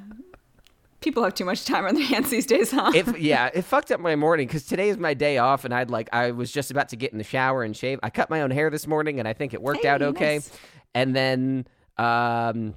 people 1.05 1.23
have 1.23 1.35
too 1.35 1.45
much 1.45 1.65
time 1.65 1.85
on 1.85 1.95
their 1.95 2.05
hands 2.05 2.31
these 2.31 2.47
days, 2.47 2.71
huh? 2.73 2.91
It, 2.95 3.19
yeah, 3.21 3.51
it 3.55 3.63
fucked 3.63 3.93
up 3.93 4.01
my 4.01 4.17
morning 4.17 4.47
because 4.49 4.65
today 4.67 4.89
is 4.89 4.97
my 4.99 5.15
day 5.15 5.39
off, 5.39 5.65
and 5.65 5.73
I'd 5.73 5.91
like 5.91 6.09
I 6.13 6.33
was 6.33 6.51
just 6.51 6.71
about 6.73 6.89
to 6.89 6.97
get 6.97 7.13
in 7.13 7.19
the 7.19 7.25
shower 7.25 7.63
and 7.63 7.77
shave. 7.77 8.01
I 8.03 8.11
cut 8.11 8.31
my 8.31 8.41
own 8.41 8.51
hair 8.51 8.71
this 8.71 8.87
morning, 8.87 9.19
and 9.21 9.29
I 9.29 9.35
think 9.35 9.55
it 9.55 9.63
worked 9.63 9.83
Hey, 9.83 9.89
out 9.89 10.03
okay. 10.03 10.35
nice. 10.37 10.51
And 10.95 11.15
then 11.15 11.67
um, 11.99 12.75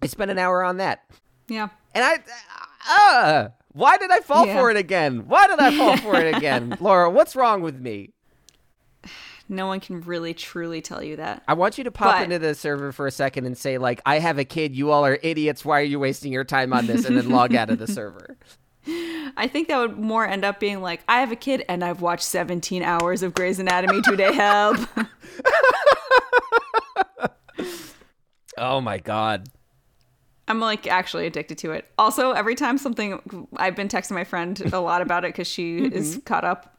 I 0.00 0.06
spent 0.06 0.30
an 0.30 0.38
hour 0.38 0.62
on 0.64 0.78
that, 0.78 1.00
yeah. 1.48 1.68
and 1.94 2.04
I, 2.04 2.18
uh, 2.88 3.48
why 3.72 3.96
did 3.98 4.10
I 4.10 4.20
fall 4.20 4.46
Yeah. 4.46 4.58
for 4.60 4.70
it 4.70 4.76
again? 4.76 5.26
Why 5.26 5.46
did 5.48 5.58
I 5.58 5.76
fall 5.76 5.96
for 5.98 6.14
it 6.16 6.36
again, 6.36 6.76
Laura? 6.80 7.10
What's 7.10 7.34
wrong 7.34 7.60
with 7.62 7.80
me? 7.80 8.12
No 9.48 9.66
one 9.66 9.80
can 9.80 10.00
really 10.00 10.34
truly 10.34 10.80
tell 10.80 11.02
you 11.02 11.16
that. 11.16 11.42
I 11.46 11.54
want 11.54 11.78
you 11.78 11.84
to 11.84 11.90
pop 11.90 12.16
But- 12.16 12.24
into 12.24 12.38
the 12.38 12.54
server 12.54 12.92
for 12.92 13.06
a 13.06 13.10
second 13.10 13.46
and 13.46 13.56
say 13.56 13.78
like, 13.78 14.00
"I 14.06 14.18
have 14.18 14.38
a 14.38 14.44
kid. 14.44 14.74
You 14.74 14.90
all 14.90 15.04
are 15.04 15.18
idiots. 15.22 15.64
Why 15.64 15.80
are 15.80 15.84
you 15.84 15.98
wasting 15.98 16.32
your 16.32 16.44
time 16.44 16.72
on 16.72 16.86
this?" 16.86 17.04
And 17.04 17.16
then 17.16 17.28
log 17.28 17.54
out 17.54 17.70
of 17.70 17.78
the 17.78 17.86
server. 17.88 18.36
I 19.36 19.48
think 19.48 19.68
that 19.68 19.78
would 19.78 19.98
more 19.98 20.26
end 20.26 20.44
up 20.44 20.60
being 20.60 20.82
like, 20.82 21.00
I 21.08 21.20
have 21.20 21.32
a 21.32 21.36
kid 21.36 21.64
and 21.70 21.82
I've 21.82 22.02
watched 22.02 22.24
17 22.24 22.82
hours 22.82 23.22
of 23.22 23.32
Grey's 23.32 23.58
Anatomy 23.58 24.02
today. 24.02 24.32
Help. 24.32 24.78
Oh 28.56 28.80
my 28.80 28.98
god. 28.98 29.48
I'm 30.46 30.60
like 30.60 30.86
actually 30.86 31.26
addicted 31.26 31.58
to 31.58 31.72
it. 31.72 31.90
Also, 31.98 32.32
every 32.32 32.54
time 32.54 32.76
something, 32.76 33.48
I've 33.56 33.74
been 33.74 33.88
texting 33.88 34.12
my 34.12 34.24
friend 34.24 34.60
a 34.72 34.80
lot 34.80 35.00
about 35.00 35.24
it 35.24 35.28
because 35.28 35.46
she 35.48 35.80
mm-hmm. 35.80 35.96
is 35.96 36.20
caught 36.24 36.44
up. 36.44 36.76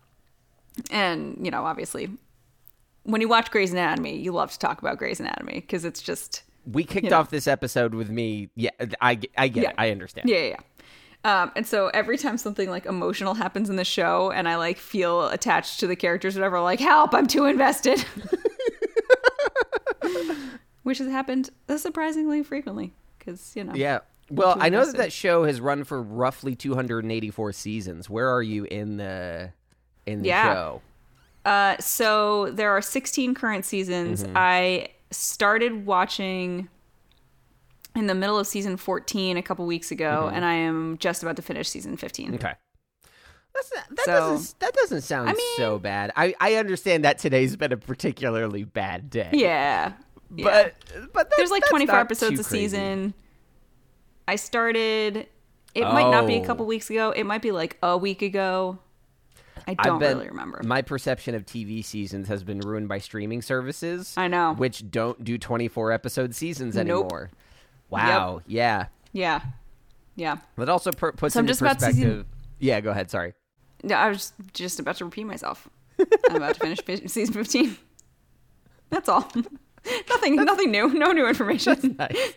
And, 0.92 1.38
you 1.44 1.52
know, 1.52 1.66
obviously, 1.66 2.10
when 3.06 3.22
you 3.22 3.28
watch 3.30 3.50
Grey's 3.50 3.72
Anatomy, 3.72 4.18
you 4.18 4.32
love 4.34 4.52
to 4.52 4.60
talk 4.60 4.80
about 4.82 4.98
Grey's 4.98 5.20
Anatomy 5.20 5.62
because 5.62 5.86
it's 5.86 6.02
just 6.02 6.44
we 6.70 6.84
kicked 6.84 7.06
You 7.06 7.10
know. 7.12 7.20
off 7.20 7.30
this 7.30 7.48
episode 7.48 7.94
with 7.96 8.10
me. 8.10 8.50
Yeah, 8.56 8.72
I, 9.02 9.20
I 9.38 9.48
get 9.48 9.64
Yeah. 9.64 9.70
it. 9.70 9.76
I 9.78 9.92
understand. 9.92 10.28
Yeah, 10.30 10.38
yeah, 10.38 10.48
yeah. 10.50 10.60
Um, 11.44 11.52
and 11.56 11.66
so 11.66 11.88
every 11.88 12.18
time 12.20 12.38
something 12.38 12.70
like 12.70 12.86
emotional 12.86 13.34
happens 13.34 13.70
in 13.72 13.78
the 13.78 13.86
show, 13.86 14.30
and 14.32 14.48
I 14.48 14.58
like 14.58 14.78
feel 14.78 15.28
attached 15.30 15.80
to 15.80 15.88
the 15.88 15.96
characters, 15.96 16.38
or 16.38 16.42
whatever, 16.42 16.60
like 16.62 16.80
help, 16.80 17.14
I'm 17.16 17.26
too 17.26 17.46
invested. 17.46 18.06
Which 20.84 21.00
has 21.00 21.08
happened 21.10 21.50
uh, 21.68 21.78
surprisingly 21.78 22.44
frequently, 22.44 22.94
because 23.18 23.56
you 23.56 23.64
know. 23.64 23.74
Yeah. 23.74 24.00
Well, 24.30 24.56
I 24.60 24.70
know 24.70 24.86
that 24.86 24.98
that 24.98 25.12
show 25.14 25.44
has 25.46 25.60
run 25.62 25.84
for 25.84 26.02
roughly 26.02 26.56
284 26.56 27.54
seasons. 27.54 28.08
Where 28.10 28.30
are 28.30 28.42
you 28.44 28.66
in 28.66 28.98
the 28.98 29.52
in 30.06 30.22
the 30.22 30.28
Yeah. 30.28 30.54
show? 30.54 30.82
Uh, 31.46 31.78
so 31.80 32.52
there 32.52 32.72
are 32.72 32.82
16 32.82 33.34
current 33.36 33.64
seasons. 33.66 34.24
Mm-hmm. 34.24 34.34
I 34.36 34.88
started 35.12 35.86
watching 35.86 36.68
in 37.96 38.08
the 38.08 38.16
middle 38.16 38.38
of 38.40 38.48
season 38.48 38.76
14 38.78 39.38
a 39.38 39.42
couple 39.42 39.66
weeks 39.66 39.92
ago, 39.92 40.24
Mm-hmm. 40.26 40.36
and 40.36 40.46
I 40.46 40.54
am 40.56 40.98
just 40.98 41.22
about 41.24 41.36
to 41.38 41.42
finish 41.42 41.70
season 41.70 41.96
15. 41.98 42.36
Okay. 42.36 42.54
That's 43.54 43.72
not, 43.74 43.86
that 43.96 44.06
So- 44.06 44.12
doesn't 44.12 44.60
that 44.60 44.74
doesn't 44.74 45.02
sound 45.04 45.30
I 45.30 45.34
mean- 45.34 45.58
so 45.58 45.80
bad. 45.80 46.12
I 46.18 46.34
I 46.42 46.56
understand 46.56 47.06
that 47.06 47.20
today's 47.20 47.56
been 47.56 47.72
a 47.72 47.78
particularly 47.78 48.66
bad 48.66 49.10
day. 49.10 49.30
Yeah. 49.32 49.94
yeah. 50.36 50.44
But 50.44 50.76
but 51.14 51.30
that- 51.30 51.38
there's 51.38 51.52
like 51.52 51.62
that's 51.62 51.70
24 51.70 52.00
episodes 52.00 52.40
a 52.40 52.44
crazy. 52.44 52.64
season. 52.66 53.14
I 54.28 54.36
started. 54.36 55.28
It 55.74 55.84
might 55.84 56.10
not 56.10 56.26
be 56.28 56.36
a 56.38 56.42
Oh. 56.42 56.46
couple 56.46 56.66
weeks 56.66 56.90
ago. 56.90 57.12
It 57.12 57.26
might 57.26 57.42
be 57.42 57.52
like 57.52 57.78
a 57.84 57.98
week 57.98 58.22
ago. 58.22 58.80
I 59.68 59.74
don't 59.76 60.00
been- 60.00 60.18
really 60.18 60.30
remember. 60.30 60.62
My 60.64 60.82
perception 60.82 61.34
of 61.36 61.46
TV 61.46 61.84
seasons 61.84 62.28
has 62.28 62.44
been 62.44 62.60
ruined 62.60 62.88
by 62.88 63.00
streaming 63.00 63.42
services. 63.42 64.14
I 64.18 64.28
know. 64.28 64.54
Which 64.54 64.90
don't 64.92 65.24
do 65.24 65.38
24 65.38 65.92
episode 65.92 66.36
seasons 66.36 66.76
Nope. 66.76 66.82
anymore. 66.84 67.32
Wow. 67.90 68.42
Yeah. 68.48 68.88
yeah, 69.12 69.42
yeah. 70.16 70.38
That 70.58 70.70
also 70.70 70.92
per- 70.92 71.12
puts 71.14 71.34
So 71.34 71.40
I'm 71.40 71.48
just 71.48 71.62
about 71.62 71.76
perspective. 71.78 71.98
season- 72.04 72.26
Yeah, 72.60 72.82
go 72.82 72.92
ahead. 72.92 73.10
Sorry. 73.10 73.34
No, 73.84 73.96
I 73.96 74.10
was 74.10 74.34
just 74.54 74.80
about 74.80 74.96
to 74.98 75.06
repeat 75.06 75.26
myself. 75.26 75.70
I'm 76.30 76.36
about 76.38 76.56
to 76.60 76.76
finish 76.76 77.12
season 77.12 77.34
15. 77.34 77.78
That's 78.90 79.10
all. 79.10 79.30
nothing. 80.10 80.36
Nothing 80.36 80.72
new. 80.72 80.94
No 80.94 81.12
new 81.12 81.28
information. 81.28 81.96
Nice. 82.00 82.34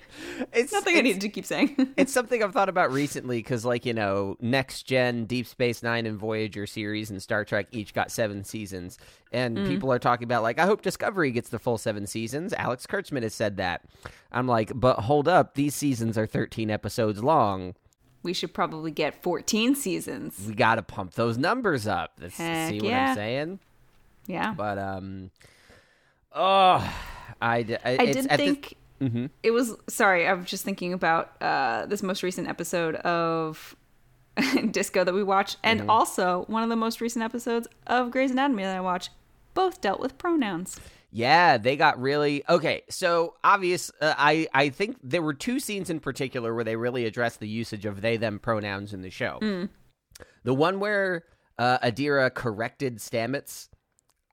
It's 0.53 0.73
Nothing 0.73 0.95
I 0.95 0.99
it's- 0.99 1.05
needed 1.05 1.21
to 1.23 1.29
keep 1.29 1.45
saying. 1.45 1.93
it's 1.97 2.13
something 2.13 2.43
I've 2.43 2.53
thought 2.53 2.69
about 2.69 2.93
recently 2.93 3.39
because, 3.39 3.65
like, 3.65 3.85
you 3.87 3.95
know, 3.95 4.37
Next 4.41 4.83
Gen, 4.85 5.25
Deep 5.25 5.47
Space 5.47 5.83
Nine, 5.83 6.07
and 6.07 6.19
Voyager 6.19 6.67
series 6.67 7.11
and 7.11 7.23
Star 7.23 7.45
Trek 7.45 7.67
each 7.73 7.95
got 7.95 8.11
seven 8.11 8.45
seasons. 8.45 8.99
And 9.33 9.59
Mm. 9.59 9.69
people 9.69 9.93
are 9.93 9.99
talking 9.99 10.25
about, 10.25 10.43
like, 10.43 10.59
I 10.59 10.67
hope 10.67 10.83
Discovery 10.83 11.31
gets 11.31 11.49
the 11.49 11.59
full 11.59 11.79
seven 11.79 12.07
seasons. 12.07 12.53
Alex 12.55 12.87
Kurtzman 12.87 13.23
has 13.23 13.35
said 13.35 13.57
that. 13.59 13.85
I'm 14.33 14.47
like, 14.47 14.73
but 14.75 15.01
hold 15.01 15.27
up, 15.29 15.55
these 15.55 15.75
seasons 15.75 16.17
are 16.17 16.27
13 16.27 16.71
episodes 16.71 17.23
long. 17.23 17.75
we 18.23 18.33
should 18.35 18.53
probably 18.53 18.91
get 18.91 19.23
14 19.23 19.75
seasons. 19.75 20.45
We 20.47 20.55
got 20.55 20.75
to 20.77 20.83
pump 20.83 21.15
those 21.15 21.39
numbers 21.39 21.87
up. 21.87 22.13
That's, 22.19 22.35
see 22.37 22.45
what 22.81 22.83
yeah. 22.85 23.11
I'm 23.11 23.15
saying? 23.17 23.61
Yeah. 24.27 24.53
But, 24.57 24.77
um, 24.79 25.31
oh, 26.35 26.95
I, 27.41 27.63
d- 27.63 27.77
I 27.85 27.97
did 28.07 28.17
at 28.27 28.31
this- 28.31 28.37
think 28.37 28.75
it 29.43 29.51
was 29.53 29.77
sorry. 29.89 30.27
I 30.27 30.33
was 30.35 30.47
just 30.47 30.65
thinking 30.65 30.93
about 30.93 31.41
uh, 31.41 31.87
this 31.87 32.03
most 32.03 32.23
recent 32.25 32.49
episode 32.49 32.97
of 32.97 33.77
Disco 34.71 35.05
that 35.05 35.15
we 35.15 35.23
watched, 35.23 35.57
and 35.63 35.81
Mm-hmm. 35.81 35.91
also 35.91 36.45
one 36.49 36.63
of 36.63 36.69
the 36.69 36.77
most 36.77 37.01
recent 37.01 37.25
episodes 37.25 37.69
of 37.87 38.11
Grey's 38.11 38.31
Anatomy 38.31 38.63
that 38.65 38.77
I 38.77 38.81
watched. 38.81 39.11
Both 39.55 39.81
dealt 39.81 39.99
with 40.01 40.19
pronouns. 40.19 40.79
Yeah, 41.11 41.57
they 41.59 41.77
got 41.77 42.01
really 42.01 42.45
okay. 42.49 42.83
So 42.91 43.35
obvious, 43.43 43.91
uh, 44.01 44.15
I 44.17 44.47
I 44.53 44.69
think 44.69 44.99
there 45.03 45.23
were 45.23 45.35
two 45.35 45.59
scenes 45.59 45.91
in 45.91 46.01
particular 46.01 46.55
where 46.55 46.65
they 46.65 46.77
really 46.77 47.07
addressed 47.07 47.41
the 47.41 47.49
usage 47.49 47.85
of 47.87 48.01
they 48.03 48.17
them 48.17 48.39
pronouns 48.39 48.93
in 48.93 49.03
the 49.03 49.11
show. 49.11 49.39
Mm. 49.41 49.69
The 50.45 50.55
one 50.55 50.81
where 50.81 51.25
uh, 51.59 51.79
Adira 51.79 52.33
corrected 52.33 52.99
Stamets, 52.99 53.69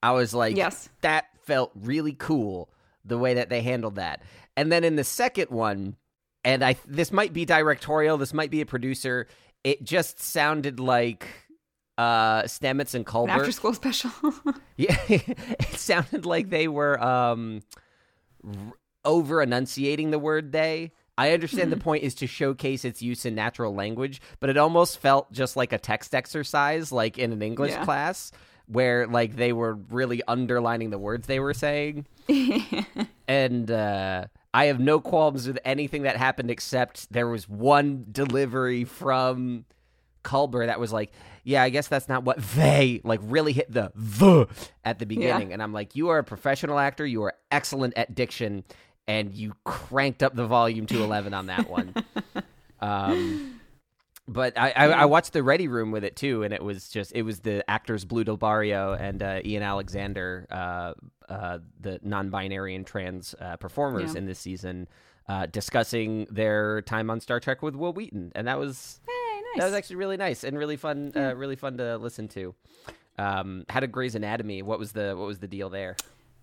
I 0.04 0.12
was 0.12 0.34
like, 0.34 0.56
Yes. 0.58 0.90
that 1.02 1.26
felt 1.44 1.72
really 1.76 2.14
cool 2.14 2.70
the 3.06 3.18
way 3.18 3.36
that 3.36 3.50
they 3.50 3.62
handled 3.62 3.96
that. 3.96 4.22
And 4.58 4.72
then 4.72 4.84
in 4.84 4.96
the 4.96 5.04
second 5.04 5.50
one, 5.50 5.96
and 6.44 6.64
I 6.64 6.76
this 6.86 7.12
might 7.12 7.34
be 7.34 7.46
directorial, 7.46 8.18
this 8.18 8.34
might 8.34 8.52
be 8.52 8.62
a 8.62 8.66
producer. 8.66 9.28
It 9.64 9.84
just 9.84 10.20
sounded 10.22 10.80
like 10.80 11.28
uh 11.98 12.44
Stamets 12.44 12.94
and 12.94 13.08
An 13.08 13.30
after 13.30 13.52
school 13.52 13.74
special. 13.74 14.12
Yeah, 14.78 14.98
it 15.08 15.76
sounded 15.76 16.26
like 16.26 16.50
they 16.50 16.68
were 16.68 17.02
um, 17.02 17.62
over 19.04 19.42
enunciating 19.42 20.12
the 20.12 20.20
word 20.20 20.52
they. 20.52 20.92
I 21.18 21.32
understand 21.32 21.72
the 21.72 21.78
point 21.78 22.04
is 22.04 22.14
to 22.16 22.28
showcase 22.28 22.84
its 22.84 23.02
use 23.02 23.26
in 23.26 23.36
natural 23.36 23.74
language, 23.74 24.22
but 24.42 24.50
it 24.50 24.58
almost 24.58 25.00
felt 25.00 25.32
just 25.32 25.56
like 25.56 25.72
a 25.72 25.78
text 25.78 26.14
exercise, 26.14 26.92
like 26.92 27.18
in 27.18 27.32
an 27.32 27.42
English 27.42 27.72
Yeah. 27.72 27.86
class, 27.86 28.34
where 28.68 29.08
like 29.08 29.36
they 29.36 29.54
were 29.54 29.76
really 29.76 30.22
underlining 30.28 30.90
the 30.90 30.98
words 30.98 31.28
they 31.28 31.40
were 31.40 31.54
saying. 31.54 32.06
and 33.28 33.70
uh, 33.70 34.26
I 34.54 34.66
have 34.66 34.80
no 34.80 35.00
qualms 35.00 35.48
with 35.48 35.60
anything 35.66 36.04
that 36.04 36.18
happened 36.18 36.50
except 36.50 37.12
there 37.12 37.28
was 37.28 37.48
one 37.48 38.06
delivery 38.12 38.84
from 38.84 39.66
Culber 40.24 40.66
that 40.66 40.80
was 40.80 40.92
like, 40.92 41.12
yeah, 41.44 41.62
I 41.62 41.70
guess 41.70 41.88
that's 41.88 42.10
not 42.10 42.24
what 42.24 42.40
they 42.40 43.02
like 43.04 43.20
really 43.24 43.54
hit 43.54 43.72
the 43.72 43.92
the 43.96 44.48
at 44.84 45.00
the 45.00 45.06
beginning. 45.06 45.54
And 45.54 45.62
I'm 45.62 45.74
like, 45.74 45.96
you 45.96 46.10
are 46.10 46.18
a 46.18 46.24
professional 46.24 46.80
actor, 46.80 47.06
you 47.06 47.24
are 47.24 47.36
excellent 47.52 47.96
at 47.96 48.16
diction, 48.16 48.64
and 49.08 49.34
you 49.34 49.54
cranked 49.64 50.24
up 50.24 50.36
the 50.36 50.48
volume 50.48 50.88
to 50.88 51.04
eleven 51.04 51.34
on 51.34 51.46
that 51.48 51.70
one. 51.70 51.94
um 52.82 53.60
but 54.28 54.58
I, 54.58 54.72
I, 54.72 54.86
I 54.88 55.06
watched 55.06 55.34
the 55.34 55.44
Ready 55.44 55.68
Room 55.68 55.92
with 55.92 56.04
it 56.04 56.16
too, 56.16 56.44
and 56.44 56.54
it 56.54 56.64
was 56.64 56.90
just 56.90 57.12
it 57.14 57.22
was 57.24 57.40
the 57.42 57.68
actors 57.70 58.06
Blu 58.06 58.24
del 58.24 58.38
Barrio 58.38 58.94
and 58.94 59.22
uh, 59.22 59.40
Ian 59.46 59.64
Alexander, 59.64 60.48
uh, 60.50 60.94
uh, 61.32 61.60
the 61.80 62.00
non-binary 62.04 62.76
and 62.76 62.86
trans 62.88 63.36
uh, 63.40 63.58
performers 63.58 64.14
Yeah. 64.14 64.20
in 64.20 64.26
this 64.26 64.40
season, 64.40 64.88
uh, 65.30 65.46
discussing 65.48 66.28
their 66.32 66.82
time 66.84 67.10
on 67.10 67.20
Star 67.20 67.40
Trek 67.40 67.62
with 67.62 67.76
Wil 67.76 67.94
Wheaton, 67.94 68.32
and 68.36 68.48
that 68.48 68.58
was 68.60 69.00
hey, 69.06 69.42
nice. 69.54 69.60
that 69.60 69.66
was 69.66 69.74
actually 69.74 69.98
really 69.98 70.18
nice 70.18 70.44
and 70.44 70.58
really 70.58 70.78
fun, 70.78 71.12
uh, 71.16 71.34
really 71.36 71.56
fun 71.56 71.78
to 71.78 71.98
listen 71.98 72.28
to. 72.30 72.56
Um, 73.18 73.66
how 73.70 73.80
did 73.80 73.92
Grey's 73.92 74.16
Anatomy? 74.16 74.62
What 74.62 74.78
was 74.80 74.92
the 74.92 75.16
what 75.18 75.28
was 75.28 75.40
the 75.40 75.48
deal 75.48 75.70
there? 75.70 75.96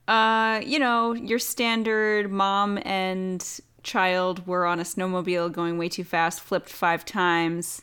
Uh, 0.09 0.61
you 0.64 0.79
know, 0.79 1.12
your 1.12 1.38
standard 1.38 2.31
mom 2.31 2.79
and 2.85 3.61
child 3.83 4.47
were 4.47 4.66
on 4.66 4.81
a 4.81 4.85
snowmobile 4.85 5.53
going 5.53 5.79
way 5.79 5.88
too 5.88 6.05
fast, 6.05 6.40
flipped 6.40 6.68
five 6.68 7.05
times. 7.05 7.83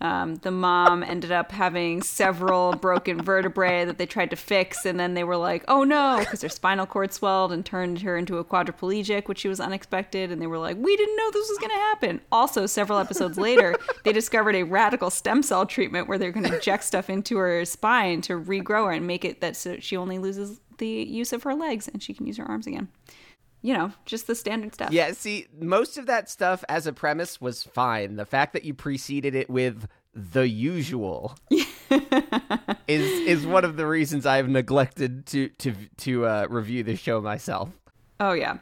Um, 0.00 0.36
the 0.36 0.52
mom 0.52 1.02
ended 1.02 1.32
up 1.32 1.50
having 1.50 2.02
several 2.02 2.72
broken 2.72 3.20
vertebrae 3.20 3.84
that 3.84 3.98
they 3.98 4.06
tried 4.06 4.30
to 4.30 4.36
fix, 4.36 4.86
and 4.86 4.98
then 4.98 5.14
they 5.14 5.24
were 5.24 5.36
like, 5.36 5.64
"Oh 5.66 5.82
no!" 5.82 6.18
because 6.20 6.40
her 6.42 6.48
spinal 6.48 6.86
cord 6.86 7.12
swelled 7.12 7.50
and 7.50 7.66
turned 7.66 8.02
her 8.02 8.16
into 8.16 8.38
a 8.38 8.44
quadriplegic, 8.44 9.26
which 9.26 9.40
she 9.40 9.48
was 9.48 9.58
unexpected. 9.58 10.30
And 10.30 10.40
they 10.40 10.46
were 10.46 10.58
like, 10.58 10.76
"We 10.76 10.96
didn't 10.96 11.16
know 11.16 11.30
this 11.32 11.48
was 11.48 11.58
going 11.58 11.70
to 11.70 11.76
happen." 11.76 12.20
Also, 12.30 12.66
several 12.66 13.00
episodes 13.00 13.38
later, 13.38 13.74
they 14.04 14.12
discovered 14.12 14.54
a 14.54 14.62
radical 14.62 15.10
stem 15.10 15.42
cell 15.42 15.66
treatment 15.66 16.06
where 16.06 16.16
they're 16.18 16.30
going 16.32 16.46
to 16.46 16.54
inject 16.54 16.84
stuff 16.84 17.10
into 17.10 17.36
her 17.38 17.64
spine 17.64 18.20
to 18.22 18.34
regrow 18.34 18.86
her 18.86 18.92
and 18.92 19.06
make 19.06 19.24
it 19.24 19.40
that 19.40 19.56
so 19.56 19.78
she 19.80 19.96
only 19.96 20.18
loses 20.18 20.60
the 20.78 20.86
use 20.86 21.32
of 21.32 21.42
her 21.42 21.54
legs 21.54 21.88
and 21.88 22.02
she 22.04 22.14
can 22.14 22.24
use 22.24 22.36
her 22.36 22.48
arms 22.48 22.68
again. 22.68 22.86
You 23.60 23.74
know, 23.74 23.92
just 24.04 24.26
the 24.26 24.34
standard 24.34 24.74
stuff. 24.74 24.92
Yeah, 24.92 25.12
see, 25.12 25.46
most 25.58 25.98
of 25.98 26.06
that 26.06 26.30
stuff 26.30 26.62
as 26.68 26.86
a 26.86 26.92
premise 26.92 27.40
was 27.40 27.62
fine. 27.62 28.16
The 28.16 28.24
fact 28.24 28.52
that 28.52 28.64
you 28.64 28.72
preceded 28.72 29.34
it 29.34 29.50
with 29.50 29.88
the 30.14 30.48
usual 30.48 31.36
is 31.50 33.28
is 33.28 33.46
one 33.46 33.64
of 33.64 33.76
the 33.76 33.86
reasons 33.86 34.26
I've 34.26 34.48
neglected 34.48 35.26
to 35.26 35.48
to 35.48 35.74
to 35.98 36.26
uh, 36.26 36.46
review 36.48 36.82
the 36.82 36.96
show 36.96 37.20
myself. 37.20 37.70
Oh 38.20 38.32
yeah. 38.32 38.58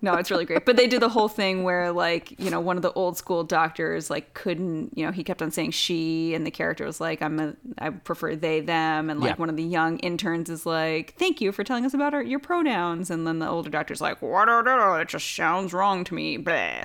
No, 0.00 0.14
it's 0.14 0.30
really 0.30 0.44
great. 0.44 0.64
But 0.64 0.76
they 0.76 0.86
did 0.86 1.00
the 1.02 1.08
whole 1.08 1.28
thing 1.28 1.62
where 1.64 1.92
like, 1.92 2.38
you 2.40 2.50
know, 2.50 2.60
one 2.60 2.76
of 2.76 2.82
the 2.82 2.92
old 2.92 3.16
school 3.16 3.44
doctors 3.44 4.10
like 4.10 4.34
couldn't, 4.34 4.96
you 4.96 5.04
know, 5.04 5.12
he 5.12 5.22
kept 5.24 5.42
on 5.42 5.50
saying 5.50 5.72
she 5.72 6.34
and 6.34 6.46
the 6.46 6.50
character 6.50 6.84
was 6.86 7.00
like, 7.00 7.20
I'm 7.22 7.38
a 7.38 7.54
I 7.78 7.90
prefer 7.90 8.34
they 8.34 8.60
them 8.60 9.10
and 9.10 9.20
like 9.20 9.30
Yeah. 9.30 9.36
one 9.36 9.50
of 9.50 9.56
the 9.56 9.62
young 9.62 9.98
interns 9.98 10.48
is 10.50 10.64
like, 10.66 11.14
Thank 11.18 11.40
you 11.40 11.52
for 11.52 11.62
telling 11.64 11.84
us 11.84 11.94
about 11.94 12.14
our, 12.14 12.22
your 12.22 12.38
pronouns 12.40 13.10
and 13.10 13.26
then 13.26 13.38
the 13.38 13.48
older 13.48 13.70
doctor's 13.70 14.00
like, 14.00 14.22
What 14.22 14.48
it 14.48 15.08
just 15.08 15.34
sounds 15.36 15.72
wrong 15.72 16.04
to 16.04 16.14
me. 16.14 16.36
Blah. 16.36 16.84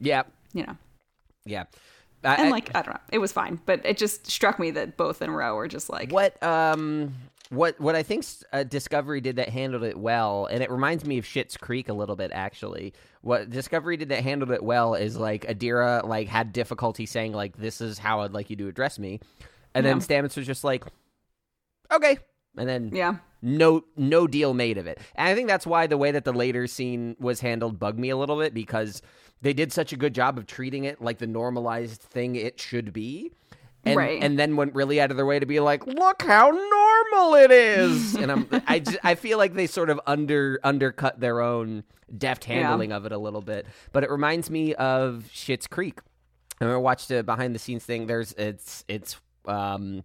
Yeah, 0.00 0.22
You 0.52 0.64
know. 0.66 0.76
yeah. 1.44 1.64
I- 2.24 2.34
And 2.36 2.48
I- 2.48 2.50
like 2.50 2.70
I 2.74 2.82
don't 2.82 2.94
know. 2.94 3.00
It 3.12 3.18
was 3.18 3.32
fine. 3.32 3.60
But 3.64 3.80
it 3.84 3.96
just 3.96 4.26
struck 4.30 4.58
me 4.58 4.70
that 4.72 4.96
both 4.96 5.22
in 5.22 5.30
a 5.30 5.32
row 5.32 5.54
were 5.56 5.68
just 5.68 5.88
like 5.88 6.12
what 6.12 6.42
um 6.42 7.14
what 7.50 7.78
what 7.80 7.94
I 7.94 8.02
think 8.02 8.24
uh, 8.52 8.62
Discovery 8.62 9.20
did 9.20 9.36
that 9.36 9.48
handled 9.50 9.82
it 9.82 9.98
well, 9.98 10.46
and 10.46 10.62
it 10.62 10.70
reminds 10.70 11.04
me 11.04 11.18
of 11.18 11.24
Schitt's 11.24 11.56
Creek 11.56 11.88
a 11.88 11.92
little 11.92 12.16
bit 12.16 12.30
actually. 12.32 12.94
What 13.22 13.50
Discovery 13.50 13.96
did 13.96 14.08
that 14.08 14.22
handled 14.22 14.50
it 14.52 14.62
well 14.62 14.94
is 14.94 15.16
like 15.16 15.46
Adira 15.46 16.06
like 16.06 16.28
had 16.28 16.52
difficulty 16.52 17.06
saying 17.06 17.32
like 17.32 17.56
this 17.58 17.80
is 17.80 17.98
how 17.98 18.20
I'd 18.22 18.32
like 18.32 18.50
you 18.50 18.56
to 18.56 18.68
address 18.68 18.98
me, 18.98 19.20
and 19.74 19.84
then 19.84 19.96
Yeah. 19.98 20.02
Stamets 20.22 20.36
was 20.36 20.46
just 20.46 20.64
like, 20.64 20.84
okay, 21.90 22.18
and 22.56 22.68
then 22.68 22.90
Yeah. 22.94 23.16
no 23.42 23.84
no 23.96 24.26
deal 24.26 24.54
made 24.54 24.78
of 24.78 24.86
it. 24.86 24.98
And 25.16 25.28
I 25.28 25.34
think 25.34 25.48
that's 25.48 25.66
why 25.66 25.86
the 25.86 25.98
way 25.98 26.12
that 26.12 26.24
the 26.24 26.32
later 26.32 26.66
scene 26.66 27.16
was 27.18 27.40
handled 27.40 27.78
bugged 27.78 27.98
me 27.98 28.10
a 28.10 28.16
little 28.16 28.38
bit 28.38 28.54
because 28.54 29.02
they 29.42 29.52
did 29.52 29.72
such 29.72 29.92
a 29.92 29.96
good 29.96 30.14
job 30.14 30.38
of 30.38 30.46
treating 30.46 30.84
it 30.84 31.00
like 31.02 31.18
the 31.18 31.26
normalized 31.26 32.00
thing 32.00 32.36
it 32.36 32.60
should 32.60 32.92
be. 32.92 33.32
And, 33.84 33.96
Right. 33.96 34.22
and 34.22 34.38
then 34.38 34.56
went 34.56 34.74
really 34.74 35.00
out 35.00 35.10
of 35.10 35.16
their 35.16 35.24
way 35.24 35.38
to 35.38 35.46
be 35.46 35.58
like, 35.58 35.86
look 35.86 36.20
how 36.22 36.50
normal 36.50 37.34
it 37.36 37.50
is. 37.50 38.14
and 38.16 38.30
I'm, 38.30 38.46
I, 38.66 38.78
just, 38.80 38.98
I 39.02 39.14
feel 39.14 39.38
like 39.38 39.54
they 39.54 39.66
sort 39.66 39.88
of 39.88 39.98
under 40.06 40.60
undercut 40.62 41.18
their 41.18 41.40
own 41.40 41.84
deft 42.16 42.44
handling 42.44 42.92
of 42.92 43.06
it 43.06 43.12
a 43.12 43.18
little 43.18 43.40
bit. 43.40 43.66
But 43.92 44.04
it 44.04 44.10
reminds 44.10 44.50
me 44.50 44.74
of 44.74 45.24
Schitt's 45.32 45.66
Creek. 45.66 46.00
I 46.60 46.64
remember 46.64 46.80
watched 46.80 47.10
a 47.10 47.22
behind 47.22 47.54
the 47.54 47.58
scenes 47.58 47.84
thing. 47.84 48.06
There's 48.06 48.32
it's 48.34 48.84
it's 48.86 49.16
um 49.46 50.02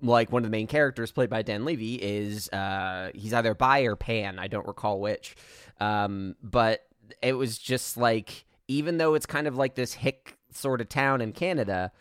like 0.00 0.32
one 0.32 0.42
of 0.42 0.50
the 0.50 0.50
main 0.56 0.66
characters 0.66 1.12
played 1.12 1.28
by 1.28 1.42
Dan 1.42 1.66
Levy 1.66 1.96
is 1.96 2.48
uh 2.50 3.10
he's 3.14 3.34
either 3.34 3.54
bi 3.54 3.80
or 3.80 3.96
pan. 3.96 4.38
I 4.38 4.46
don't 4.46 4.66
recall 4.66 4.98
which. 4.98 5.36
Um, 5.78 6.36
but 6.42 6.86
it 7.20 7.34
was 7.34 7.58
just 7.58 7.98
like 7.98 8.46
even 8.66 8.96
though 8.96 9.12
it's 9.14 9.26
kind 9.26 9.46
of 9.46 9.56
like 9.56 9.74
this 9.74 9.92
hick 9.92 10.36
sort 10.52 10.80
of 10.80 10.88
town 10.88 11.20
in 11.20 11.32
Canada, 11.32 11.92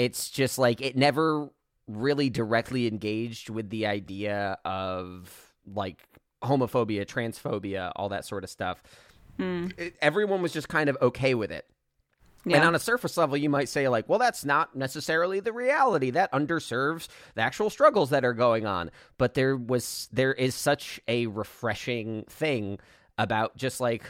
it's 0.00 0.30
just 0.30 0.58
like 0.58 0.80
it 0.80 0.96
never 0.96 1.50
really 1.86 2.30
directly 2.30 2.86
engaged 2.86 3.50
with 3.50 3.68
the 3.68 3.86
idea 3.86 4.56
of 4.64 5.52
like 5.66 6.02
homophobia, 6.42 7.04
transphobia, 7.04 7.92
all 7.96 8.08
that 8.08 8.24
sort 8.24 8.44
of 8.44 8.50
stuff. 8.50 8.82
It- 9.38 9.42
hmm. 9.42 9.66
everyone 10.00 10.40
was 10.42 10.52
just 10.52 10.68
kind 10.68 10.88
of 10.88 10.96
okay 11.02 11.34
with 11.34 11.50
it. 11.52 11.66
And 12.46 12.64
on 12.64 12.74
a 12.74 12.78
surface 12.78 13.18
level, 13.18 13.36
you 13.36 13.50
might 13.50 13.68
say, 13.68 13.86
like, 13.88 14.08
well, 14.08 14.18
that's 14.18 14.46
not 14.46 14.74
necessarily 14.74 15.40
the 15.40 15.52
reality. 15.52 16.08
That 16.10 16.32
underserves 16.32 17.08
the 17.34 17.42
actual 17.42 17.68
struggles 17.68 18.08
that 18.10 18.24
are 18.24 18.32
going 18.32 18.64
on. 18.64 18.90
But 19.18 19.34
there 19.34 19.54
was, 19.58 20.08
there 20.10 20.32
is 20.32 20.54
such 20.54 20.98
a 21.06 21.26
refreshing 21.26 22.24
thing 22.30 22.78
about 23.18 23.58
just 23.58 23.78
like, 23.78 24.04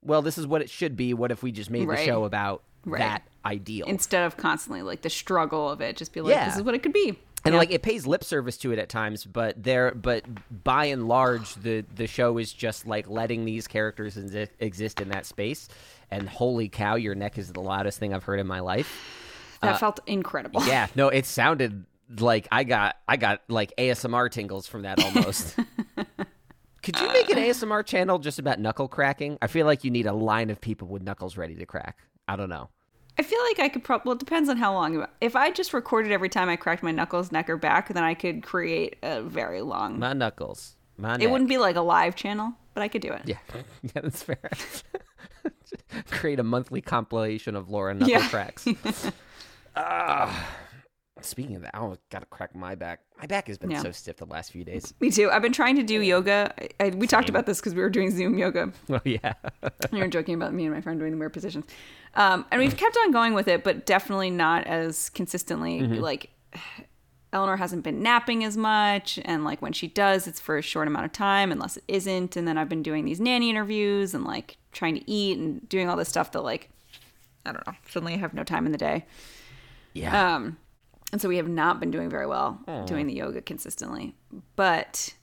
well, 0.00 0.22
this 0.22 0.38
is 0.38 0.46
what 0.46 0.62
it 0.62 0.70
should 0.70 0.96
be. 0.96 1.12
What 1.12 1.32
if 1.32 1.42
we 1.42 1.50
just 1.50 1.70
made 1.70 1.88
Right. 1.88 1.98
the 1.98 2.04
show 2.04 2.22
about 2.22 2.62
Right. 2.84 3.00
that 3.00 3.22
ideal? 3.44 3.86
Instead 3.86 4.24
of 4.24 4.36
constantly 4.36 4.82
like 4.82 5.02
the 5.02 5.10
struggle 5.10 5.68
of 5.70 5.80
it, 5.80 5.96
just 5.96 6.12
be 6.12 6.20
like, 6.20 6.34
Yeah. 6.34 6.46
this 6.46 6.56
is 6.56 6.62
what 6.62 6.74
it 6.74 6.82
could 6.82 6.92
be. 6.92 7.18
and 7.44 7.54
Yeah. 7.54 7.58
like 7.58 7.70
it 7.72 7.82
pays 7.82 8.06
lip 8.06 8.22
service 8.22 8.56
to 8.58 8.70
it 8.72 8.78
at 8.78 8.88
times 8.88 9.24
but 9.24 9.60
there 9.60 9.92
but 9.94 10.24
by 10.62 10.84
and 10.84 11.08
large 11.08 11.54
the 11.56 11.84
the 11.92 12.06
show 12.06 12.38
is 12.38 12.52
just 12.52 12.86
like 12.86 13.08
letting 13.10 13.44
these 13.44 13.66
characters 13.66 14.16
exi- 14.16 14.48
exist 14.60 15.00
in 15.00 15.08
that 15.08 15.26
space 15.26 15.68
and 16.12 16.28
holy 16.28 16.68
cow 16.68 16.94
your 16.94 17.16
neck 17.16 17.38
is 17.38 17.52
the 17.52 17.60
loudest 17.60 17.98
thing 17.98 18.14
i've 18.14 18.22
heard 18.22 18.38
in 18.38 18.46
my 18.46 18.60
life 18.60 19.58
that 19.60 19.74
uh, 19.74 19.78
felt 19.78 19.98
incredible. 20.06 20.64
yeah 20.66 20.86
no 20.94 21.08
it 21.18 21.26
sounded 21.26 21.84
like 22.20 22.46
i 22.52 22.62
got 22.62 22.94
i 23.08 23.16
got 23.16 23.40
like 23.48 23.72
asmr 23.76 24.30
tingles 24.30 24.68
from 24.68 24.82
that 24.82 25.02
almost 25.04 25.56
could 26.84 26.98
you 27.00 27.08
make 27.08 27.28
an 27.28 27.38
asmr 27.38 27.84
channel 27.84 28.20
just 28.20 28.38
about 28.38 28.60
knuckle 28.60 28.86
cracking 28.86 29.36
i 29.42 29.48
feel 29.48 29.66
like 29.66 29.82
you 29.82 29.90
need 29.90 30.06
a 30.06 30.12
line 30.12 30.48
of 30.48 30.60
people 30.60 30.86
with 30.86 31.02
knuckles 31.02 31.36
ready 31.36 31.56
to 31.56 31.66
crack 31.66 31.98
i 32.28 32.36
don't 32.36 32.48
know 32.50 32.68
I 33.18 33.22
feel 33.22 33.38
like 33.48 33.58
I 33.60 33.68
could 33.68 33.84
probably. 33.84 34.08
Well, 34.08 34.14
it 34.16 34.18
depends 34.20 34.48
on 34.48 34.56
how 34.56 34.72
long. 34.72 35.06
If 35.20 35.36
I 35.36 35.50
just 35.50 35.72
recorded 35.74 36.12
every 36.12 36.28
time 36.28 36.48
I 36.48 36.56
cracked 36.56 36.82
my 36.82 36.92
knuckles, 36.92 37.30
neck, 37.30 37.50
or 37.50 37.56
back, 37.56 37.88
then 37.92 38.02
I 38.02 38.14
could 38.14 38.42
create 38.42 38.96
a 39.02 39.20
very 39.22 39.60
long. 39.60 39.98
my 39.98 40.12
knuckles 40.14 40.76
my 40.96 41.08
knuckles. 41.10 41.24
it 41.24 41.30
wouldn't 41.30 41.48
be 41.50 41.58
like 41.58 41.76
a 41.76 41.80
live 41.82 42.14
channel, 42.16 42.52
but 42.74 42.82
I 42.82 42.88
could 42.88 43.02
do 43.02 43.12
it. 43.12 43.22
Yeah, 43.26 43.36
yeah, 43.82 43.90
that's 44.02 44.22
fair. 44.22 44.38
Create 46.10 46.38
a 46.38 46.42
monthly 46.42 46.80
compilation 46.80 47.54
of 47.56 47.68
Laura 47.68 47.94
knuckle 47.94 48.12
Yeah. 48.12 48.28
cracks. 48.28 48.66
Ah. 49.74 50.48
Speaking 51.24 51.56
of 51.56 51.62
that, 51.62 51.74
I 51.74 51.78
almost 51.78 52.00
gotta 52.10 52.26
crack 52.26 52.54
my 52.54 52.74
back. 52.74 53.00
My 53.18 53.26
back 53.26 53.46
has 53.48 53.58
been 53.58 53.70
Yeah. 53.70 53.82
so 53.82 53.92
stiff 53.92 54.16
the 54.16 54.26
last 54.26 54.50
few 54.52 54.64
days. 54.64 54.92
Me 55.00 55.10
too. 55.10 55.30
I've 55.30 55.42
been 55.42 55.52
trying 55.52 55.76
to 55.76 55.82
do 55.82 56.00
yoga. 56.00 56.52
I, 56.80 56.86
I, 56.86 56.88
we 56.90 57.06
talked 57.06 57.28
about 57.28 57.46
this 57.46 57.60
because 57.60 57.74
we 57.74 57.82
were 57.82 57.90
doing 57.90 58.10
Zoom 58.10 58.36
yoga. 58.38 58.72
Oh 58.90 59.00
yeah, 59.04 59.34
you 59.92 59.98
were 59.98 60.08
joking 60.08 60.34
about 60.34 60.52
me 60.54 60.64
and 60.66 60.74
my 60.74 60.80
friend 60.80 60.98
doing 60.98 61.12
the 61.12 61.18
weird 61.18 61.32
positions. 61.32 61.64
Um, 62.14 62.44
and 62.50 62.60
we've 62.60 62.76
kept 62.76 62.96
on 63.04 63.10
going 63.12 63.34
with 63.34 63.48
it, 63.48 63.64
but 63.64 63.86
definitely 63.86 64.30
not 64.30 64.66
as 64.66 65.08
consistently. 65.10 65.80
Like, 65.82 66.30
Eleanor 67.32 67.56
hasn't 67.56 67.82
been 67.82 68.02
napping 68.02 68.44
as 68.44 68.56
much. 68.58 69.18
And 69.24 69.44
like 69.44 69.62
when 69.62 69.72
she 69.72 69.88
does, 69.88 70.26
it's 70.26 70.38
for 70.40 70.58
a 70.58 70.62
short 70.62 70.86
amount 70.88 71.06
of 71.06 71.12
time, 71.12 71.50
unless 71.50 71.78
it 71.78 71.84
isn't. 71.88 72.36
And 72.36 72.46
then 72.46 72.58
I've 72.58 72.68
been 72.68 72.82
doing 72.82 73.06
these 73.06 73.20
nanny 73.20 73.48
interviews 73.48 74.12
and 74.12 74.24
like 74.24 74.58
trying 74.72 74.96
to 74.96 75.10
eat 75.10 75.38
and 75.38 75.66
doing 75.68 75.88
all 75.88 75.96
this 75.96 76.10
stuff 76.10 76.32
that, 76.32 76.42
like, 76.42 76.68
I 77.46 77.52
don't 77.52 77.66
know, 77.66 77.72
suddenly 77.88 78.12
I 78.14 78.18
have 78.18 78.34
no 78.34 78.44
time 78.44 78.66
in 78.66 78.72
the 78.72 78.78
day. 78.78 79.06
yeah. 79.94 80.34
Um, 80.36 80.58
and 81.12 81.20
so 81.20 81.28
we 81.28 81.36
have 81.36 81.48
not 81.48 81.78
been 81.80 81.90
doing 81.90 82.08
very 82.10 82.26
well 82.26 82.60
doing 82.86 83.06
the 83.06 83.14
yoga 83.14 83.40
consistently, 83.42 84.14
but 84.56 85.14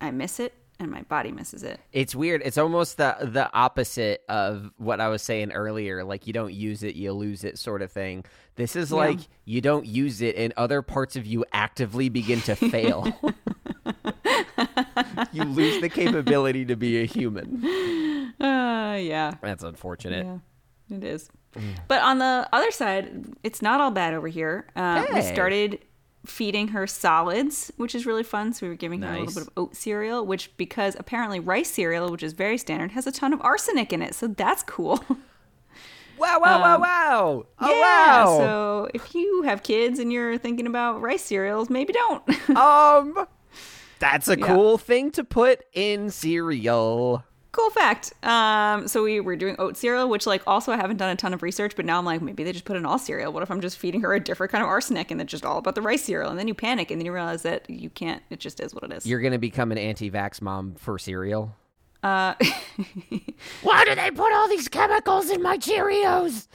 I 0.00 0.10
miss 0.10 0.38
it 0.40 0.54
and 0.78 0.90
my 0.90 1.02
body 1.02 1.32
misses 1.32 1.62
it. 1.62 1.80
it's 1.92 2.14
weird. 2.14 2.42
It's 2.44 2.58
almost 2.58 2.98
the 2.98 3.16
the 3.22 3.50
opposite 3.54 4.22
of 4.28 4.70
what 4.76 5.00
I 5.00 5.08
was 5.08 5.22
saying 5.22 5.52
earlier. 5.52 6.04
Like 6.04 6.26
you 6.26 6.32
don't 6.32 6.52
use 6.52 6.82
it, 6.82 6.94
you 6.96 7.12
lose 7.12 7.44
it, 7.44 7.58
sort 7.58 7.80
of 7.82 7.90
thing. 7.90 8.24
This 8.56 8.76
is 8.76 8.92
like 8.92 9.18
you 9.44 9.60
don't 9.60 9.86
use 9.86 10.20
it, 10.20 10.36
and 10.36 10.52
other 10.56 10.82
parts 10.82 11.16
of 11.16 11.24
you 11.26 11.44
actively 11.52 12.08
begin 12.08 12.40
to 12.42 12.54
fail. 12.54 13.06
you 15.32 15.44
lose 15.44 15.80
the 15.80 15.88
capability 15.88 16.64
to 16.66 16.76
be 16.76 17.00
a 17.00 17.04
human. 17.06 17.62
Uh, 18.38 18.98
yeah. 19.00 19.32
That's 19.40 19.64
unfortunate. 19.64 20.26
Yeah, 20.26 20.96
it 20.96 21.02
is. 21.04 21.30
But 21.88 22.02
on 22.02 22.18
the 22.18 22.48
other 22.52 22.70
side, 22.70 23.24
it's 23.42 23.62
not 23.62 23.80
all 23.80 23.90
bad 23.90 24.14
over 24.14 24.28
here. 24.28 24.66
Um, 24.76 25.06
We 25.14 25.22
started 25.22 25.78
feeding 26.24 26.68
her 26.68 26.86
solids, 26.88 27.72
which 27.76 27.94
is 27.94 28.04
really 28.04 28.24
fun. 28.24 28.52
So 28.52 28.66
we 28.66 28.70
were 28.70 28.76
giving 28.76 29.02
her 29.02 29.08
a 29.14 29.18
little 29.20 29.34
bit 29.34 29.42
of 29.44 29.50
oat 29.56 29.76
cereal, 29.76 30.26
which 30.26 30.56
because 30.56 30.96
apparently 30.98 31.38
rice 31.38 31.70
cereal, 31.70 32.10
which 32.10 32.22
is 32.24 32.32
very 32.32 32.58
standard, 32.58 32.90
has 32.92 33.06
a 33.06 33.12
ton 33.12 33.32
of 33.32 33.40
arsenic 33.42 33.92
in 33.92 34.02
it. 34.02 34.14
So 34.14 34.26
that's 34.28 34.62
cool. 34.62 35.04
Wow! 36.18 36.40
Wow! 36.40 36.60
Wow! 36.62 36.78
Wow! 36.80 37.46
Oh 37.60 37.74
yeah. 37.74 37.80
wow! 38.24 38.38
So 38.38 38.88
if 38.94 39.14
you 39.14 39.42
have 39.42 39.62
kids 39.62 39.98
and 39.98 40.10
you're 40.10 40.38
thinking 40.38 40.66
about 40.66 41.02
rice 41.02 41.20
cereals, 41.22 41.68
maybe 41.68 41.92
don't. 41.92 42.50
um, 42.56 43.26
that's 43.98 44.26
a 44.28 44.38
Yeah. 44.38 44.46
cool 44.46 44.78
thing 44.78 45.10
to 45.10 45.24
put 45.24 45.62
in 45.74 46.08
cereal. 46.10 47.22
Cool 47.56 47.70
fact. 47.70 48.12
Um, 48.22 48.86
so 48.86 49.02
we 49.02 49.20
were 49.20 49.34
doing 49.36 49.56
oat 49.58 49.76
cereal, 49.76 50.08
which 50.08 50.26
like 50.26 50.42
also 50.46 50.72
I 50.72 50.76
haven't 50.76 50.98
done 50.98 51.10
a 51.10 51.16
ton 51.16 51.32
of 51.34 51.42
research, 51.42 51.74
but 51.74 51.84
now 51.84 51.98
I'm 51.98 52.04
like, 52.04 52.20
maybe 52.22 52.44
they 52.44 52.52
just 52.52 52.64
put 52.66 52.76
in 52.76 52.84
all 52.84 52.98
cereal. 52.98 53.32
What 53.32 53.42
if 53.42 53.50
I'm 53.50 53.60
just 53.60 53.78
feeding 53.78 54.02
her 54.02 54.14
a 54.14 54.20
different 54.20 54.52
kind 54.52 54.62
of 54.62 54.68
arsenic 54.68 55.10
and 55.10 55.20
it's 55.20 55.30
just 55.30 55.44
all 55.44 55.58
about 55.58 55.74
the 55.74 55.82
rice 55.82 56.04
cereal? 56.04 56.30
And 56.30 56.38
then 56.38 56.48
you 56.48 56.54
panic 56.54 56.90
and 56.90 57.00
then 57.00 57.06
you 57.06 57.12
realize 57.12 57.42
that 57.42 57.68
you 57.68 57.90
can't. 57.90 58.22
It 58.30 58.38
just 58.40 58.60
is 58.60 58.74
what 58.74 58.84
it 58.84 58.92
is. 58.92 59.06
You're 59.06 59.20
gonna 59.20 59.38
become 59.38 59.72
an 59.72 59.78
anti-vax 59.78 60.40
mom 60.42 60.74
for 60.76 60.98
cereal. 60.98 61.54
uh, 62.02 62.34
Why 63.62 63.84
do 63.84 63.94
they 63.94 64.10
put 64.10 64.32
all 64.32 64.48
these 64.48 64.68
chemicals 64.68 65.30
in 65.30 65.42
my 65.42 65.58
Cheerios? 65.58 66.46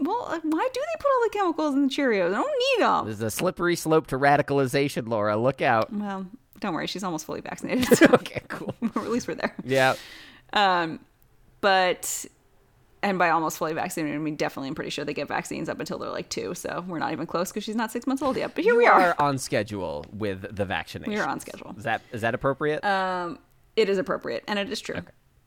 well, 0.00 0.26
uh, 0.28 0.38
why 0.42 0.68
do 0.72 0.80
they 0.80 1.00
put 1.00 1.08
all 1.10 1.22
the 1.24 1.30
chemicals 1.32 1.74
in 1.74 1.82
the 1.82 1.88
Cheerios? 1.88 2.28
I 2.32 2.36
don't 2.36 2.78
need 2.78 2.84
them. 2.84 3.04
There's 3.06 3.20
a 3.20 3.30
slippery 3.30 3.76
slope 3.76 4.06
to 4.08 4.18
radicalization, 4.18 5.08
Laura. 5.08 5.36
Look 5.36 5.60
out. 5.60 5.92
Well, 5.92 6.26
don't 6.60 6.74
worry, 6.74 6.86
she's 6.86 7.04
almost 7.04 7.24
fully 7.26 7.40
vaccinated. 7.40 7.86
So 7.96 8.06
okay, 8.14 8.42
cool. 8.48 8.74
at 8.82 9.10
least 9.10 9.28
we're 9.28 9.34
there. 9.34 9.54
Yeah. 9.64 9.94
Um, 10.52 11.00
but 11.60 12.26
and 13.02 13.18
by 13.18 13.30
almost 13.30 13.58
fully 13.58 13.74
vaccinated, 13.74 14.16
I 14.16 14.18
mean 14.18 14.36
definitely. 14.36 14.68
I'm 14.68 14.74
pretty 14.74 14.90
sure 14.90 15.04
they 15.04 15.14
get 15.14 15.28
vaccines 15.28 15.68
up 15.68 15.78
until 15.78 15.98
they're 15.98 16.10
like 16.10 16.28
two, 16.28 16.54
so 16.54 16.84
we're 16.88 16.98
not 16.98 17.12
even 17.12 17.26
close 17.26 17.50
because 17.50 17.64
she's 17.64 17.76
not 17.76 17.92
six 17.92 18.06
months 18.06 18.22
old 18.22 18.36
yet. 18.36 18.54
But 18.54 18.64
here 18.64 18.72
You 18.74 18.78
we 18.78 18.86
are. 18.86 19.14
on 19.18 19.38
schedule 19.38 20.04
with 20.12 20.54
the 20.56 20.64
vaccination. 20.64 21.12
We 21.12 21.18
are 21.20 21.28
on 21.28 21.40
schedule. 21.40 21.74
Is 21.76 21.84
that 21.84 22.02
is 22.12 22.20
that 22.22 22.34
appropriate? 22.34 22.84
Um, 22.84 23.38
it 23.76 23.88
is 23.88 23.98
appropriate 23.98 24.44
and 24.48 24.58
it 24.58 24.70
is 24.70 24.80
true. 24.80 25.00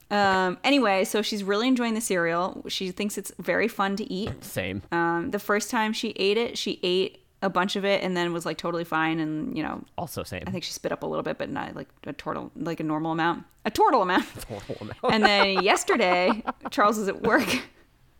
Um, 0.10 0.58
anyway, 0.66 1.06
so 1.06 1.22
she's 1.22 1.42
really 1.44 1.70
enjoying 1.70 1.94
the 1.94 2.02
cereal. 2.02 2.64
She 2.68 2.92
thinks 2.92 3.18
it's 3.18 3.32
very 3.40 3.70
fun 3.70 3.96
to 3.96 4.14
eat. 4.14 4.44
Same. 4.44 4.82
Um, 4.92 5.32
the 5.32 5.40
first 5.40 5.70
time 5.70 5.94
she 5.94 6.10
ate 6.18 6.38
it, 6.38 6.58
she 6.58 6.80
ate 6.84 7.21
a 7.42 7.50
bunch 7.50 7.76
of 7.76 7.84
it 7.84 8.04
and 8.04 8.16
then 8.16 8.32
was 8.34 8.46
like 8.46 8.58
totally 8.58 8.84
fine. 8.84 9.20
And 9.20 9.58
you 9.58 9.64
know, 9.64 9.84
Also 9.98 10.24
same. 10.24 10.44
I 10.48 10.52
think 10.52 10.64
she 10.64 10.72
spit 10.72 10.92
up 10.92 11.04
a 11.04 11.06
little 11.08 11.24
bit, 11.24 11.38
but 11.38 11.50
not 11.50 11.76
like 11.76 11.88
a 12.06 12.14
turtle, 12.14 12.52
like 12.56 12.80
a 12.80 12.84
normal 12.84 13.12
amount, 13.12 13.46
a 13.66 13.72
turtle 13.72 14.02
amount. 14.02 14.26
Total 14.42 14.76
amount. 14.82 14.98
and 15.12 15.24
then 15.24 15.64
yesterday, 15.64 16.44
Charles 16.70 16.98
was 16.98 17.08
at 17.08 17.22
work. 17.24 17.48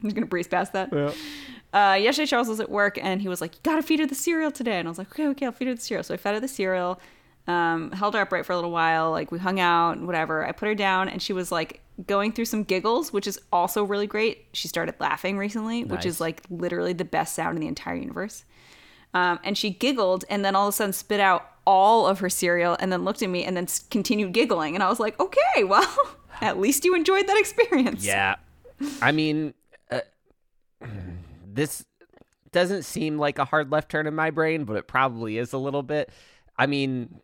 I'm 0.04 0.06
just 0.10 0.16
gonna 0.16 0.26
breeze 0.26 0.48
past 0.48 0.74
that. 0.74 0.90
yeah. 0.92 1.12
Uh, 1.74 1.94
yesterday, 1.94 2.26
Charles 2.26 2.48
was 2.50 2.60
at 2.60 2.70
work 2.70 2.98
and 3.02 3.22
he 3.22 3.28
was 3.30 3.40
like, 3.40 3.54
"You 3.56 3.62
gotta 3.64 3.84
feed 3.84 4.00
her 4.00 4.08
the 4.08 4.16
cereal 4.16 4.52
today." 4.52 4.80
And 4.80 4.88
I 4.88 4.90
was 4.92 4.98
like, 4.98 5.12
"Okay, 5.12 5.28
okay, 5.28 5.46
I'll 5.46 5.52
feed 5.52 5.68
her 5.68 5.76
the 5.76 5.82
cereal." 5.82 6.04
So 6.04 6.14
I 6.14 6.18
fed 6.18 6.34
her 6.34 6.40
the 6.40 6.48
cereal, 6.48 7.00
um, 7.48 7.92
held 7.92 8.14
her 8.16 8.22
upright 8.22 8.46
for 8.46 8.54
a 8.54 8.56
little 8.56 8.72
while. 8.72 9.12
Like 9.12 9.32
we 9.32 9.38
hung 9.40 9.60
out 9.60 9.98
and 9.98 10.08
whatever. 10.08 10.46
I 10.46 10.52
put 10.52 10.68
her 10.68 10.76
down 10.76 11.08
and 11.08 11.22
she 11.22 11.32
was 11.34 11.52
like 11.52 11.80
going 12.08 12.32
through 12.32 12.46
some 12.46 12.64
giggles, 12.64 13.14
which 13.14 13.28
is 13.28 13.40
also 13.54 13.84
really 13.84 14.08
great. 14.08 14.48
She 14.54 14.68
started 14.68 14.96
laughing 15.00 15.38
recently, 15.38 15.84
which 15.84 16.06
is 16.06 16.20
like 16.20 16.42
literally 16.50 16.94
the 16.94 17.06
best 17.06 17.36
sound 17.36 17.56
in 17.58 17.62
the 17.62 17.68
entire 17.68 17.96
universe. 17.96 18.44
Um, 19.14 19.40
and 19.44 19.58
she 19.58 19.70
giggled 19.72 20.26
and 20.30 20.46
then 20.46 20.56
all 20.56 20.68
of 20.68 20.74
a 20.74 20.76
sudden 20.76 20.94
spit 20.94 21.20
out 21.20 21.48
all 21.66 22.08
of 22.08 22.20
her 22.20 22.30
cereal 22.30 22.78
and 22.80 22.92
then 22.92 23.04
looked 23.04 23.22
at 23.22 23.30
me 23.30 23.44
and 23.44 23.56
then 23.56 23.68
continued 23.90 24.34
giggling. 24.34 24.76
And 24.76 24.84
I 24.84 24.90
was 24.90 25.00
like, 25.00 25.20
okay, 25.20 25.64
well, 25.64 25.96
at 26.42 26.60
least 26.60 26.86
you 26.86 26.96
enjoyed 26.96 27.28
that 27.28 27.38
experience. 27.38 28.06
Yeah. 28.06 28.36
I 29.02 29.12
mean, 29.12 29.54
uh, 29.92 30.00
this 31.54 31.86
doesn't 32.52 32.84
seem 32.84 33.18
like 33.18 33.40
a 33.40 33.46
hard 33.46 33.72
left 33.72 33.90
turn 33.90 34.08
in 34.08 34.16
my 34.16 34.30
brain, 34.30 34.66
but 34.66 34.76
it 34.76 34.88
probably 34.88 35.38
is 35.38 35.54
a 35.54 35.58
little 35.58 35.84
bit. 35.84 36.10
I 36.58 36.66
mean, 36.66 37.22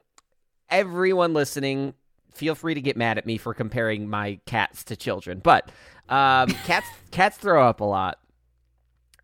everyone 0.69 1.33
listening, 1.33 1.93
feel 2.33 2.55
free 2.55 2.73
to 2.73 2.81
get 2.81 2.97
mad 2.97 3.17
at 3.17 3.25
me 3.25 3.37
for 3.37 3.53
comparing 3.53 4.09
my 4.09 4.39
cats 4.45 4.83
to 4.85 4.95
children, 4.95 5.39
but 5.43 5.69
um, 6.09 6.47
cats 6.65 6.87
cats 7.11 7.37
throw 7.37 7.67
up 7.67 7.81
a 7.81 7.85
lot, 7.85 8.19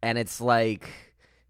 and 0.01 0.17
it's 0.17 0.41
like 0.41 0.89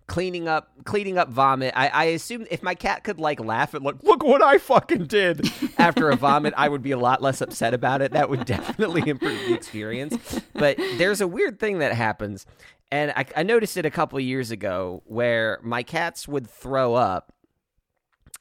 cleaning 0.08 0.47
up 0.47 0.70
cleaning 0.84 1.18
up 1.18 1.30
vomit. 1.30 1.74
I, 1.76 1.88
I 1.88 2.04
assume 2.06 2.45
if 2.51 2.62
my 2.62 2.76
cat 2.76 3.04
could 3.04 3.20
like 3.20 3.39
laugh 3.39 3.74
and 3.74 3.84
like 3.84 4.04
look 4.04 4.24
what 4.24 4.41
I 4.41 4.58
fucking 4.58 5.06
did 5.06 5.49
after 5.78 6.10
a 6.10 6.16
vomit, 6.16 6.54
I 6.58 6.70
would 6.70 6.82
be 6.82 6.91
a 6.91 6.97
lot 6.97 7.22
less 7.22 7.41
upset 7.41 7.74
about 7.74 8.01
it. 8.01 8.12
That 8.12 8.30
would 8.30 8.45
definitely 8.45 9.10
improve 9.10 9.39
the 9.47 9.54
experience. 9.54 10.41
But 10.54 10.78
there's 10.97 11.22
a 11.22 11.28
weird 11.28 11.60
thing 11.60 11.80
that 11.80 11.93
happens, 11.93 12.45
and 12.91 13.12
I, 13.16 13.26
I 13.38 13.43
noticed 13.43 13.78
it 13.78 13.86
a 13.86 13.91
couple 13.91 14.20
years 14.20 14.51
ago 14.51 15.04
where 15.06 15.60
my 15.64 15.84
cats 15.84 16.28
would 16.28 16.49
throw 16.49 16.93
up 16.93 17.34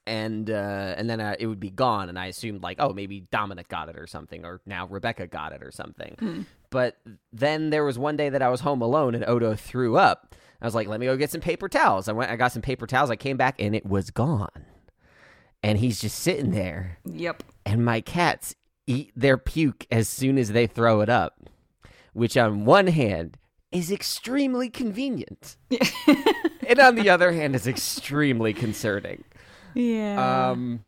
and 0.06 0.50
uh, 0.50 0.94
and 0.96 1.08
then 1.08 1.20
uh, 1.20 1.36
it 1.38 1.46
would 1.46 1.60
be 1.60 1.70
gone, 1.70 2.08
and 2.08 2.18
I 2.18 2.26
assumed 2.26 2.62
like, 2.62 2.78
oh, 2.80 2.92
maybe 2.92 3.20
Dominic 3.30 3.68
got 3.68 3.88
it 3.88 3.96
or 3.96 4.06
something, 4.06 4.44
or 4.44 4.60
now 4.66 4.86
Rebecca 4.86 5.26
got 5.26 5.52
it 5.52 5.62
or 5.62 5.70
something. 5.70 6.16
Hmm. 6.18 6.42
But 6.70 6.96
then 7.32 7.70
there 7.70 7.84
was 7.84 7.98
one 7.98 8.16
day 8.16 8.28
that 8.28 8.42
I 8.42 8.48
was 8.48 8.60
home 8.60 8.82
alone, 8.82 9.14
and 9.14 9.24
Odo 9.24 9.54
threw 9.54 9.96
up. 9.96 10.34
I 10.62 10.64
was 10.64 10.74
like, 10.74 10.86
let 10.88 11.00
me 11.00 11.06
go 11.06 11.16
get 11.16 11.30
some 11.30 11.40
paper 11.42 11.68
towels. 11.68 12.08
I 12.08 12.12
went, 12.12 12.30
I 12.30 12.36
got 12.36 12.52
some 12.52 12.62
paper 12.62 12.86
towels. 12.86 13.10
I 13.10 13.16
came 13.16 13.36
back, 13.36 13.56
and 13.60 13.74
it 13.74 13.84
was 13.84 14.10
gone. 14.10 14.64
And 15.62 15.76
he's 15.78 16.00
just 16.00 16.18
sitting 16.20 16.52
there, 16.52 16.98
Yep. 17.04 17.42
and 17.66 17.84
my 17.84 18.00
cats 18.00 18.54
eat 18.86 19.12
their 19.14 19.36
puke 19.38 19.86
as 19.90 20.08
soon 20.08 20.38
as 20.38 20.52
they 20.52 20.66
throw 20.66 21.00
it 21.02 21.08
up, 21.08 21.38
which 22.14 22.36
on 22.36 22.64
one 22.64 22.86
hand 22.88 23.36
is 23.70 23.90
extremely 23.92 24.68
convenient, 24.70 25.56
and 26.66 26.78
on 26.80 26.94
the 26.96 27.08
other 27.10 27.32
hand 27.32 27.54
is 27.54 27.66
extremely 27.66 28.52
concerning. 28.52 29.24
Yeah. 29.74 30.50
Um, 30.50 30.84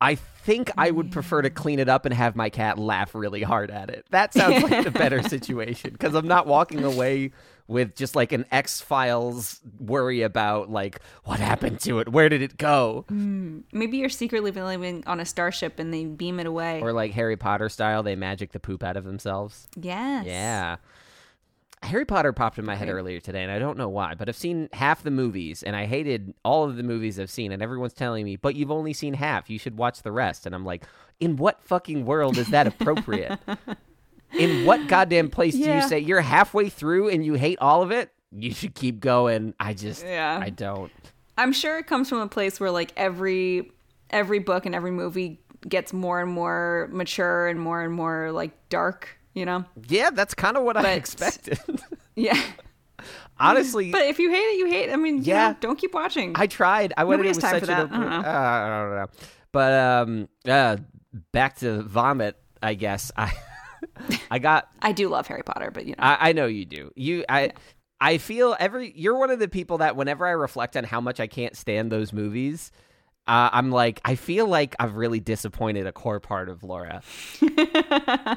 I 0.00 0.16
think 0.42 0.70
I 0.76 0.90
would 0.90 1.08
mm. 1.08 1.12
prefer 1.12 1.42
to 1.42 1.50
clean 1.50 1.78
it 1.78 1.88
up 1.88 2.04
and 2.04 2.14
have 2.14 2.36
my 2.36 2.50
cat 2.50 2.78
laugh 2.78 3.14
really 3.14 3.42
hard 3.42 3.70
at 3.70 3.90
it. 3.90 4.06
That 4.10 4.34
sounds 4.34 4.62
like 4.62 4.84
the 4.84 4.90
better 4.90 5.22
situation 5.28 5.92
because 5.92 6.14
I'm 6.14 6.26
not 6.28 6.46
walking 6.46 6.84
away 6.84 7.32
with 7.68 7.94
just 7.94 8.16
like 8.16 8.32
an 8.32 8.44
X 8.50 8.80
Files 8.80 9.60
worry 9.78 10.22
about 10.22 10.70
like 10.70 11.00
what 11.24 11.38
happened 11.40 11.80
to 11.80 12.00
it, 12.00 12.08
where 12.08 12.28
did 12.28 12.42
it 12.42 12.56
go, 12.56 13.04
mm. 13.10 13.62
Maybe 13.72 13.98
you're 13.98 14.08
secretly 14.08 14.50
living 14.50 15.04
on 15.06 15.20
a 15.20 15.24
starship 15.24 15.78
and 15.78 15.92
they 15.92 16.04
beam 16.04 16.40
it 16.40 16.46
away. 16.46 16.80
or 16.80 16.92
like 16.92 17.12
Harry 17.12 17.36
Potter 17.36 17.68
style, 17.68 18.02
they 18.02 18.16
magic 18.16 18.52
the 18.52 18.60
poop 18.60 18.82
out 18.82 18.96
of 18.96 19.04
themselves. 19.04 19.68
yes. 19.76 20.26
Yeah. 20.26 20.76
Harry 21.82 22.04
Potter 22.04 22.32
popped 22.32 22.58
in 22.58 22.64
my 22.64 22.74
head 22.74 22.88
earlier 22.88 23.20
today, 23.20 23.42
and 23.42 23.50
I 23.52 23.58
don't 23.58 23.76
know 23.76 23.88
why, 23.88 24.14
but 24.14 24.28
I've 24.28 24.36
seen 24.36 24.68
half 24.72 25.02
the 25.02 25.10
movies, 25.10 25.62
and 25.62 25.74
I 25.76 25.86
hated 25.86 26.32
all 26.44 26.64
of 26.64 26.76
the 26.76 26.82
movies 26.82 27.18
I've 27.18 27.30
seen, 27.30 27.52
and 27.52 27.62
everyone's 27.62 27.92
telling 27.92 28.24
me, 28.24 28.36
but 28.36 28.54
you've 28.54 28.70
only 28.70 28.92
seen 28.92 29.14
half. 29.14 29.50
You 29.50 29.58
should 29.58 29.76
watch 29.76 30.02
the 30.02 30.12
rest. 30.12 30.46
And 30.46 30.54
I'm 30.54 30.64
like, 30.64 30.84
in 31.20 31.36
what 31.36 31.62
fucking 31.64 32.04
world 32.06 32.38
is 32.38 32.48
that 32.48 32.66
appropriate? 32.66 33.38
in 34.38 34.64
what 34.64 34.86
goddamn 34.88 35.28
place 35.28 35.54
do 35.54 35.60
you 35.60 35.82
say 35.82 35.98
you're 35.98 36.20
halfway 36.20 36.68
through 36.68 37.08
and 37.08 37.24
you 37.24 37.34
hate 37.34 37.58
all 37.60 37.82
of 37.82 37.90
it? 37.90 38.10
You 38.30 38.52
should 38.54 38.74
keep 38.74 39.00
going. 39.00 39.54
I 39.60 39.74
just, 39.74 40.04
Yeah. 40.04 40.38
I 40.40 40.50
don't. 40.50 40.90
I'm 41.36 41.52
sure 41.52 41.78
it 41.78 41.86
comes 41.86 42.08
from 42.08 42.18
a 42.18 42.28
place 42.28 42.60
where 42.60 42.70
like 42.70 42.92
every 42.96 43.72
every 44.10 44.38
book 44.38 44.66
and 44.66 44.74
every 44.74 44.90
movie 44.90 45.40
gets 45.66 45.92
more 45.92 46.20
and 46.20 46.30
more 46.30 46.88
mature 46.92 47.48
and 47.48 47.58
more 47.58 47.82
and 47.82 47.92
more 47.92 48.30
like 48.32 48.52
dark, 48.68 49.18
you 49.34 49.44
know? 49.46 49.64
Yeah, 49.88 50.10
that's 50.10 50.34
kind 50.34 50.56
of 50.56 50.62
what 50.64 50.76
I 50.76 50.92
expected. 50.92 51.58
Yeah. 52.14 52.38
Honestly, 53.38 53.90
But 53.90 54.02
if 54.02 54.18
you 54.18 54.30
hate 54.30 54.36
it, 54.36 54.58
you 54.58 54.66
hate 54.66 54.88
it. 54.90 54.92
I 54.92 54.96
mean, 54.96 55.22
Yeah. 55.24 55.48
yeah, 55.48 55.54
don't 55.60 55.76
keep 55.78 55.94
watching. 55.94 56.32
I 56.36 56.46
tried. 56.46 56.92
I 56.96 57.04
went 57.04 57.18
Nobody 57.20 57.28
has 57.30 57.38
time 57.38 57.52
such 57.52 57.60
for 57.60 57.66
that. 57.66 57.78
I 57.90 57.98
don't 57.98 58.10
know. 58.10 58.16
uh, 58.16 58.22
I 58.22 58.68
don't 58.68 58.96
know. 58.96 59.06
But 59.50 59.72
um, 59.72 60.28
uh, 60.46 60.76
back 61.32 61.56
to 61.60 61.82
vomit. 61.82 62.36
I 62.62 62.74
guess 62.74 63.10
I, 63.16 63.32
I 64.30 64.38
got. 64.38 64.68
I 64.80 64.92
do 64.92 65.08
love 65.08 65.26
Harry 65.26 65.42
Potter, 65.42 65.70
but 65.72 65.84
you 65.86 65.92
know. 65.92 66.02
I, 66.04 66.28
I 66.28 66.32
know 66.32 66.46
you 66.46 66.64
do. 66.64 66.92
You, 66.94 67.24
I, 67.28 67.52
I 68.00 68.18
feel 68.18 68.54
every. 68.60 68.92
You're 68.94 69.18
one 69.18 69.30
of 69.30 69.38
the 69.40 69.48
people 69.48 69.78
that 69.78 69.96
whenever 69.96 70.26
I 70.26 70.30
reflect 70.32 70.76
on 70.76 70.84
how 70.84 71.00
much 71.00 71.18
I 71.18 71.26
can't 71.26 71.56
stand 71.56 71.90
those 71.90 72.12
movies. 72.12 72.70
Uh, 73.28 73.50
I'm 73.52 73.70
like, 73.70 74.00
I 74.04 74.16
feel 74.16 74.46
like 74.46 74.74
I've 74.80 74.96
really 74.96 75.20
disappointed 75.20 75.86
a 75.86 75.92
core 75.92 76.18
part 76.18 76.48
of 76.48 76.64
Laura. 76.64 77.02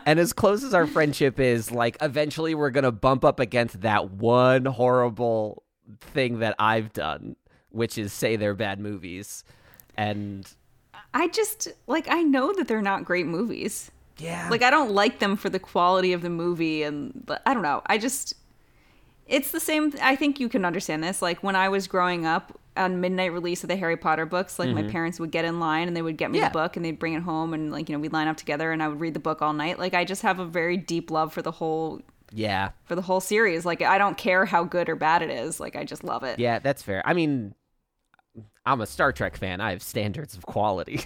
and 0.05 0.19
as 0.19 0.31
close 0.31 0.63
as 0.63 0.75
our 0.75 0.85
friendship 0.85 1.39
is, 1.39 1.71
like, 1.71 1.97
eventually 2.01 2.53
we're 2.53 2.69
going 2.69 2.83
to 2.83 2.91
bump 2.91 3.25
up 3.25 3.39
against 3.39 3.81
that 3.81 4.11
one 4.11 4.65
horrible 4.65 5.63
thing 6.01 6.39
that 6.39 6.55
I've 6.59 6.93
done, 6.93 7.35
which 7.69 7.97
is 7.97 8.13
say 8.13 8.35
they're 8.35 8.53
bad 8.53 8.79
movies. 8.79 9.43
And 9.97 10.47
I 11.13 11.29
just 11.29 11.69
like 11.87 12.07
I 12.09 12.23
know 12.23 12.53
that 12.53 12.67
they're 12.67 12.81
not 12.81 13.05
great 13.05 13.25
movies. 13.25 13.91
yeah. 14.17 14.49
Like 14.49 14.61
I 14.61 14.69
don't 14.69 14.91
like 14.91 15.19
them 15.19 15.35
for 15.35 15.49
the 15.49 15.59
quality 15.59 16.13
of 16.13 16.21
the 16.21 16.29
movie 16.29 16.83
and 16.83 17.23
but 17.25 17.41
I 17.45 17.53
don't 17.53 17.63
know. 17.63 17.81
I 17.85 17.97
just 17.97 18.33
it's 19.25 19.51
the 19.51 19.59
same 19.59 19.93
I 20.01 20.15
think 20.15 20.39
you 20.39 20.49
can 20.49 20.65
understand 20.65 21.03
this. 21.03 21.21
Like 21.21 21.41
when 21.41 21.55
I 21.55 21.69
was 21.69 21.87
growing 21.87 22.25
up 22.25 22.59
on 22.77 23.01
midnight 23.01 23.31
release 23.33 23.63
of 23.63 23.69
the 23.69 23.75
Harry 23.75 23.97
Potter 23.97 24.25
books, 24.25 24.59
like 24.59 24.69
my 24.69 24.83
parents 24.83 25.19
would 25.19 25.31
get 25.31 25.45
in 25.45 25.59
line 25.59 25.87
and 25.87 25.95
they 25.95 26.01
would 26.01 26.17
get 26.17 26.29
me 26.31 26.37
Mm-hmm. 26.37 26.43
Yeah. 26.43 26.49
the 26.49 26.53
book 26.53 26.75
and 26.75 26.83
they'd 26.85 26.99
bring 26.99 27.13
it 27.13 27.21
home 27.21 27.53
and 27.53 27.71
like, 27.71 27.87
you 27.89 27.95
know, 27.95 27.99
we'd 27.99 28.11
line 28.13 28.27
up 28.27 28.35
together 28.37 28.71
and 28.71 28.83
I 28.83 28.87
would 28.89 28.99
read 28.99 29.13
the 29.13 29.19
book 29.19 29.41
all 29.41 29.53
night. 29.53 29.79
Like 29.79 29.93
I 29.93 30.03
just 30.03 30.21
have 30.23 30.39
a 30.39 30.45
very 30.45 30.75
deep 30.77 31.09
love 31.11 31.31
for 31.31 31.41
the 31.41 31.51
whole 31.51 32.01
yeah. 32.33 32.71
for 32.83 32.95
the 32.95 33.01
whole 33.01 33.21
series. 33.21 33.65
Like 33.65 33.81
I 33.81 33.97
don't 33.97 34.17
care 34.17 34.45
how 34.45 34.63
good 34.63 34.89
or 34.89 34.95
bad 34.95 35.21
it 35.21 35.29
is. 35.29 35.59
Like 35.59 35.75
I 35.75 35.83
just 35.85 36.03
love 36.03 36.23
it. 36.23 36.39
Yeah, 36.39 36.59
that's 36.59 36.81
fair. 36.81 37.01
I 37.05 37.13
mean, 37.13 37.55
I'm 38.65 38.81
a 38.81 38.85
Star 38.87 39.11
Trek 39.13 39.37
fan. 39.37 39.61
I 39.61 39.69
have 39.69 39.83
standards 39.83 40.35
of 40.35 40.45
quality. 40.45 41.01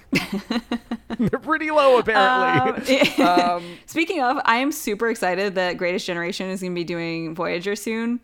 They're 1.20 1.40
pretty 1.40 1.70
low, 1.72 2.00
apparently. 2.00 3.00
Um, 3.22 3.64
Speaking 3.86 4.22
of, 4.22 4.38
I 4.46 4.58
am 4.58 4.72
super 4.72 5.10
excited 5.10 5.56
that 5.56 5.78
Greatest 5.78 6.06
Generation 6.06 6.50
is 6.50 6.62
going 6.62 6.72
to 6.72 6.76
be 6.76 6.86
doing 6.86 7.36
Voyager 7.36 7.76
soon. 7.76 8.22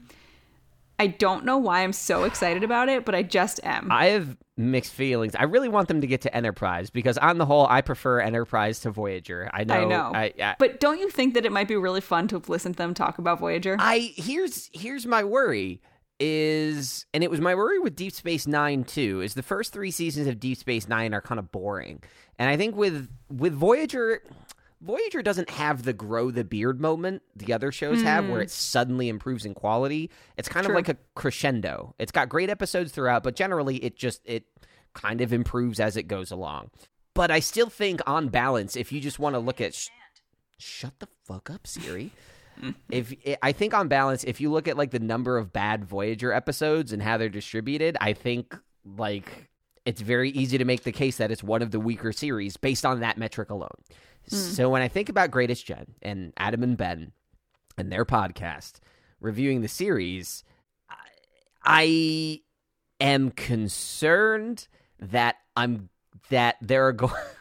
I 0.98 1.08
don't 1.08 1.46
know 1.46 1.58
why 1.58 1.84
I'm 1.84 1.93
so 1.93 2.24
excited 2.24 2.64
about 2.64 2.89
it, 2.89 3.06
but 3.06 3.16
I 3.16 3.24
just 3.24 3.60
am. 3.64 3.91
I 3.91 4.08
have 4.08 4.38
mixed 4.58 4.93
feelings. 4.93 5.36
I 5.36 5.43
really 5.43 5.68
want 5.68 5.88
them 5.88 6.02
to 6.02 6.08
get 6.08 6.22
to 6.22 6.36
Enterprise 6.36 6.89
because, 6.89 7.18
on 7.18 7.38
the 7.38 7.46
whole, 7.46 7.68
I 7.68 7.82
prefer 7.82 8.22
Enterprise 8.22 8.80
to 8.82 8.91
Voyager. 8.91 9.50
I 9.54 9.64
know. 9.64 9.74
I 9.74 9.86
know. 9.86 10.12
I, 10.14 10.34
I, 10.41 10.56
but 10.58 10.80
don't 10.80 11.00
you 11.00 11.10
think 11.10 11.34
that 11.34 11.46
it 11.46 11.52
might 11.52 11.68
be 11.68 11.76
really 11.76 12.02
fun 12.02 12.28
to 12.30 12.41
listen 12.48 12.74
to 12.74 12.78
them 12.78 12.93
talk 12.93 13.18
about 13.18 13.39
Voyager? 13.39 13.76
I 13.80 14.14
here's 14.16 14.70
here's 14.74 15.06
my 15.06 15.24
worry 15.24 15.82
is 16.20 17.06
and 17.14 17.24
it 17.24 17.30
was 17.30 17.41
my 17.41 17.54
worry 17.56 17.80
with 17.80 17.96
Deep 17.96 18.14
Space 18.14 18.48
9 18.48 18.86
too 18.86 19.20
is 19.22 19.34
the 19.34 19.43
first 19.43 19.74
3 19.74 19.91
seasons 19.91 20.28
of 20.28 20.39
Deep 20.39 20.58
Space 20.58 20.88
9 20.88 21.14
are 21.14 21.22
kind 21.22 21.39
of 21.39 21.52
boring. 21.52 22.02
And 22.39 22.50
I 22.50 22.56
think 22.58 22.76
with 22.76 23.10
with 23.30 23.54
Voyager 23.54 24.22
Voyager 24.86 25.22
doesn't 25.22 25.50
have 25.50 25.84
the 25.84 25.94
grow 25.94 26.30
the 26.30 26.44
beard 26.44 26.80
moment 26.80 27.24
the 27.36 27.54
other 27.54 27.72
shows 27.72 28.02
have 28.04 28.26
where 28.28 28.38
hmm. 28.38 28.44
it 28.44 28.52
suddenly 28.52 29.10
improves 29.10 29.46
in 29.46 29.54
quality. 29.54 30.12
It's 30.38 30.48
kind 30.48 30.66
of 30.66 30.74
like 30.74 30.90
a 30.90 30.98
crescendo. 31.16 31.96
It's 31.98 32.12
got 32.12 32.30
great 32.30 32.50
episodes 32.50 32.92
throughout, 32.92 33.24
but 33.24 33.36
generally 33.36 33.78
it 33.78 33.96
just 33.96 34.22
it 34.26 34.46
kind 34.94 35.22
of 35.22 35.34
improves 35.34 35.80
as 35.80 35.98
it 35.98 36.04
goes 36.04 36.32
along. 36.32 36.70
But 37.16 37.32
I 37.32 37.40
still 37.40 37.70
think 37.70 38.02
on 38.06 38.30
balance 38.30 38.76
if 38.76 38.92
you 38.92 39.02
just 39.02 39.18
want 39.18 39.36
to 39.36 39.40
look 39.40 39.60
at 39.60 39.74
sh- 39.74 39.90
Shut 40.58 40.94
the 41.00 41.08
fuck 41.26 41.50
up, 41.50 41.68
Siri 41.68 42.12
if 42.90 43.14
I 43.42 43.52
think 43.52 43.74
on 43.74 43.88
balance, 43.88 44.24
if 44.24 44.40
you 44.40 44.52
look 44.52 44.68
at 44.68 44.78
like 44.78 44.92
the 44.92 45.00
number 45.00 45.38
of 45.38 45.52
bad 45.52 45.86
Voyager 45.86 46.32
episodes 46.32 46.94
and 46.94 47.02
how 47.02 47.18
they're 47.18 47.30
distributed, 47.30 47.98
I 48.00 48.14
think 48.14 48.58
like 48.86 49.50
it's 49.86 50.02
very 50.02 50.32
easy 50.32 50.58
to 50.58 50.66
make 50.66 50.84
the 50.84 50.92
case 50.92 51.18
that 51.18 51.32
it's 51.32 51.44
one 51.44 51.62
of 51.62 51.72
the 51.72 51.80
weaker 51.80 52.12
series 52.12 52.58
based 52.58 52.86
on 52.86 53.02
that 53.02 53.18
metric 53.18 53.50
alone. 53.50 53.76
Mm. 54.30 54.55
So 54.55 54.69
when 54.69 54.82
I 54.82 54.88
think 54.88 55.09
about 55.09 55.32
Greatest 55.32 55.65
Gen 55.65 55.95
and 56.01 56.34
Adam 56.38 56.63
and 56.63 56.78
Ben 56.78 57.11
and 57.78 57.91
their 57.91 58.05
podcast 58.05 58.80
reviewing 59.19 59.61
the 59.61 59.67
series, 59.67 60.43
I 61.63 62.41
am 62.99 63.32
concerned 63.32 64.67
that 64.99 65.36
I'm 65.55 65.89
that 66.30 66.57
there 66.61 66.88
are 66.88 66.93
going. 66.93 67.13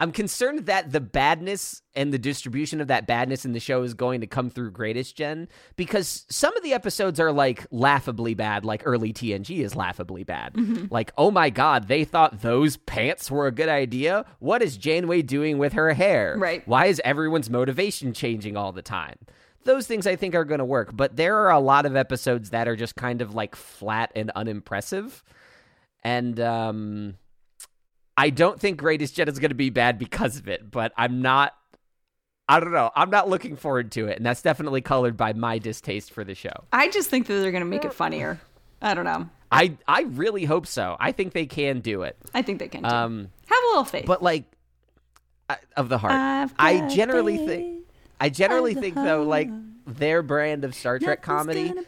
I'm 0.00 0.12
concerned 0.12 0.66
that 0.66 0.92
the 0.92 1.00
badness 1.00 1.82
and 1.94 2.12
the 2.12 2.18
distribution 2.18 2.80
of 2.80 2.88
that 2.88 3.06
badness 3.06 3.44
in 3.44 3.52
the 3.52 3.60
show 3.60 3.82
is 3.82 3.94
going 3.94 4.20
to 4.20 4.26
come 4.26 4.50
through 4.50 4.70
Greatest 4.72 5.16
Gen 5.16 5.48
because 5.76 6.26
some 6.28 6.56
of 6.56 6.62
the 6.62 6.72
episodes 6.72 7.18
are 7.20 7.32
like 7.32 7.66
laughably 7.70 8.34
bad, 8.34 8.64
like 8.64 8.82
early 8.84 9.12
TNG 9.12 9.64
is 9.64 9.74
laughably 9.74 10.24
bad. 10.24 10.54
Like, 10.90 11.12
oh 11.16 11.30
my 11.30 11.50
god, 11.50 11.88
they 11.88 12.04
thought 12.04 12.42
those 12.42 12.76
pants 12.76 13.30
were 13.30 13.46
a 13.46 13.52
good 13.52 13.68
idea. 13.68 14.24
What 14.38 14.62
is 14.62 14.76
Janeway 14.76 15.22
doing 15.22 15.58
with 15.58 15.72
her 15.72 15.92
hair? 15.94 16.36
Right. 16.38 16.66
Why 16.66 16.86
is 16.86 17.00
everyone's 17.04 17.48
motivation 17.50 18.12
changing 18.12 18.56
all 18.56 18.72
the 18.72 18.82
time? 18.82 19.16
Those 19.64 19.86
things 19.86 20.06
I 20.06 20.14
think 20.16 20.34
are 20.34 20.44
going 20.44 20.58
to 20.60 20.64
work, 20.64 20.96
but 20.96 21.16
there 21.16 21.38
are 21.38 21.50
a 21.50 21.58
lot 21.58 21.86
of 21.86 21.96
episodes 21.96 22.50
that 22.50 22.68
are 22.68 22.76
just 22.76 22.94
kind 22.94 23.20
of 23.20 23.34
like 23.34 23.56
flat 23.56 24.12
and 24.14 24.30
unimpressive. 24.36 25.24
And 26.04 26.38
um 26.38 27.14
I 28.16 28.30
don't 28.30 28.58
think 28.58 28.78
Greatest 28.78 29.14
Gen 29.14 29.28
is 29.28 29.38
going 29.38 29.50
to 29.50 29.54
be 29.54 29.70
bad 29.70 29.98
because 29.98 30.38
of 30.38 30.48
it, 30.48 30.70
but 30.70 30.92
I'm 30.96 31.20
not. 31.22 31.54
I 32.48 32.60
don't 32.60 32.72
know. 32.72 32.90
I'm 32.94 33.10
not 33.10 33.28
looking 33.28 33.56
forward 33.56 33.90
to 33.92 34.06
it, 34.06 34.16
and 34.18 34.24
that's 34.24 34.40
definitely 34.40 34.80
colored 34.80 35.16
by 35.16 35.32
my 35.32 35.58
distaste 35.58 36.12
for 36.12 36.22
the 36.24 36.34
show. 36.34 36.52
I 36.72 36.88
just 36.88 37.10
think 37.10 37.26
that 37.26 37.34
they're 37.40 37.50
going 37.50 37.64
to 37.64 37.68
make 37.68 37.84
it 37.84 37.92
funnier. 37.92 38.40
I 38.80 38.94
don't 38.94 39.04
know. 39.04 39.28
I 39.50 39.76
I 39.86 40.02
really 40.02 40.44
hope 40.44 40.66
so. 40.66 40.96
I 41.00 41.12
think 41.12 41.32
they 41.32 41.46
can 41.46 41.80
do 41.80 42.02
it. 42.02 42.16
I 42.34 42.42
think 42.42 42.58
they 42.60 42.68
can. 42.68 42.84
Um, 42.84 43.28
Have 43.46 43.58
a 43.64 43.66
little 43.68 43.84
faith. 43.84 44.06
but 44.06 44.22
like 44.22 44.44
I- 45.48 45.58
of 45.76 45.88
the 45.88 45.98
heart. 45.98 46.50
I 46.58 46.88
generally 46.88 47.36
think 47.46 47.84
I 48.20 48.28
generally 48.28 48.74
think 48.74 48.94
though 48.94 49.22
like 49.22 49.48
their 49.86 50.22
brand 50.22 50.64
of 50.64 50.74
Star 50.74 50.98
Trek 50.98 51.26
Nothing's 51.26 51.56
comedy 51.68 51.86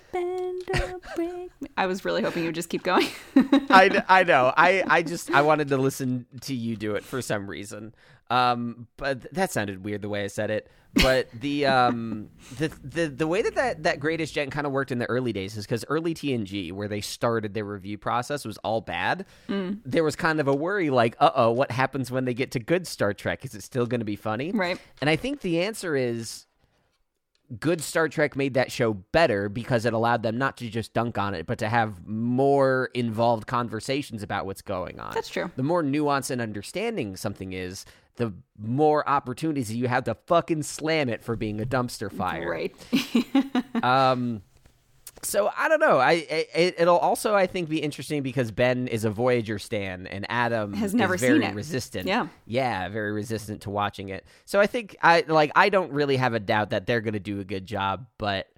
gonna 0.68 0.84
bend 0.84 0.94
or 0.94 1.00
break 1.16 1.50
me. 1.60 1.68
I 1.76 1.86
was 1.86 2.04
really 2.04 2.22
hoping 2.22 2.42
you 2.42 2.48
would 2.48 2.54
just 2.54 2.68
keep 2.68 2.82
going. 2.82 3.06
I, 3.36 4.02
I 4.08 4.24
know. 4.24 4.52
I, 4.56 4.82
I 4.86 5.02
just 5.02 5.30
I 5.30 5.42
wanted 5.42 5.68
to 5.68 5.76
listen 5.76 6.26
to 6.42 6.54
you 6.54 6.76
do 6.76 6.94
it 6.94 7.04
for 7.04 7.22
some 7.22 7.48
reason. 7.48 7.94
Um, 8.30 8.88
but 8.96 9.32
that 9.32 9.50
sounded 9.50 9.84
weird 9.84 10.02
the 10.02 10.08
way 10.08 10.24
I 10.24 10.26
said 10.26 10.50
it. 10.50 10.70
But 10.94 11.28
the 11.32 11.66
um 11.66 12.30
the 12.56 12.68
the 12.82 13.08
the 13.08 13.26
way 13.26 13.42
that 13.42 13.54
that, 13.54 13.82
that 13.84 14.00
greatest 14.00 14.34
gen 14.34 14.50
kind 14.50 14.66
of 14.66 14.72
worked 14.72 14.90
in 14.90 14.98
the 14.98 15.06
early 15.06 15.32
days 15.32 15.56
is 15.56 15.64
because 15.64 15.84
early 15.88 16.14
TNG, 16.14 16.72
where 16.72 16.88
they 16.88 17.00
started 17.02 17.54
their 17.54 17.64
review 17.64 17.98
process, 17.98 18.44
was 18.44 18.56
all 18.58 18.80
bad. 18.80 19.26
There 19.48 20.02
was 20.02 20.16
kind 20.16 20.40
of 20.40 20.48
a 20.48 20.54
worry, 20.54 20.90
like, 20.90 21.14
uh 21.20 21.30
oh, 21.34 21.52
what 21.52 21.70
happens 21.70 22.10
when 22.10 22.24
they 22.24 22.34
get 22.34 22.50
to 22.52 22.58
good 22.58 22.86
Star 22.86 23.12
Trek? 23.14 23.44
Is 23.44 23.54
it 23.54 23.62
still 23.62 23.86
going 23.86 24.00
to 24.00 24.06
be 24.06 24.16
funny? 24.16 24.50
Right. 24.50 24.80
And 25.00 25.08
I 25.08 25.16
think 25.16 25.40
the 25.42 25.60
answer 25.62 25.94
is 25.94 26.46
good 27.60 27.80
Star 27.80 28.08
Trek 28.08 28.36
made 28.36 28.54
that 28.54 28.70
show 28.70 28.92
better 28.92 29.48
because 29.48 29.84
it 29.84 29.92
allowed 29.92 30.22
them 30.22 30.38
not 30.38 30.56
to 30.58 30.68
just 30.68 30.92
dunk 30.92 31.18
on 31.18 31.34
it, 31.34 31.46
but 31.46 31.58
to 31.58 31.68
have 31.68 32.06
more 32.06 32.90
involved 32.94 33.46
conversations 33.46 34.22
about 34.22 34.46
what's 34.46 34.62
going 34.62 35.00
on. 35.00 35.14
That's 35.14 35.28
true. 35.28 35.50
The 35.56 35.62
more 35.62 35.82
nuance 35.82 36.30
and 36.30 36.40
understanding 36.40 37.16
something 37.16 37.52
is, 37.52 37.84
the 38.16 38.32
more 38.58 39.08
opportunities 39.08 39.72
you 39.72 39.88
have 39.88 40.04
to 40.04 40.16
fucking 40.26 40.64
slam 40.64 41.08
it 41.08 41.22
for 41.22 41.36
being 41.36 41.60
a 41.60 41.64
dumpster 41.64 42.12
fire. 42.12 42.50
Right. 42.50 42.74
Um, 43.82 44.42
so 45.22 45.50
I 45.56 45.68
don't 45.68 45.80
know. 45.80 45.98
I 45.98 46.12
it, 46.12 46.76
it'll 46.78 46.98
also 46.98 47.34
I 47.34 47.46
think 47.46 47.68
be 47.68 47.78
interesting 47.82 48.22
because 48.22 48.50
Ben 48.50 48.88
is 48.88 49.04
a 49.04 49.10
Voyager 49.10 49.58
stan 49.58 50.06
and 50.06 50.26
Adam 50.28 50.72
Has 50.74 50.94
never 50.94 51.14
is 51.16 51.20
very 51.20 51.40
seen 51.40 51.50
it. 51.50 51.54
resistant. 51.54 52.06
Yeah. 52.06 52.28
yeah, 52.46 52.88
very 52.88 53.12
resistant 53.12 53.62
to 53.62 53.70
watching 53.70 54.08
it. 54.10 54.24
So 54.44 54.60
I 54.60 54.66
think 54.66 54.96
I 55.02 55.24
like 55.26 55.50
I 55.54 55.68
don't 55.68 55.92
really 55.92 56.16
have 56.16 56.34
a 56.34 56.40
doubt 56.40 56.70
that 56.70 56.86
they're 56.86 57.00
going 57.00 57.14
to 57.14 57.20
do 57.20 57.40
a 57.40 57.44
good 57.44 57.66
job, 57.66 58.06
but 58.18 58.48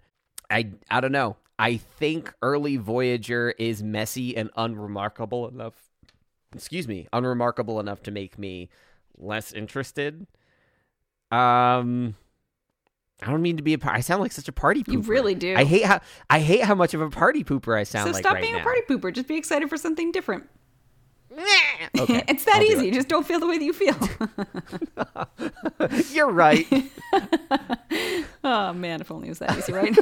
I 0.50 0.70
I 0.90 1.00
don't 1.00 1.12
know. 1.12 1.36
I 1.58 1.76
think 1.76 2.32
early 2.42 2.76
Voyager 2.76 3.50
is 3.58 3.82
messy 3.82 4.36
and 4.36 4.50
unremarkable 4.56 5.48
enough. 5.48 5.74
Excuse 6.54 6.88
me, 6.88 7.06
unremarkable 7.12 7.78
enough 7.80 8.02
to 8.04 8.10
make 8.10 8.38
me 8.38 8.70
less 9.18 9.52
interested. 9.52 10.26
Um. 11.30 12.16
I 13.22 13.30
don't 13.30 13.42
mean 13.42 13.56
to 13.58 13.62
be 13.62 13.74
a. 13.74 13.78
I 13.84 14.00
sound 14.00 14.22
like 14.22 14.32
such 14.32 14.48
a 14.48 14.52
party 14.52 14.82
pooper. 14.82 14.92
You 14.92 15.00
really 15.02 15.34
do. 15.34 15.54
I 15.56 15.64
hate 15.64 15.84
how 15.84 16.00
I 16.28 16.40
hate 16.40 16.62
how 16.62 16.74
much 16.74 16.94
of 16.94 17.00
a 17.00 17.10
party 17.10 17.44
pooper 17.44 17.78
I 17.78 17.82
sound 17.82 18.06
so 18.06 18.12
like 18.12 18.22
stop 18.22 18.34
right 18.34 18.42
being 18.42 18.54
now. 18.54 18.60
a 18.60 18.62
party 18.62 18.80
pooper. 18.88 19.12
Just 19.12 19.28
be 19.28 19.36
excited 19.36 19.68
for 19.68 19.76
something 19.76 20.12
different. 20.12 20.48
Okay, 21.98 22.22
it's 22.28 22.44
that 22.44 22.56
I'll 22.56 22.60
do 22.60 22.66
easy. 22.66 22.90
Just 22.90 23.08
don't 23.08 23.26
feel 23.26 23.40
the 23.40 23.46
way 23.46 23.56
that 23.56 23.64
you 23.64 23.72
feel. 23.72 23.96
You're 26.12 26.30
right. 26.30 26.66
oh 28.44 28.74
man, 28.74 29.00
if 29.00 29.10
only 29.10 29.28
it 29.28 29.30
was 29.30 29.38
that 29.38 29.56
easy, 29.56 29.72
right? 29.72 29.96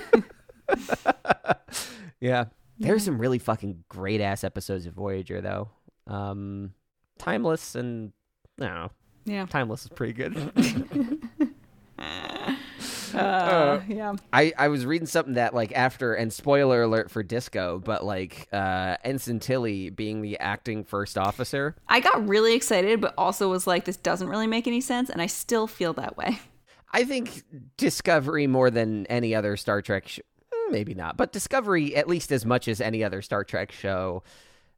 yeah, 2.21 2.47
there's 2.79 3.05
some 3.05 3.21
really 3.21 3.39
fucking 3.39 3.85
great 3.89 4.21
ass 4.21 4.43
episodes 4.43 4.87
of 4.87 4.95
Voyager 4.95 5.41
though. 5.41 5.69
Um, 6.09 6.73
timeless 7.19 7.77
and 7.77 8.13
no, 8.59 8.91
yeah. 9.25 9.47
timeless 9.47 9.85
is 9.85 9.91
pretty 9.91 10.15
good. 10.15 10.35
Uh, 13.15 13.81
yeah. 13.89 14.15
I, 14.33 14.53
I 14.59 14.69
was 14.69 14.85
reading 14.87 15.07
something 15.07 15.35
that 15.35 15.55
like 15.55 15.73
after 15.73 16.15
and 16.15 16.33
spoiler 16.33 16.83
alert 16.83 17.11
for 17.11 17.23
disco 17.23 17.81
but 17.85 18.05
like 18.05 18.49
uh 18.53 18.97
ensign 19.05 19.41
tilly 19.41 19.91
being 19.91 20.23
the 20.23 20.39
acting 20.39 20.85
first 20.85 21.17
officer 21.19 21.77
I 21.89 22.01
got 22.01 22.27
really 22.29 22.55
excited, 22.55 23.01
but 23.01 23.15
also 23.17 23.49
was 23.49 23.67
like, 23.67 23.85
this 23.85 23.97
doesn't 23.97 24.29
really 24.29 24.47
make 24.47 24.67
any 24.67 24.81
sense, 24.81 25.11
and 25.11 25.21
I 25.23 25.27
still 25.27 25.67
feel 25.67 25.93
that 25.95 26.17
way. 26.17 26.39
I 26.93 27.05
think 27.05 27.43
Discovery 27.77 28.47
more 28.47 28.71
than 28.71 29.07
any 29.07 29.35
other 29.35 29.57
Star 29.57 29.83
Trek 29.83 30.09
sh- 30.09 30.21
eh, 30.53 30.57
maybe 30.71 30.95
not, 30.95 31.17
but 31.17 31.33
Discovery 31.33 31.95
at 31.97 32.09
least 32.09 32.33
as 32.33 32.45
much 32.47 32.69
as 32.69 32.81
any 32.81 33.03
other 33.05 33.23
Star 33.23 33.45
Trek 33.45 33.73
show 33.73 34.23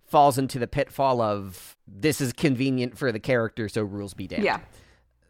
falls 0.06 0.38
into 0.38 0.58
the 0.58 0.66
pitfall 0.66 1.20
of 1.20 1.76
this 1.86 2.20
is 2.20 2.32
convenient 2.32 2.98
for 2.98 3.12
the 3.12 3.20
character 3.20 3.68
so 3.68 3.82
rules 3.82 4.14
be 4.14 4.26
damned. 4.26 4.44
Yeah. 4.44 4.58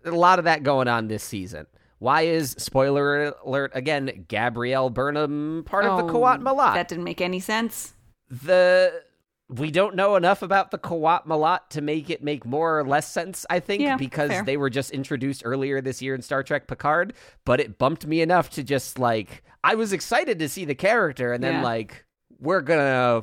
A 0.04 0.10
lot 0.10 0.38
of 0.38 0.46
that 0.46 0.62
going 0.62 0.88
on 0.88 1.08
this 1.08 1.22
season. 1.22 1.66
Why 2.00 2.22
is 2.22 2.56
spoiler 2.58 3.34
alert 3.44 3.70
again 3.74 4.24
Gabrielle 4.26 4.90
Burnham 4.90 5.62
part 5.66 5.84
of 5.84 5.96
the 5.98 6.04
Oh, 6.12 6.16
Qowat 6.16 6.40
Milat? 6.42 6.74
That 6.74 6.88
didn't 6.88 7.04
make 7.04 7.20
any 7.20 7.38
sense. 7.40 7.92
the 8.28 9.02
we 9.48 9.70
don't 9.72 9.96
know 9.96 10.14
enough 10.14 10.42
about 10.42 10.70
the 10.70 10.78
Qowat 10.78 11.26
Milat 11.26 11.68
to 11.70 11.80
make 11.80 12.08
it 12.08 12.22
make 12.22 12.44
more 12.46 12.78
or 12.78 12.84
less 12.86 13.10
sense, 13.12 13.44
I 13.50 13.58
think, 13.60 13.82
Yeah, 13.82 13.96
because 13.96 14.30
fair. 14.30 14.44
they 14.44 14.56
were 14.56 14.70
just 14.70 14.92
introduced 14.92 15.42
earlier 15.44 15.80
this 15.80 16.00
year 16.00 16.14
in 16.14 16.22
Star 16.22 16.42
Trek 16.44 16.68
Picard, 16.68 17.14
but 17.44 17.58
it 17.60 17.76
bumped 17.76 18.06
me 18.06 18.20
enough 18.20 18.48
to 18.50 18.62
just 18.62 18.98
like 18.98 19.42
I 19.64 19.74
was 19.74 19.92
excited 19.92 20.38
to 20.38 20.48
see 20.48 20.64
the 20.64 20.74
character 20.76 21.32
and 21.32 21.42
then 21.44 21.54
Yeah. 21.54 21.62
like 21.62 22.04
we're 22.38 22.60
gonna 22.62 23.22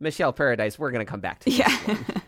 Michelle 0.00 0.32
Paradise, 0.32 0.78
we're 0.78 0.92
gonna 0.92 1.04
come 1.04 1.20
back 1.20 1.40
to 1.40 1.44
this. 1.50 1.58
Yeah. 1.58 1.96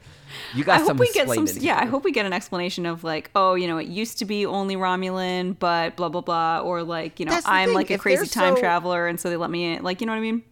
You 0.55 0.65
got 0.65 0.81
I 0.81 0.87
some 0.87 0.97
hope 0.97 1.01
we 1.01 1.13
get 1.13 1.29
some. 1.29 1.47
to 1.47 1.61
Yeah, 1.61 1.79
I 1.79 1.87
hope 1.87 2.05
we 2.05 2.13
get 2.13 2.27
an 2.27 2.33
explanation 2.33 2.87
of 2.87 3.05
like, 3.05 3.31
oh, 3.35 3.55
you 3.55 3.67
know, 3.67 3.79
it 3.79 3.89
used 3.89 4.19
to 4.19 4.25
be 4.25 4.47
only 4.47 4.77
Romulan, 4.77 5.59
but 5.59 5.97
blah 5.97 6.09
blah 6.09 6.21
blah, 6.21 6.61
or 6.61 6.83
like, 6.83 7.19
you 7.21 7.27
know, 7.27 7.33
That's 7.33 7.47
I'm 7.47 7.69
thing, 7.69 7.75
like 7.75 7.91
a 7.91 7.95
if 7.95 8.01
crazy 8.01 8.27
time 8.27 8.55
so- 8.57 8.61
traveler, 8.61 9.07
and 9.07 9.19
so 9.21 9.31
they 9.31 9.37
let 9.37 9.51
me 9.51 9.75
in. 9.75 9.83
Like, 9.83 10.01
you 10.01 10.07
know 10.07 10.13
what 10.13 10.19
I 10.19 10.23
mean? 10.23 10.43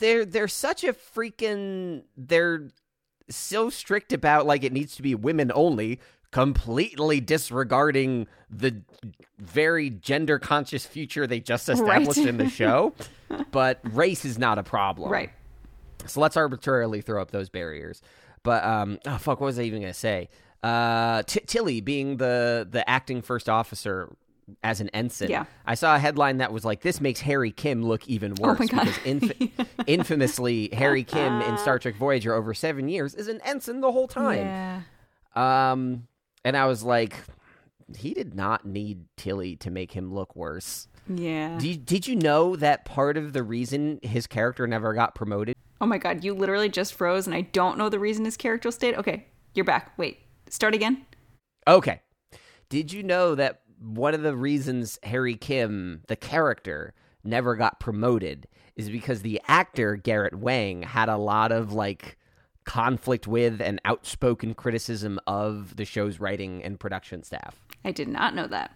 they're 0.00 0.24
they're 0.24 0.46
such 0.46 0.84
a 0.84 0.92
freaking 0.92 2.02
they're 2.16 2.68
so 3.28 3.68
strict 3.68 4.12
about 4.12 4.46
like 4.46 4.62
it 4.62 4.72
needs 4.72 4.94
to 4.94 5.02
be 5.02 5.12
women 5.14 5.50
only 5.56 5.98
completely 6.30 7.20
disregarding 7.20 8.28
the 8.48 8.80
very 9.38 9.90
gender 9.90 10.38
conscious 10.38 10.86
future 10.86 11.26
they 11.26 11.40
just 11.40 11.68
established 11.68 12.16
Right. 12.18 12.28
in 12.28 12.36
the 12.36 12.48
show 12.48 12.94
but 13.50 13.80
race 13.82 14.24
is 14.24 14.38
not 14.38 14.56
a 14.56 14.62
problem 14.62 15.10
Right. 15.10 15.30
so 16.06 16.20
let's 16.20 16.36
arbitrarily 16.36 17.00
throw 17.00 17.20
up 17.20 17.32
those 17.32 17.48
barriers 17.48 18.00
but 18.48 18.64
um 18.64 18.98
oh 19.06 19.18
fuck 19.18 19.40
what 19.40 19.46
was 19.46 19.58
i 19.58 19.62
even 19.62 19.80
gonna 19.82 19.92
say 19.92 20.28
uh 20.62 21.22
T- 21.24 21.40
tilly 21.46 21.80
being 21.80 22.16
the 22.16 22.66
the 22.70 22.82
acting 22.88 23.20
first 23.22 23.48
officer 23.48 24.10
as 24.64 24.80
an 24.80 24.88
ensign 24.90 25.28
Yeah. 25.30 25.44
i 25.66 25.74
saw 25.74 25.94
a 25.94 25.98
headline 25.98 26.38
that 26.38 26.52
was 26.52 26.64
like 26.64 26.80
this 26.80 27.00
makes 27.00 27.20
harry 27.20 27.50
kim 27.52 27.82
look 27.84 28.08
even 28.08 28.34
worse 28.36 28.58
Oh 28.60 28.64
my 28.64 28.66
God. 28.66 28.86
because 28.86 28.98
inf- 29.04 29.68
infamously 29.86 30.70
harry 30.72 31.04
kim 31.04 31.40
in 31.42 31.58
star 31.58 31.78
trek 31.78 31.96
voyager 31.96 32.32
over 32.34 32.54
seven 32.54 32.88
years 32.88 33.14
is 33.14 33.28
an 33.28 33.40
ensign 33.44 33.80
the 33.82 33.92
whole 33.92 34.08
time 34.08 34.38
Yeah. 34.46 34.80
um 35.36 36.06
and 36.44 36.56
i 36.56 36.64
was 36.66 36.82
like 36.82 37.14
he 37.96 38.14
did 38.14 38.34
not 38.34 38.64
need 38.66 39.04
tilly 39.16 39.56
to 39.56 39.70
make 39.70 39.92
him 39.92 40.12
look 40.14 40.34
worse 40.36 40.88
Yeah. 41.08 41.58
did, 41.58 41.84
did 41.86 42.06
you 42.06 42.16
know 42.16 42.56
that 42.56 42.84
part 42.84 43.16
of 43.18 43.32
the 43.34 43.42
reason 43.42 44.00
his 44.02 44.26
character 44.26 44.66
never 44.66 44.92
got 44.94 45.14
promoted 45.14 45.56
Oh 45.80 45.86
my 45.86 45.98
god, 45.98 46.24
you 46.24 46.34
literally 46.34 46.68
just 46.68 46.94
froze, 46.94 47.26
and 47.26 47.34
I 47.34 47.42
don't 47.42 47.78
know 47.78 47.88
the 47.88 47.98
reason 47.98 48.24
his 48.24 48.36
character 48.36 48.70
stayed. 48.70 48.96
Okay, 48.96 49.26
you're 49.54 49.64
back. 49.64 49.96
Wait, 49.96 50.18
start 50.48 50.74
again. 50.74 51.06
Okay. 51.66 52.00
Did 52.68 52.92
you 52.92 53.02
know 53.02 53.34
that 53.34 53.62
one 53.80 54.14
of 54.14 54.22
the 54.22 54.36
reasons 54.36 54.98
Harry 55.02 55.36
Kim, 55.36 56.02
the 56.08 56.16
character, 56.16 56.94
never 57.24 57.54
got 57.54 57.80
promoted 57.80 58.48
is 58.76 58.90
because 58.90 59.22
the 59.22 59.40
actor 59.46 59.96
Garrett 59.96 60.34
Wang 60.34 60.82
had 60.82 61.08
a 61.08 61.16
lot 61.16 61.52
of 61.52 61.72
like 61.72 62.16
conflict 62.64 63.26
with 63.26 63.60
and 63.60 63.80
outspoken 63.84 64.54
criticism 64.54 65.18
of 65.26 65.76
the 65.76 65.84
show's 65.84 66.20
writing 66.20 66.62
and 66.62 66.78
production 66.78 67.22
staff. 67.22 67.58
I 67.84 67.92
did 67.92 68.08
not 68.08 68.34
know 68.34 68.46
that. 68.48 68.72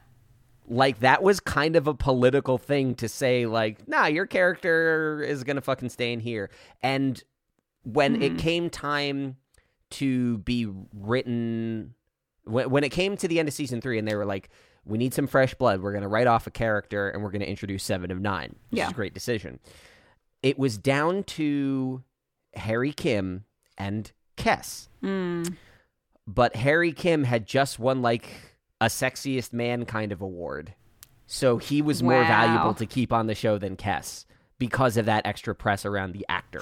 Like 0.69 1.01
that 1.01 1.23
was 1.23 1.41
kind 1.41 1.77
of 1.77 1.87
a 1.87 1.95
political 1.95 2.57
thing 2.59 2.95
to 2.97 3.09
say 3.09 3.47
like, 3.47 3.87
"Nah, 3.89 4.07
your 4.07 4.27
character 4.27 5.23
is 5.23 5.43
to 5.57 5.61
fucking 5.63 5.89
stay 5.89 6.13
in 6.13 6.21
here." 6.21 6.51
And 6.83 7.23
when 7.83 8.23
it 8.23 8.39
came 8.39 8.71
time 8.71 9.37
to 9.91 10.39
be 10.39 10.69
written 10.95 11.95
when, 12.45 12.71
when 12.71 12.85
it 12.85 12.91
came 12.91 13.17
to 13.17 13.29
the 13.29 13.39
end 13.39 13.49
of 13.49 13.55
season 13.55 13.81
three 13.81 13.99
and 13.99 14.07
they 14.09 14.15
were 14.15 14.25
like 14.25 14.49
we 14.85 14.97
need 14.99 15.13
some 15.13 15.27
fresh 15.27 15.53
blood 15.55 15.83
we're 15.83 15.91
to 16.03 16.09
write 16.09 16.27
off 16.29 16.47
a 16.47 16.51
character 16.51 17.11
and 17.11 17.23
we're 17.23 17.31
to 17.41 17.49
introduce 17.49 17.83
seven 17.85 18.11
of 18.11 18.21
nine 18.21 18.55
which 18.71 18.79
Yeah. 18.79 18.87
is 18.87 18.93
a 18.93 18.95
great 18.95 19.13
decision 19.15 19.59
it 20.43 20.59
was 20.59 20.79
down 20.79 21.25
to 21.25 22.03
harry 22.55 22.93
kim 22.93 23.45
and 23.77 24.13
Kes 24.37 24.89
Mm. 25.03 25.57
but 26.27 26.57
harry 26.57 26.93
kim 26.93 27.25
had 27.25 27.45
just 27.47 27.79
won 27.79 28.01
like 28.01 28.52
a 28.83 28.87
sexiest 28.87 29.53
man 29.53 29.85
kind 29.87 30.11
of 30.13 30.21
award 30.21 30.75
so 31.27 31.57
he 31.57 31.81
was 31.81 32.03
more 32.03 32.21
Wow. 32.21 32.27
valuable 32.29 32.75
to 32.75 32.85
keep 32.87 33.13
on 33.13 33.27
the 33.29 33.35
show 33.35 33.57
than 33.57 33.77
Kes 33.77 34.27
because 34.59 34.97
of 34.97 35.07
that 35.07 35.25
extra 35.27 35.55
press 35.55 35.87
around 35.87 36.13
the 36.13 36.27
actor 36.29 36.61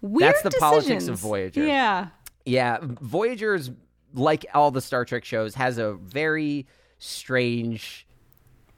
Weird 0.00 0.34
the 0.42 0.50
politics 0.58 1.06
of. 1.08 1.18
Voyager. 1.18 1.64
Yeah. 1.64 2.08
Yeah, 2.44 2.78
Voyager's 2.82 3.70
like 4.14 4.44
all 4.52 4.70
the 4.72 4.80
Star 4.80 5.04
Trek 5.04 5.24
shows 5.24 5.54
has 5.54 5.78
a 5.78 5.94
very 5.94 6.66
strange 6.98 8.06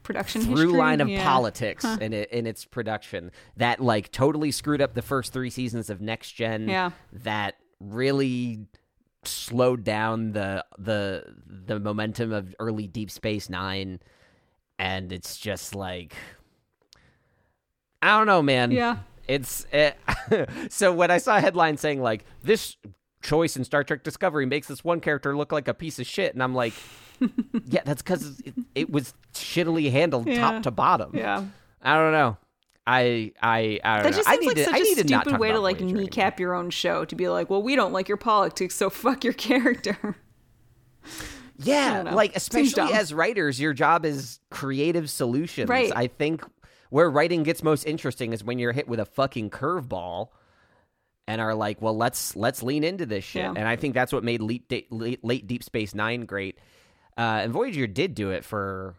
Production 0.02 0.42
through 0.42 0.56
history. 0.56 0.78
line 0.78 1.00
of 1.00 1.08
yeah. 1.08 1.24
politics 1.24 1.82
in 1.84 2.12
it 2.12 2.30
in 2.30 2.46
its 2.46 2.66
production 2.66 3.30
that 3.56 3.80
like 3.80 4.12
totally 4.12 4.50
screwed 4.50 4.82
up 4.82 4.92
the 4.92 5.00
first 5.00 5.32
3 5.32 5.48
seasons 5.48 5.88
of 5.88 6.02
Next 6.02 6.32
Gen 6.32 6.68
Yeah. 6.68 6.90
that 7.24 7.54
really 7.80 8.66
slowed 9.28 9.84
down 9.84 10.32
the 10.32 10.64
the 10.78 11.24
the 11.46 11.80
momentum 11.80 12.32
of 12.32 12.54
early 12.58 12.86
Deep 12.86 13.10
Space 13.10 13.48
Nine, 13.48 14.00
and 14.78 15.12
it's 15.12 15.36
just 15.36 15.74
like 15.74 16.14
I 18.02 18.18
don't 18.18 18.26
know, 18.26 18.42
man. 18.42 18.70
Yeah. 18.70 18.98
It's 19.26 19.66
it, 19.72 19.96
so 20.68 20.92
when 20.92 21.10
I 21.10 21.16
saw 21.16 21.38
a 21.38 21.40
headline 21.40 21.78
saying 21.78 22.02
like 22.02 22.26
this 22.42 22.76
choice 23.22 23.56
in 23.56 23.64
Star 23.64 23.82
Trek 23.82 24.02
Discovery 24.04 24.44
makes 24.44 24.68
this 24.68 24.84
one 24.84 25.00
character 25.00 25.34
look 25.34 25.50
like 25.50 25.66
a 25.66 25.72
piece 25.74 25.98
of 25.98 26.06
shit, 26.06 26.34
and 26.34 26.42
I'm 26.42 26.54
like, 26.54 26.74
yeah, 27.64 27.80
that's 27.84 28.02
because 28.02 28.40
it, 28.40 28.54
it, 28.74 28.90
was 28.90 29.14
shittily 29.32 29.90
handled 29.90 30.26
Yeah. 30.26 30.40
top 30.40 30.62
to 30.64 30.70
bottom. 30.70 31.12
Yeah. 31.14 31.44
I 31.80 31.96
don't 31.96 32.12
know. 32.12 32.36
I 32.86 33.32
I 33.40 33.80
I 33.82 34.02
don't 34.02 34.02
That 34.04 34.10
know. 34.10 34.16
just 34.16 34.28
I 34.28 34.32
seems 34.32 34.40
need 34.42 34.46
like 34.48 34.56
to, 34.56 34.64
such 34.64 34.74
a 34.74 34.82
need 34.82 34.98
to 34.98 35.04
not 35.04 35.22
stupid 35.24 35.40
way 35.40 35.52
to 35.52 35.58
like 35.60 35.76
Voyager 35.76 35.84
anymore. 35.84 36.02
kneecap 36.02 36.38
your 36.40 36.54
own 36.54 36.70
show 36.70 37.04
to 37.06 37.14
be 37.16 37.28
like, 37.28 37.48
well, 37.50 37.62
we 37.62 37.76
don't 37.76 37.92
like 37.92 38.08
your 38.08 38.16
politics, 38.18 38.74
so 38.74 38.90
fuck 38.90 39.24
your 39.24 39.32
character. 39.32 40.16
Yeah, 41.56 42.02
like 42.12 42.34
especially 42.36 42.92
as 42.92 43.14
writers, 43.14 43.60
your 43.60 43.72
job 43.72 44.04
is 44.04 44.40
creative 44.50 45.08
solutions. 45.08 45.68
Right. 45.68 45.92
I 45.94 46.08
think 46.08 46.42
where 46.90 47.08
writing 47.08 47.42
gets 47.44 47.62
most 47.62 47.84
interesting 47.84 48.32
is 48.32 48.42
when 48.42 48.58
you're 48.58 48.72
hit 48.72 48.88
with 48.88 48.98
a 49.00 49.04
fucking 49.04 49.50
curveball 49.50 50.28
and 51.28 51.40
are 51.40 51.54
like, 51.54 51.80
"Well, 51.80 51.96
let's 51.96 52.34
let's 52.34 52.62
lean 52.62 52.82
into 52.82 53.06
this 53.06 53.24
shit." 53.24 53.42
Yeah. 53.42 53.54
And 53.56 53.68
I 53.68 53.76
think 53.76 53.94
that's 53.94 54.12
what 54.12 54.24
made 54.24 54.40
late, 54.42 54.70
late, 54.90 55.24
late 55.24 55.46
Deep 55.46 55.62
Space 55.62 55.94
9 55.94 56.26
great. 56.26 56.58
Uh, 57.16 57.20
and 57.44 57.52
Voyager 57.52 57.86
did 57.86 58.14
do 58.16 58.30
it 58.30 58.44
for 58.44 58.96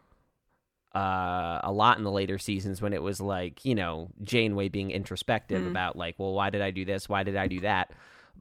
uh, 0.95 1.59
a 1.63 1.71
lot 1.71 1.97
in 1.97 2.03
the 2.05 2.11
later 2.11 2.37
seasons 2.37 2.81
when 2.81 2.93
it 2.93 3.01
was 3.03 3.19
like, 3.19 3.65
you 3.65 3.75
know, 3.75 4.09
Janeway 4.23 4.69
being 4.69 4.91
introspective 4.91 5.63
Mm. 5.63 5.67
about 5.71 5.95
like, 5.97 6.15
"Well, 6.17 6.33
why 6.33 6.49
did 6.49 6.61
I 6.61 6.71
do 6.71 6.85
this? 6.85 7.09
Why 7.09 7.23
did 7.23 7.35
I 7.35 7.47
do 7.47 7.59
that?" 7.61 7.91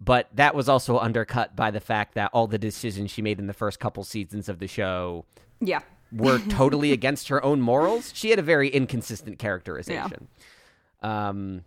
But 0.01 0.29
that 0.35 0.55
was 0.55 0.69
also 0.69 0.99
undercut 0.99 1.57
by 1.57 1.71
the 1.71 1.81
fact 1.81 2.15
that 2.15 2.31
all 2.33 2.47
the 2.47 2.59
decisions 2.59 3.11
she 3.11 3.23
made 3.23 3.39
in 3.39 3.47
the 3.47 3.53
first 3.53 3.79
couple 3.81 4.05
seasons 4.05 4.49
of 4.49 4.59
the 4.61 4.67
show 4.69 5.25
Yeah. 5.61 5.81
were 6.13 6.39
totally 6.49 6.93
against 6.93 7.29
her 7.29 7.43
own 7.45 7.61
morals. 7.61 8.13
She 8.15 8.31
had 8.31 8.39
a 8.39 8.43
very 8.43 8.69
inconsistent 8.69 9.39
characterization. 9.39 10.29
Um, 11.03 11.65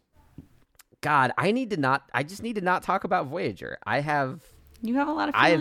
God, 1.02 1.32
I 1.38 1.52
need 1.52 1.70
to 1.72 1.78
not. 1.78 2.10
I 2.14 2.24
just 2.24 2.42
need 2.44 2.56
to 2.56 2.62
not 2.62 2.82
talk 2.84 3.04
about 3.04 3.28
Voyager. 3.28 3.78
I 3.86 4.00
have. 4.02 4.42
You 4.82 4.96
have 4.96 5.08
a 5.08 5.14
lot 5.14 5.30
of 5.30 5.36
I 5.36 5.52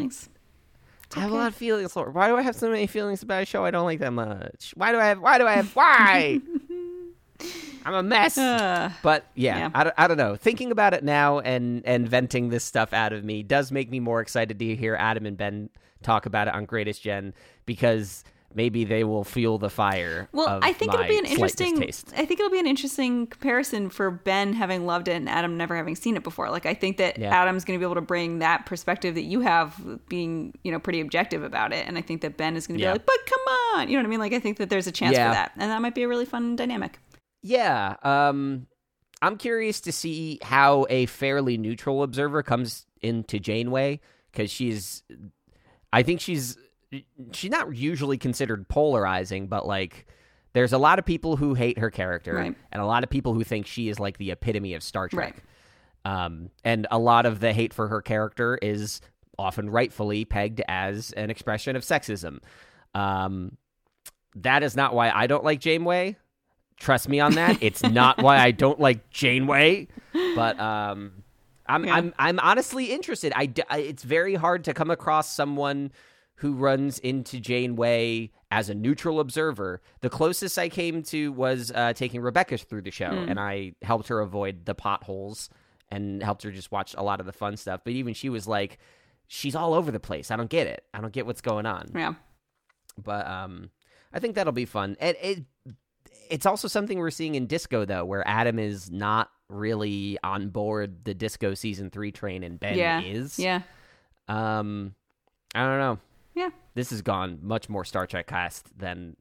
feelings. 1.11 1.17
I 1.17 1.21
have 1.21 1.33
a 1.33 1.35
lot 1.35 1.49
of 1.49 1.55
feelings. 1.55 1.97
Lord. 1.97 2.15
Why 2.15 2.29
do 2.29 2.37
I 2.37 2.43
have 2.43 2.57
so 2.57 2.71
many 2.71 2.87
feelings 2.87 3.23
about 3.23 3.43
a 3.43 3.47
show 3.47 3.65
I 3.65 3.71
don't 3.71 3.85
like 3.85 4.01
that 4.01 4.13
much? 4.13 4.73
Why 4.77 4.93
do 4.93 4.99
I 4.99 5.07
have? 5.07 5.21
Why 5.21 5.39
do 5.39 5.47
I 5.47 5.53
have? 5.53 5.71
Why? 5.77 6.41
I'm 7.85 7.95
a 7.95 8.03
mess. 8.03 8.37
Uh, 8.37 8.91
But 9.03 9.27
yeah, 9.35 9.59
Yeah. 9.59 9.71
I, 9.75 9.85
don't, 9.85 9.95
I 9.97 10.09
don't 10.09 10.17
know. 10.17 10.35
Thinking 10.37 10.73
about 10.73 10.93
it 10.95 11.05
now 11.05 11.39
and 11.41 11.83
and 11.87 12.09
venting 12.09 12.49
this 12.49 12.65
stuff 12.65 12.93
out 12.93 13.13
of 13.13 13.25
me 13.25 13.43
does 13.43 13.71
make 13.71 13.91
me 13.91 14.01
more 14.01 14.21
excited 14.21 14.59
to 14.59 14.75
hear 14.77 14.97
Adam 14.97 15.25
and 15.27 15.37
Ben 15.37 15.71
talk 16.03 16.27
about 16.27 16.49
it 16.49 16.55
on 16.55 16.65
Greatest 16.65 17.03
Gen 17.03 17.33
because 17.65 18.25
maybe 18.57 18.85
they 18.85 19.05
will 19.05 19.23
fuel 19.23 19.59
the 19.59 19.71
fire. 19.71 20.29
well, 20.33 20.59
I 20.63 20.73
think 20.73 20.93
it'll 20.95 21.07
be 21.07 21.19
an 21.19 21.27
interesting. 21.27 21.81
I 22.17 22.25
think 22.25 22.41
it'll 22.41 22.51
be 22.51 22.59
an 22.59 22.67
interesting 22.67 23.27
comparison 23.29 23.91
for 23.91 24.11
Ben 24.11 24.55
having 24.55 24.87
loved 24.87 25.07
it 25.07 25.13
and 25.17 25.29
Adam 25.29 25.57
never 25.57 25.77
having 25.77 25.95
seen 25.95 26.17
it 26.17 26.25
before. 26.25 26.51
Like 26.51 26.67
I 26.67 26.75
think 26.75 26.97
that 26.97 27.19
Yeah. 27.19 27.31
Adam's 27.41 27.65
going 27.65 27.79
to 27.79 27.81
be 27.81 27.87
able 27.87 27.95
to 27.97 28.01
bring 28.01 28.39
that 28.41 28.67
perspective 28.67 29.15
that 29.15 29.23
you 29.25 29.41
have, 29.41 29.77
being 30.09 30.55
you 30.65 30.73
know 30.73 30.81
pretty 30.81 31.01
objective 31.01 31.45
about 31.45 31.73
it, 31.73 31.87
and 31.87 31.97
I 31.99 32.01
think 32.01 32.23
that 32.23 32.37
Ben 32.37 32.57
is 32.57 32.67
going 32.67 32.79
to 32.79 32.83
Yeah. 32.83 32.93
be 32.95 32.99
like, 32.99 33.07
"But 33.07 33.19
come 33.27 33.55
on," 33.77 33.89
you 33.89 33.97
know 33.97 34.01
what 34.03 34.07
I 34.07 34.11
mean? 34.11 34.21
Like 34.21 34.33
I 34.33 34.41
think 34.41 34.57
that 34.57 34.71
there's 34.71 34.87
a 34.87 34.93
chance 34.93 35.15
Yeah. 35.17 35.29
for 35.29 35.35
that, 35.35 35.53
and 35.59 35.71
that 35.71 35.81
might 35.83 35.95
be 35.95 36.03
a 36.03 36.09
really 36.09 36.25
fun 36.27 36.57
dynamic. 36.57 36.99
Yeah, 37.43 37.97
um, 38.03 38.67
I'm 39.23 39.37
curious 39.37 39.81
to 39.83 39.93
see 39.93 40.39
how 40.43 40.87
a 40.91 41.07
fairly 41.07 41.59
neutral 41.59 42.03
observer 42.03 42.43
comes 42.43 42.87
into 43.03 43.39
Janeway 43.39 44.01
because 44.33 44.51
she's, 44.51 45.03
I 45.93 46.03
think 46.03 46.21
she's, 46.21 46.59
she's 47.33 47.51
not 47.51 47.75
usually 47.75 48.19
considered 48.19 48.69
polarizing, 48.69 49.47
but 49.49 49.67
like, 49.67 50.07
there's 50.53 50.73
a 50.73 50.79
lot 50.79 50.99
of 50.99 51.05
people 51.05 51.37
who 51.37 51.55
hate 51.55 51.79
her 51.79 51.91
character, 51.91 52.35
Right. 52.35 52.55
and 52.73 52.83
a 52.83 52.87
lot 52.87 53.05
of 53.05 53.11
people 53.11 53.35
who 53.35 53.45
think 53.45 53.67
she 53.67 53.89
is 53.89 53.99
like 54.01 54.17
the 54.19 54.31
epitome 54.31 54.75
of 54.75 54.83
Star 54.83 55.09
Trek. 55.09 55.43
Right. 56.05 56.25
Um, 56.25 56.51
and 56.65 56.87
a 56.91 56.99
lot 56.99 57.27
of 57.27 57.41
the 57.41 57.53
hate 57.53 57.75
for 57.75 57.89
her 57.89 58.01
character 58.01 58.57
is 58.63 59.01
often 59.39 59.69
rightfully 59.69 60.25
pegged 60.25 60.63
as 60.69 61.11
an 61.13 61.29
expression 61.31 61.77
of 61.77 61.83
sexism. 61.83 62.39
Um, 62.95 63.57
that 64.37 64.63
is 64.63 64.77
not 64.77 64.95
why 64.95 65.11
I 65.11 65.27
don't 65.27 65.45
like 65.45 65.61
Janeway. 65.61 66.17
Trust 66.79 67.09
me 67.09 67.21
on 67.21 67.35
that. 67.35 67.59
It's 67.63 67.83
not 67.83 68.23
why 68.23 68.39
I 68.39 68.51
don't 68.53 68.79
like 68.79 69.11
Janeway, 69.11 69.89
but 70.35 70.59
um, 70.61 71.25
I'm 71.67 71.85
Yeah. 71.85 71.95
I'm 71.95 72.15
I'm 72.19 72.39
honestly 72.39 72.93
interested. 72.93 73.33
I, 73.35 73.53
I- 73.69 73.79
it's 73.81 74.03
very 74.05 74.35
hard 74.37 74.65
to 74.65 74.75
come 74.75 74.91
across 74.91 75.31
someone 75.35 75.91
who 76.37 76.53
runs 76.55 76.99
into 76.99 77.41
Janeway 77.41 78.31
as 78.51 78.69
a 78.69 78.75
neutral 78.75 79.21
observer. 79.21 79.81
The 80.01 80.11
closest 80.11 80.59
I 80.59 80.69
came 80.69 81.03
to 81.05 81.33
was 81.33 81.73
uh, 81.75 81.93
taking 81.95 82.21
Rebecca 82.21 82.59
through 82.59 82.83
the 82.83 82.91
show, 82.91 83.11
and 83.11 83.41
I 83.41 83.73
helped 83.83 84.09
her 84.09 84.21
avoid 84.21 84.67
the 84.67 84.75
potholes 84.75 85.49
and 85.91 86.23
helped 86.23 86.43
her 86.43 86.51
just 86.51 86.71
watch 86.73 86.95
a 86.99 87.03
lot 87.03 87.21
of 87.21 87.27
the 87.27 87.33
fun 87.33 87.57
stuff. 87.57 87.81
But 87.85 87.95
even 87.95 88.13
she 88.15 88.29
was 88.29 88.47
like, 88.47 88.79
"She's 89.29 89.55
all 89.57 89.73
over 89.75 89.91
the 89.91 90.01
place. 90.01 90.31
I 90.31 90.37
don't 90.37 90.51
get 90.51 90.67
it. 90.67 90.85
I 90.93 91.01
don't 91.01 91.13
get 91.13 91.27
what's 91.27 91.41
going 91.41 91.67
on." 91.67 91.91
Yeah. 91.95 92.15
but 93.03 93.27
um 93.27 93.69
i 94.13 94.19
think 94.19 94.35
that'll 94.37 94.53
be 94.53 94.65
fun 94.65 94.97
and 95.01 95.17
it 95.21 95.45
it's 96.31 96.47
also 96.47 96.67
something 96.67 96.99
we're 96.99 97.11
seeing 97.11 97.35
in 97.35 97.47
disco 97.47 97.85
though 97.85 98.05
where 98.07 98.27
adam 98.27 98.59
is 98.59 98.91
not 98.91 99.31
really 99.51 100.17
on 100.25 100.49
board 100.49 101.05
the 101.05 101.13
disco 101.13 101.53
season 101.53 101.91
three 101.91 102.11
train 102.11 102.43
and 102.43 102.59
ben 102.59 102.79
yeah. 102.79 103.01
is 103.03 103.39
Yeah. 103.39 103.61
um 104.29 104.95
i 105.55 105.61
don't 105.63 105.79
know. 105.79 105.99
This 106.77 106.91
has 106.91 107.03
gone 107.03 107.41
much 107.43 107.69
more 107.69 107.85
star 107.85 108.07
trek 108.07 108.29
cast 108.29 108.79
than 108.79 109.17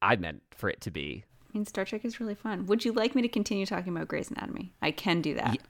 i 0.00 0.14
meant 0.14 0.42
for 0.52 0.68
it 0.70 0.80
to 0.80 0.90
be 0.90 1.24
I 1.54 1.58
mean, 1.58 1.66
Star 1.66 1.84
Trek 1.84 2.02
is 2.06 2.18
really 2.18 2.34
fun. 2.34 2.64
Would 2.64 2.86
you 2.86 2.92
like 2.92 3.14
me 3.14 3.20
to 3.20 3.28
continue 3.28 3.66
talking 3.66 3.94
about 3.94 4.08
Grey's 4.08 4.30
Anatomy? 4.30 4.72
I 4.80 4.90
can 4.90 5.20
do 5.20 5.34
that. 5.34 5.52
Ye- 5.52 5.60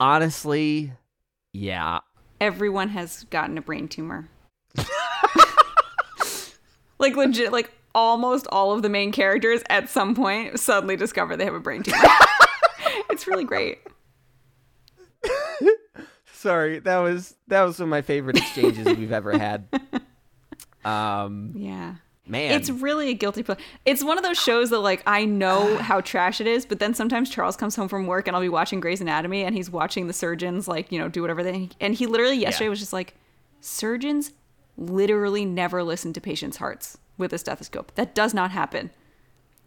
honestly 0.00 0.92
yeah 1.52 2.00
Everyone 2.40 2.88
has 2.88 3.22
gotten 3.30 3.56
a 3.56 3.62
brain 3.62 3.86
tumor. 3.86 4.28
like 6.98 7.14
legit, 7.14 7.52
like 7.52 7.70
almost 7.94 8.48
all 8.50 8.72
of 8.72 8.82
the 8.82 8.88
main 8.88 9.12
characters 9.12 9.62
at 9.70 9.88
some 9.88 10.16
point 10.16 10.58
suddenly 10.58 10.96
discover 10.96 11.36
they 11.36 11.44
have 11.44 11.54
a 11.54 11.60
brain 11.60 11.84
tumor. 11.84 11.98
it's 13.10 13.28
really 13.28 13.44
great. 13.44 13.78
sorry 16.32 16.80
that 16.80 16.98
was 16.98 17.36
that 17.46 17.62
was 17.62 17.78
one 17.78 17.84
of 17.84 17.90
my 17.90 18.02
favorite 18.02 18.36
exchanges 18.36 18.84
we've 18.96 19.12
ever 19.12 19.38
had 19.38 19.68
um 20.84 21.52
Yeah. 21.54 21.94
man 22.26 22.52
It's 22.52 22.70
really 22.70 23.08
a 23.10 23.14
guilty 23.14 23.42
pleasure. 23.42 23.60
It's 23.84 24.02
one 24.04 24.16
of 24.18 24.24
those 24.24 24.38
shows 24.40 24.70
that 24.70 24.78
like 24.80 25.02
I 25.06 25.24
know 25.24 25.76
how 25.88 26.00
trash 26.00 26.40
it 26.40 26.46
is, 26.46 26.64
but 26.66 26.78
then 26.78 26.94
sometimes 26.94 27.30
Charles 27.30 27.56
comes 27.56 27.76
home 27.76 27.88
from 27.88 28.06
work 28.06 28.26
and 28.28 28.36
I'll 28.36 28.42
be 28.42 28.48
watching 28.48 28.80
Grey's 28.80 29.00
Anatomy 29.00 29.42
and 29.44 29.54
he's 29.54 29.70
watching 29.70 30.06
the 30.06 30.12
surgeons 30.12 30.68
like, 30.68 30.90
you 30.92 30.98
know, 30.98 31.08
do 31.08 31.20
whatever 31.22 31.42
they 31.42 31.68
and 31.80 31.94
he 31.94 32.06
literally 32.06 32.36
yesterday 32.36 32.66
Yeah. 32.66 32.70
was 32.70 32.80
just 32.80 32.92
like 32.92 33.14
surgeons 33.60 34.32
literally 34.76 35.44
never 35.44 35.82
listen 35.82 36.12
to 36.14 36.20
patients' 36.20 36.56
hearts 36.56 36.98
with 37.18 37.32
a 37.32 37.38
stethoscope. 37.38 37.92
That 37.94 38.14
does 38.14 38.32
not 38.34 38.50
happen. 38.50 38.90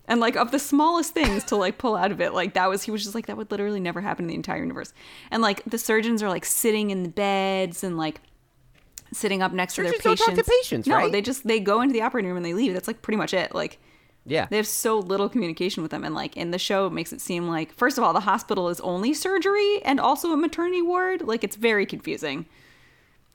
And 0.07 0.19
like 0.19 0.35
of 0.35 0.51
the 0.51 0.59
smallest 0.59 1.13
things 1.13 1.43
to 1.45 1.55
like 1.55 1.77
pull 1.79 1.95
out 1.95 2.11
of 2.11 2.21
it, 2.21 2.33
like 2.33 2.53
that 2.53 2.69
was 2.69 2.83
he 2.83 2.91
was 2.91 3.03
just 3.03 3.15
like 3.15 3.25
that 3.27 3.37
would 3.37 3.49
literally 3.51 3.79
never 3.79 4.01
happen 4.01 4.25
in 4.25 4.29
the 4.29 4.35
entire 4.35 4.59
universe. 4.61 4.93
And 5.31 5.41
like 5.41 5.63
the 5.65 5.77
surgeons 5.79 6.21
are 6.21 6.29
like 6.29 6.45
sitting 6.45 6.91
in 6.91 7.01
the 7.03 7.09
beds 7.09 7.83
and 7.83 7.97
like 7.97 8.21
sitting 9.13 9.41
up 9.41 9.51
next 9.53 9.75
Surgeons 9.75 9.97
to 9.97 10.03
their 10.03 10.15
don't 10.15 10.17
patients. 10.17 10.37
talk 10.37 10.45
to 10.45 10.51
patients, 10.61 10.87
no, 10.87 10.95
right? 10.95 11.11
they 11.11 11.21
just 11.21 11.45
they 11.47 11.59
go 11.59 11.81
into 11.81 11.93
the 11.93 12.01
operating 12.01 12.27
room 12.29 12.37
and 12.37 12.45
they 12.45 12.53
leave. 12.53 12.73
That's 12.73 12.87
like 12.87 13.01
pretty 13.01 13.17
much 13.17 13.33
it. 13.33 13.53
Like 13.55 13.79
yeah 14.27 14.47
they 14.49 14.57
have 14.57 14.65
so 14.65 14.97
little 14.97 15.29
communication 15.29 15.83
with 15.83 15.91
them 15.91 16.03
and 16.03 16.15
like 16.15 16.35
in 16.35 16.49
the 16.49 16.57
show 16.57 16.87
it 16.87 16.93
makes 16.93 17.13
it 17.13 17.21
seem 17.21 17.47
like 17.47 17.71
first 17.75 17.95
of 17.99 18.03
all 18.03 18.11
the 18.11 18.19
hospital 18.21 18.69
is 18.69 18.79
only 18.81 19.13
surgery 19.13 19.79
and 19.83 19.99
also 19.99 20.31
a 20.31 20.35
maternity 20.37 20.81
ward 20.81 21.21
like 21.21 21.43
it's 21.43 21.55
very 21.55 21.85
confusing 21.85 22.43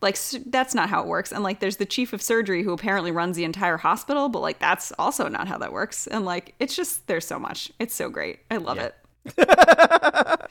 like 0.02 0.18
that's 0.46 0.74
not 0.74 0.88
how 0.90 1.00
it 1.00 1.06
works 1.06 1.30
and 1.30 1.44
like 1.44 1.60
there's 1.60 1.76
the 1.76 1.86
chief 1.86 2.12
of 2.12 2.20
surgery 2.20 2.64
who 2.64 2.72
apparently 2.72 3.12
runs 3.12 3.36
the 3.36 3.44
entire 3.44 3.76
hospital 3.76 4.28
but 4.28 4.40
like 4.42 4.58
that's 4.58 4.90
also 4.98 5.28
not 5.28 5.46
how 5.46 5.56
that 5.56 5.72
works 5.72 6.08
and 6.08 6.24
like 6.24 6.54
it's 6.58 6.74
just 6.74 7.06
there's 7.06 7.24
so 7.24 7.38
much 7.38 7.70
it's 7.78 7.94
so 7.94 8.10
great 8.10 8.40
i 8.50 8.56
love 8.56 8.76
Yeah. 8.76 8.90
it 9.36 10.50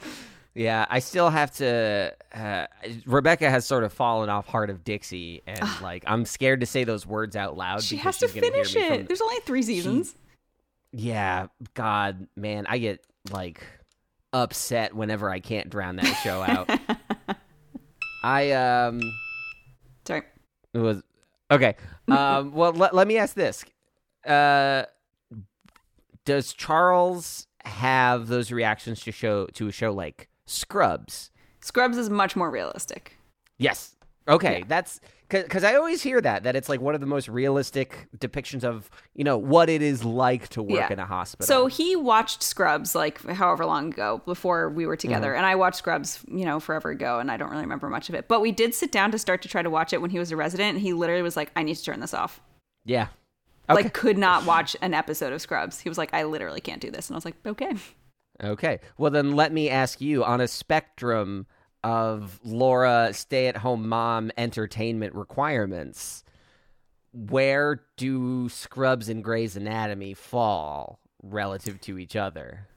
Yeah, 0.54 0.84
I 0.90 0.98
still 0.98 1.30
have 1.30 1.52
to. 1.56 2.12
Uh, 2.34 2.66
Rebecca 3.06 3.48
has 3.48 3.64
sort 3.64 3.84
of 3.84 3.92
fallen 3.92 4.28
off 4.28 4.46
Hart 4.46 4.68
of 4.68 4.82
Dixie, 4.82 5.42
and 5.46 5.60
like 5.80 6.02
I'm 6.06 6.24
scared 6.24 6.60
to 6.60 6.66
say 6.66 6.82
those 6.84 7.06
words 7.06 7.36
out 7.36 7.56
loud. 7.56 7.82
she 7.82 7.96
has 7.98 8.18
to 8.18 8.26
she's 8.26 8.34
gonna 8.34 8.46
hear 8.46 8.64
finish 8.64 8.76
it 8.76 8.96
from- 8.98 9.06
there's 9.06 9.20
only 9.20 9.36
three 9.46 9.62
seasons 9.62 10.14
Yeah, 10.92 11.46
God, 11.74 12.26
man, 12.36 12.66
I 12.68 12.78
get 12.78 13.04
like 13.30 13.62
upset 14.32 14.94
whenever 14.94 15.30
I 15.30 15.38
can't 15.40 15.70
drown 15.70 15.96
that 15.96 16.12
show 16.24 16.42
out. 16.42 16.68
I 18.24 18.50
um, 18.52 19.00
sorry 20.04 20.22
it 20.74 20.78
was 20.78 21.00
okay. 21.50 21.76
Um, 22.08 22.52
well, 22.54 22.72
let, 22.72 22.92
let 22.94 23.06
me 23.06 23.18
ask 23.18 23.34
this: 23.34 23.64
uh, 24.26 24.82
Does 26.24 26.52
Charles 26.52 27.46
have 27.64 28.26
those 28.26 28.50
reactions 28.50 29.00
to 29.02 29.12
show 29.12 29.46
to 29.46 29.68
a 29.68 29.72
show 29.72 29.92
like 29.92 30.28
Scrubs? 30.50 31.30
scrubs 31.60 31.96
is 31.96 32.08
much 32.10 32.34
more 32.36 32.50
realistic 32.50 33.16
Yes. 33.58 33.94
Okay, 34.28 34.58
Yeah. 34.60 34.64
that's 34.68 35.00
because 35.28 35.64
I 35.64 35.74
always 35.76 36.02
hear 36.02 36.20
that 36.20 36.42
that 36.44 36.56
it's 36.56 36.68
like 36.68 36.80
one 36.80 36.94
of 36.94 37.00
the 37.00 37.06
most 37.06 37.28
realistic 37.28 38.08
depictions 38.18 38.64
of 38.64 38.90
you 39.14 39.22
know 39.24 39.36
what 39.38 39.68
it 39.68 39.80
is 39.82 40.04
like 40.04 40.48
to 40.48 40.62
work 40.62 40.78
Yeah. 40.88 40.92
in 40.92 40.98
a 40.98 41.04
hospital. 41.06 41.46
So 41.46 41.66
he 41.66 41.94
watched 41.96 42.42
Scrubs 42.42 42.94
like 42.94 43.20
however 43.30 43.64
long 43.66 43.92
ago 43.92 44.22
before 44.24 44.68
we 44.70 44.86
were 44.86 44.96
Mm-hmm. 44.96 45.00
together, 45.08 45.34
and 45.34 45.44
I 45.46 45.54
watched 45.56 45.78
Scrubs, 45.78 46.20
you 46.28 46.44
know, 46.44 46.58
forever 46.60 46.90
ago, 46.90 47.18
and 47.20 47.30
I 47.30 47.36
don't 47.36 47.50
really 47.50 47.62
remember 47.62 47.88
much 47.88 48.08
of 48.08 48.14
it. 48.14 48.28
But 48.28 48.40
we 48.40 48.50
did 48.52 48.74
sit 48.74 48.90
down 48.92 49.10
to 49.12 49.18
start 49.18 49.42
to 49.42 49.48
try 49.48 49.62
to 49.62 49.70
watch 49.70 49.92
it 49.92 50.00
when 50.02 50.10
he 50.10 50.18
was 50.18 50.30
a 50.32 50.36
resident, 50.36 50.70
and 50.74 50.80
he 50.80 50.92
literally 50.92 51.22
was 51.22 51.36
like, 51.36 51.50
"I 51.56 51.62
need 51.62 51.76
to 51.76 51.84
turn 51.84 52.00
this 52.00 52.14
off." 52.14 52.40
yeah, 52.84 53.08
okay, 53.68 53.82
Like, 53.82 53.92
could 53.94 54.16
not 54.18 54.44
watch 54.46 54.74
an 54.82 54.94
episode 54.94 55.32
of 55.32 55.40
Scrubs. 55.42 55.80
He 55.80 55.88
was 55.88 55.98
like, 55.98 56.12
"I 56.14 56.22
literally 56.24 56.60
can't 56.60 56.80
do 56.80 56.90
this," 56.90 57.08
and 57.08 57.14
I 57.14 57.18
was 57.18 57.24
like, 57.24 57.36
"Okay." 57.46 57.74
Okay. 58.42 58.80
Well, 58.98 59.10
then 59.10 59.36
let 59.36 59.52
me 59.52 59.68
ask 59.70 60.00
you 60.00 60.24
on 60.24 60.40
a 60.40 60.48
spectrum 60.48 61.46
of 61.82 62.40
Laura 62.44 63.10
stay-at-home 63.12 63.88
mom 63.88 64.30
entertainment 64.36 65.14
requirements, 65.14 66.24
where 67.12 67.82
do 67.96 68.48
Scrubs 68.48 69.08
and 69.08 69.24
Grey's 69.24 69.56
Anatomy 69.56 70.14
fall 70.14 71.00
relative 71.22 71.80
to 71.82 71.98
each 71.98 72.16
other? 72.16 72.68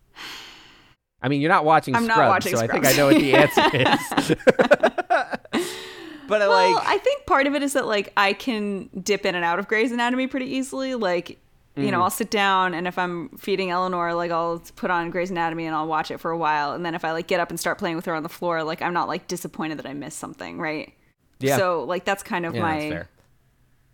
I 1.22 1.30
mean, 1.30 1.42
you're 1.42 1.52
not 1.52 1.66
watching 1.66 1.96
I'm 1.96 2.06
not 2.06 2.16
Scrubs, 2.16 2.30
watching 2.30 2.58
so 2.58 2.64
I 2.64 2.68
think 2.68 2.86
I 2.86 2.94
know 2.94 3.08
what 3.08 3.16
the 3.16 3.34
answer 3.36 3.62
is. 3.74 4.36
but 6.28 6.42
I 6.42 6.48
Well, 6.48 6.74
like, 6.74 6.88
I 6.88 6.98
think 6.98 7.26
part 7.26 7.48
of 7.48 7.56
it 7.56 7.64
is 7.64 7.74
that 7.74 7.88
like 7.88 8.12
I 8.18 8.34
can 8.34 8.90
dip 9.02 9.26
in 9.26 9.36
and 9.36 9.46
out 9.46 9.60
of 9.60 9.68
Grey's 9.68 9.92
Anatomy 9.92 10.28
pretty 10.28 10.48
easily. 10.48 10.96
Like, 10.96 11.40
you 11.76 11.90
know, 11.92 12.02
I'll 12.04 12.10
sit 12.12 12.30
down 12.30 12.74
and 12.74 12.88
if 12.88 12.98
I'm 13.00 13.30
feeding 13.38 13.72
Eleanor, 13.72 14.14
like 14.14 14.30
I'll 14.32 14.60
put 14.76 14.92
on 14.92 15.10
Grey's 15.10 15.32
Anatomy 15.32 15.66
and 15.66 15.76
I'll 15.76 15.88
watch 15.88 16.12
it 16.12 16.20
for 16.20 16.30
a 16.32 16.38
while. 16.38 16.74
And 16.74 16.86
then 16.86 16.94
if 16.94 17.04
I 17.04 17.12
like 17.14 17.28
get 17.28 17.40
up 17.40 17.50
and 17.50 17.60
start 17.60 17.78
playing 17.80 17.96
with 17.96 18.06
her 18.06 18.14
on 18.14 18.22
the 18.24 18.30
floor, 18.30 18.64
like 18.64 18.82
I'm 18.82 18.94
not 18.94 19.08
like 19.08 19.28
disappointed 19.28 19.80
that 19.80 19.86
I 19.88 19.94
missed 19.94 20.20
something, 20.20 20.60
right? 20.60 20.94
Yeah. 21.40 21.58
So 21.58 21.84
like 21.84 22.06
that's 22.06 22.22
kind 22.24 22.46
of 22.46 22.54
yeah, 22.56 22.62
my 22.62 22.80
that's 22.80 22.92
fair. 22.94 23.10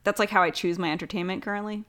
that's 0.03 0.19
like 0.19 0.29
how 0.29 0.41
I 0.43 0.49
choose 0.49 0.77
my 0.77 0.91
entertainment 0.91 1.41
currently. 1.41 1.85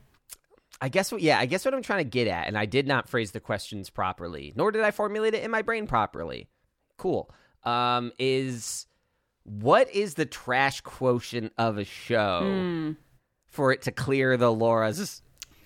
I 0.79 0.89
guess 0.89 1.11
what 1.11 1.21
yeah, 1.21 1.37
I 1.39 1.45
guess 1.45 1.65
what 1.65 1.73
I'm 1.73 1.83
trying 1.83 1.99
to 1.99 2.09
get 2.09 2.27
at, 2.27 2.47
and 2.47 2.57
I 2.57 2.65
did 2.65 2.87
not 2.87 3.07
phrase 3.09 3.31
the 3.31 3.39
questions 3.39 3.89
properly, 3.89 4.53
nor 4.55 4.71
did 4.71 4.81
I 4.83 4.91
formulate 4.91 5.33
it 5.33 5.43
in 5.43 5.51
my 5.51 5.61
brain 5.61 5.85
properly. 5.87 6.47
Cool. 6.97 7.29
Um, 7.63 8.11
is 8.17 8.87
what 9.43 9.93
is 9.93 10.13
the 10.15 10.25
trash 10.25 10.81
quotient 10.81 11.51
of 11.57 11.77
a 11.77 11.83
show 11.83 12.39
Hmm. 12.43 12.91
for 13.47 13.71
it 13.71 13.81
to 13.83 13.91
clear 13.91 14.37
the 14.37 14.51
Laura's 14.51 15.21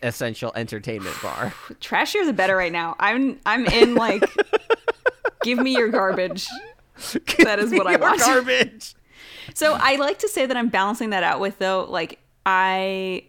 essential 0.05 0.51
entertainment 0.55 1.15
bar? 1.21 1.53
Trashier 1.81 2.25
the 2.25 2.33
better 2.33 2.55
right 2.55 2.71
now. 2.71 2.95
I'm 2.99 3.39
I'm 3.45 3.65
in 3.65 3.95
like 3.95 4.23
give 5.43 5.57
me 5.59 5.73
your 5.73 5.89
garbage. 5.89 6.47
That 7.39 7.59
is 7.59 7.71
what 7.71 7.87
I 7.87 7.97
want. 7.97 8.19
Garbage. 8.21 8.95
So 9.53 9.77
I 9.79 9.97
like 9.97 10.19
to 10.19 10.27
say 10.29 10.45
that 10.47 10.57
I'm 10.57 10.69
balancing 10.69 11.11
that 11.11 11.21
out 11.23 11.39
with 11.39 11.59
though, 11.59 11.85
like 11.89 12.19
I 12.47 13.25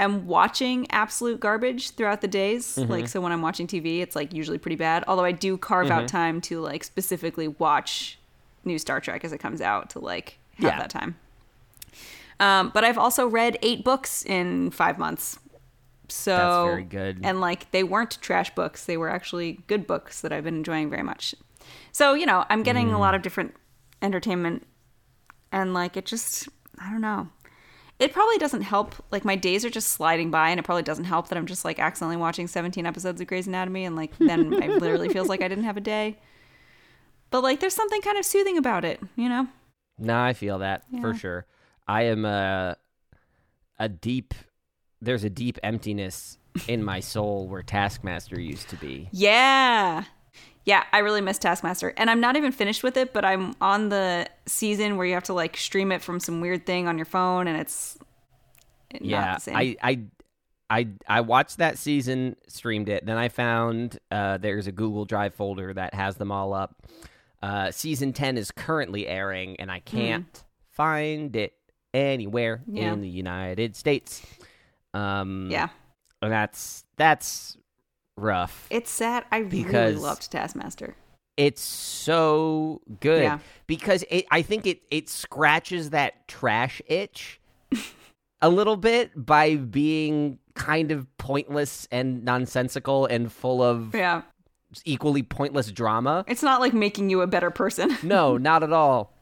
am 0.00 0.26
watching 0.26 0.90
absolute 0.90 1.38
garbage 1.38 1.90
throughout 1.90 2.22
the 2.22 2.28
days. 2.28 2.74
Mm-hmm. 2.76 2.90
Like 2.90 3.08
so 3.08 3.20
when 3.20 3.30
I'm 3.30 3.40
watching 3.42 3.66
TV, 3.68 4.00
it's 4.00 4.16
like 4.16 4.32
usually 4.32 4.58
pretty 4.58 4.74
bad. 4.76 5.04
Although 5.06 5.24
I 5.24 5.30
do 5.32 5.56
carve 5.56 5.86
Mm-hmm. 5.88 5.98
out 6.00 6.08
time 6.08 6.40
to 6.42 6.60
like 6.60 6.82
specifically 6.82 7.46
watch 7.48 8.18
new 8.64 8.78
Star 8.78 9.00
Trek 9.00 9.24
as 9.24 9.32
it 9.32 9.38
comes 9.38 9.60
out 9.60 9.90
to 9.90 10.00
like 10.00 10.38
have 10.56 10.64
Yeah. 10.72 10.78
that 10.80 10.90
time. 10.90 11.14
Um, 12.40 12.70
but 12.74 12.82
I've 12.82 12.98
also 12.98 13.28
read 13.28 13.56
eight 13.62 13.84
books 13.84 14.24
in 14.24 14.70
five 14.72 14.98
months. 14.98 15.38
So 16.08 16.36
That's 16.36 16.64
very 16.70 16.84
good. 16.84 17.20
And 17.22 17.40
like 17.40 17.70
they 17.70 17.82
weren't 17.84 18.18
trash 18.20 18.54
books; 18.54 18.84
they 18.84 18.96
were 18.96 19.08
actually 19.08 19.60
good 19.66 19.86
books 19.86 20.20
that 20.20 20.32
I've 20.32 20.44
been 20.44 20.56
enjoying 20.56 20.90
very 20.90 21.02
much. 21.02 21.34
So 21.92 22.14
you 22.14 22.26
know, 22.26 22.44
I'm 22.50 22.62
getting 22.62 22.88
Mm. 22.88 22.94
a 22.94 22.98
lot 22.98 23.14
of 23.14 23.22
different 23.22 23.54
entertainment, 24.02 24.66
and 25.50 25.72
like 25.74 25.96
it 25.96 26.04
just, 26.06 26.48
I 26.78 26.90
don't 26.90 27.00
know. 27.00 27.28
It 28.00 28.12
probably 28.12 28.38
doesn't 28.38 28.62
help. 28.62 28.94
Like 29.12 29.24
my 29.24 29.36
days 29.36 29.64
are 29.64 29.70
just 29.70 29.88
sliding 29.88 30.30
by, 30.30 30.50
and 30.50 30.58
it 30.58 30.64
probably 30.64 30.82
doesn't 30.82 31.04
help 31.04 31.28
that 31.28 31.38
I'm 31.38 31.46
just 31.46 31.64
like 31.64 31.78
accidentally 31.78 32.16
watching 32.16 32.46
17 32.48 32.84
episodes 32.86 33.20
of 33.20 33.26
Grey's 33.26 33.46
Anatomy, 33.46 33.84
and 33.84 33.94
like 33.96 34.10
then 34.18 34.52
it 34.52 34.80
literally 34.80 35.08
feels 35.08 35.28
like 35.28 35.42
I 35.42 35.48
didn't 35.48 35.64
have 35.64 35.76
a 35.76 35.80
day. 35.80 36.18
But 37.30 37.42
like, 37.42 37.60
there's 37.60 37.74
something 37.74 38.00
kind 38.02 38.18
of 38.18 38.24
soothing 38.24 38.58
about 38.58 38.84
it, 38.84 39.00
you 39.16 39.28
know? 39.28 39.48
No, 39.98 40.20
I 40.20 40.32
feel 40.34 40.58
that 40.58 40.84
for 41.00 41.14
sure. 41.14 41.46
I 41.88 42.02
am 42.02 42.24
a 42.24 42.76
a 43.78 43.88
deep. 43.88 44.34
There's 45.04 45.24
a 45.24 45.30
deep 45.30 45.58
emptiness 45.62 46.38
in 46.68 46.82
my 46.84 47.00
soul 47.00 47.48
where 47.48 47.62
Taskmaster 47.62 48.40
used 48.40 48.68
to 48.70 48.76
be. 48.76 49.08
Yeah. 49.12 50.04
Yeah, 50.66 50.84
I 50.92 50.98
really 51.00 51.20
miss 51.20 51.38
Taskmaster. 51.38 51.92
And 51.96 52.08
I'm 52.08 52.20
not 52.20 52.36
even 52.36 52.50
finished 52.50 52.82
with 52.82 52.96
it, 52.96 53.12
but 53.12 53.24
I'm 53.24 53.54
on 53.60 53.90
the 53.90 54.26
season 54.46 54.96
where 54.96 55.06
you 55.06 55.12
have 55.14 55.24
to 55.24 55.34
like 55.34 55.56
stream 55.58 55.92
it 55.92 56.00
from 56.02 56.18
some 56.20 56.40
weird 56.40 56.64
thing 56.64 56.88
on 56.88 56.96
your 56.96 57.04
phone 57.04 57.46
and 57.48 57.58
it's 57.60 57.98
not 58.92 59.02
yeah 59.02 59.34
the 59.34 59.40
same. 59.40 59.56
i 59.56 59.76
i 59.82 59.98
i 60.70 60.86
i 61.08 61.20
watched 61.20 61.56
that 61.58 61.76
season 61.78 62.36
streamed 62.46 62.88
it 62.88 63.04
then 63.04 63.16
i 63.16 63.28
found 63.28 63.98
uh 64.12 64.38
there's 64.38 64.68
a 64.68 64.72
google 64.72 65.04
drive 65.04 65.34
folder 65.34 65.74
that 65.74 65.92
has 65.94 66.14
them 66.16 66.30
all 66.30 66.54
up 66.54 66.86
uh 67.42 67.72
season 67.72 68.12
10 68.12 68.38
is 68.38 68.52
currently 68.52 69.08
airing 69.08 69.56
and 69.58 69.68
i 69.68 69.80
can't 69.80 70.44
find 70.70 71.34
it 71.34 71.54
anywhere 71.92 72.58
Hmm. 72.66 72.76
Yeah. 72.76 72.92
in 72.92 73.00
the 73.00 73.08
united 73.08 73.74
states 73.74 74.24
um 74.94 75.48
yeah. 75.50 75.68
and 76.22 76.32
that's 76.32 76.84
that's 76.96 77.56
rough 78.16 78.66
It's 78.70 78.90
sad. 78.90 79.24
I 79.32 79.38
really 79.38 79.94
loved 79.94 80.30
Taskmaster. 80.30 80.94
it's 81.36 81.60
so 81.62 82.80
good 83.00 83.22
Yeah. 83.24 83.38
because 83.66 84.04
it 84.10 84.24
I 84.30 84.42
think 84.42 84.66
it 84.66 84.82
it 84.90 85.08
scratches 85.08 85.90
that 85.90 86.28
trash 86.28 86.80
itch 86.86 87.40
a 88.40 88.48
little 88.48 88.76
bit 88.76 89.10
by 89.26 89.56
being 89.56 90.38
kind 90.54 90.92
of 90.92 91.06
pointless 91.18 91.88
and 91.90 92.24
nonsensical 92.24 93.06
and 93.06 93.32
full 93.32 93.62
of 93.62 93.92
Yeah. 93.94 94.22
equally 94.84 95.22
pointless 95.24 95.72
drama. 95.72 96.24
It's 96.28 96.42
not 96.42 96.60
like 96.60 96.72
making 96.74 97.10
you 97.10 97.20
a 97.22 97.26
better 97.26 97.50
person. 97.50 97.96
No, 98.04 98.36
not 98.36 98.62
at 98.62 98.72
all. 98.72 99.12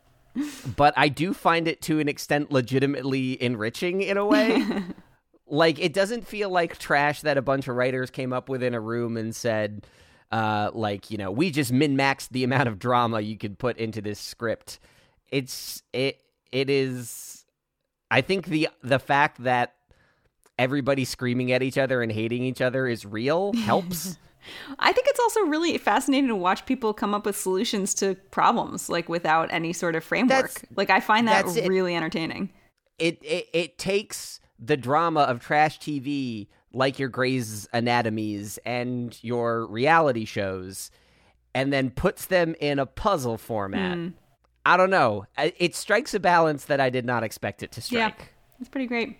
But 0.76 0.92
I 0.96 1.08
do 1.08 1.32
find 1.34 1.66
it 1.68 1.80
to 1.82 1.98
an 2.00 2.08
extent 2.08 2.50
legitimately 2.52 3.42
enriching 3.42 4.02
in 4.02 4.16
a 4.18 4.26
way. 4.26 4.64
like 5.53 5.78
it 5.78 5.92
doesn't 5.92 6.26
feel 6.26 6.48
like 6.48 6.78
trash 6.78 7.20
that 7.20 7.36
a 7.36 7.42
bunch 7.42 7.68
of 7.68 7.76
writers 7.76 8.11
came 8.11 8.32
up 8.32 8.48
with 8.48 8.62
in 8.62 8.72
a 8.74 8.80
room 8.80 9.16
and 9.18 9.36
said 9.36 9.86
uh 10.32 10.70
like, 10.72 11.11
you 11.11 11.18
know, 11.18 11.30
we 11.30 11.50
just 11.50 11.70
min-maxed 11.70 12.30
the 12.30 12.42
amount 12.42 12.68
of 12.68 12.78
drama 12.78 13.20
you 13.20 13.36
could 13.36 13.59
put 13.59 13.76
into 13.76 14.00
this 14.00 14.18
script. 14.18 14.80
It's 15.30 15.82
it 15.92 16.18
it 16.50 16.70
is 16.70 17.44
I 18.11 18.22
think 18.22 18.46
the 18.46 18.68
the 18.82 18.98
fact 18.98 19.44
that 19.44 19.74
everybody 20.59 21.05
screaming 21.05 21.53
at 21.53 21.62
each 21.62 21.76
other 21.76 22.00
and 22.03 22.11
hating 22.11 22.42
each 22.44 22.61
other 22.62 22.86
is 22.86 23.05
real 23.05 23.53
helps. 23.53 24.16
I 24.78 24.92
think 24.92 25.07
it's 25.09 25.20
also 25.20 25.42
really 25.42 25.76
fascinating 25.78 26.28
to 26.28 26.34
watch 26.36 26.66
people 26.66 26.92
come 26.94 27.14
up 27.14 27.26
with 27.26 27.36
solutions 27.36 27.94
to 27.94 28.16
problems 28.30 28.88
like 28.88 29.09
without 29.09 29.53
any 29.53 29.72
sort 29.72 29.94
of 29.96 30.03
framework. 30.03 30.48
That's- 30.48 30.64
like 30.76 30.90
I 30.90 31.00
find 31.00 31.28
that 31.28 31.44
that's 31.44 31.57
it. 31.57 31.68
really 31.68 31.94
entertaining. 31.94 32.50
it, 32.98 33.18
it 33.22 33.48
it 33.53 33.78
takes 33.78 34.40
the 34.64 34.76
drama 34.76 35.20
of 35.22 35.40
trash 35.40 35.78
TV, 35.78 36.46
like 36.72 36.98
your 36.98 37.08
Grey's 37.08 37.68
Anatomies 37.72 38.58
and 38.64 39.18
your 39.22 39.66
reality 39.66 40.24
shows, 40.24 40.90
and 41.54 41.72
then 41.72 41.90
puts 41.90 42.26
them 42.26 42.54
in 42.60 42.78
a 42.78 42.86
puzzle 42.86 43.38
format. 43.38 43.96
Hmm. 43.96 44.08
I 44.64 44.76
don't 44.76 44.90
know. 44.90 45.26
It 45.36 45.74
strikes 45.74 46.14
a 46.14 46.20
balance 46.20 46.66
that 46.66 46.80
I 46.80 46.88
did 46.88 47.04
not 47.04 47.24
expect 47.24 47.64
it 47.64 47.72
to 47.72 47.80
strike. 47.80 48.18
Yeah. 48.18 48.24
It's 48.60 48.68
pretty 48.68 48.86
great. 48.86 49.18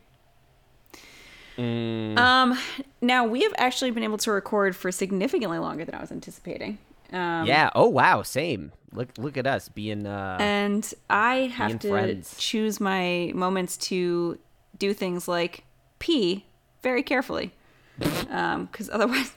Mm. 1.59 2.17
Um, 2.17 2.59
now 3.01 3.27
we 3.27 3.43
have 3.43 3.53
actually 3.59 3.91
been 3.91 4.05
able 4.05 4.19
to 4.19 4.31
record 4.31 4.75
for 4.75 4.91
significantly 4.93 5.59
longer 5.59 5.85
than 5.85 5.95
I 5.95 6.01
was 6.01 6.13
anticipating. 6.13 6.79
Um, 7.13 7.47
yeah. 7.47 7.71
Oh 7.75 7.89
wow. 7.89 8.23
Same. 8.23 8.73
Look 8.93 9.09
look 9.19 9.37
at 9.37 9.47
us 9.47 9.69
being. 9.69 10.07
uh 10.07 10.37
and 10.41 10.95
I 11.11 11.53
have 11.55 11.79
to 11.81 11.89
friends. 11.89 12.37
choose 12.39 12.81
my 12.81 13.33
moments 13.35 13.77
to 13.79 14.39
do 14.79 14.93
things 14.95 15.29
like 15.29 15.65
pee 15.99 16.47
very 16.83 17.03
carefully, 17.03 17.53
because 17.99 18.91
otherwise, 18.91 19.33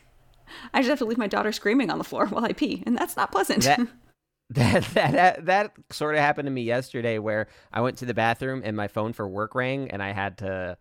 I 0.73 0.79
just 0.81 0.89
have 0.89 0.99
to 0.99 1.05
leave 1.05 1.17
my 1.17 1.27
daughter 1.27 1.51
screaming 1.51 1.89
on 1.89 1.97
the 1.97 2.03
floor 2.03 2.27
while 2.27 2.45
I 2.45 2.53
pee, 2.53 2.83
and 2.85 2.97
that's 2.97 3.15
not 3.15 3.31
pleasant. 3.31 3.63
that 3.63 3.79
that 4.49 4.83
that 4.93 5.45
that 5.45 5.71
sort 5.89 6.15
of 6.15 6.21
happened 6.21 6.45
to 6.45 6.51
me 6.51 6.61
yesterday 6.61 7.17
where 7.17 7.47
I 7.73 7.81
went 7.81 7.97
to 7.97 8.05
the 8.05 8.13
bathroom 8.13 8.61
and 8.63 8.77
my 8.77 8.87
phone 8.87 9.13
for 9.13 9.27
work 9.27 9.55
rang 9.55 9.89
and 9.89 10.03
I 10.03 10.11
had 10.13 10.37
to 10.39 10.77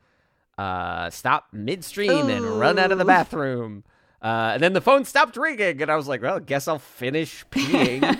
uh 0.59 1.11
stop 1.11 1.49
midstream 1.53 2.29
and 2.29 2.45
run 2.61 2.79
out 2.79 2.93
of 2.93 2.99
the 2.99 3.05
bathroom. 3.05 3.85
Uh, 4.23 4.53
and 4.55 4.63
then 4.63 4.73
the 4.73 4.81
phone 4.81 5.05
stopped 5.05 5.37
ringing, 5.37 5.83
and 5.83 5.91
I 5.91 5.97
was 5.97 6.09
like, 6.09 6.23
"Well, 6.23 6.37
I 6.37 6.41
guess 6.41 6.67
I'll 6.67 6.79
finish 6.79 7.45
peeing." 7.51 8.19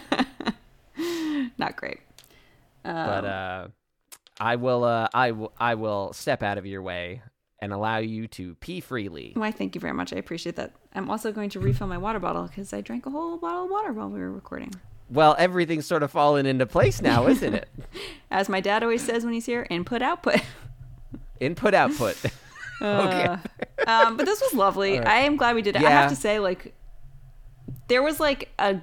not 1.59 1.77
great. 1.77 2.01
Um, 2.85 2.95
but 2.95 3.25
uh, 3.25 3.69
I 4.41 4.57
will, 4.57 4.85
uh, 4.85 5.09
I 5.15 5.31
will, 5.33 5.53
I 5.59 5.75
will 5.75 6.13
step 6.13 6.43
out 6.43 6.59
of 6.59 6.67
your 6.67 6.83
way 6.83 7.23
and 7.61 7.73
allow 7.73 7.99
you 7.99 8.27
to 8.29 8.55
pee 8.57 8.81
freely. 8.81 9.33
Why, 9.35 9.51
thank 9.51 9.75
you 9.75 9.81
very 9.81 9.95
much. 9.95 10.13
I 10.13 10.17
appreciate 10.17 10.57
that. 10.57 10.73
I'm 10.95 11.11
also 11.11 11.33
going 11.33 11.51
to 11.51 11.61
refill 11.61 11.87
my 11.87 11.99
water 11.99 12.19
bottle 12.19 12.47
because 12.47 12.73
I 12.73 12.81
drank 12.81 13.07
a 13.07 13.11
whole 13.11 13.39
bottle 13.39 13.65
of 13.65 13.71
water 13.71 13.93
while 13.93 14.09
we 14.11 14.19
were 14.19 14.31
recording. 14.33 14.75
well, 15.09 15.35
everything's 15.39 15.87
sort 15.87 16.03
of 16.03 16.11
fallen 16.11 16.47
into 16.47 16.67
place 16.67 17.01
now, 17.01 17.27
isn't 17.27 17.55
it? 17.55 17.69
As 18.31 18.49
my 18.49 18.61
dad 18.61 18.83
always 18.83 19.03
says 19.03 19.25
when 19.25 19.33
he's 19.35 19.47
here, 19.47 19.67
input 19.71 20.03
output. 20.03 20.41
Input 21.41 21.75
output. 21.75 22.17
okay. 22.83 23.25
Uh, 23.27 23.37
um, 23.87 24.17
but 24.17 24.25
this 24.25 24.41
was 24.41 24.55
lovely. 24.55 24.99
right. 24.99 25.07
I 25.07 25.17
am 25.21 25.37
glad 25.37 25.55
we 25.57 25.63
did 25.63 25.77
it. 25.77 25.83
I 25.83 25.91
have 25.91 26.11
to 26.11 26.17
say, 26.17 26.39
like, 26.39 26.75
there 27.89 28.03
was 28.03 28.21
like 28.21 28.51
a 28.59 28.81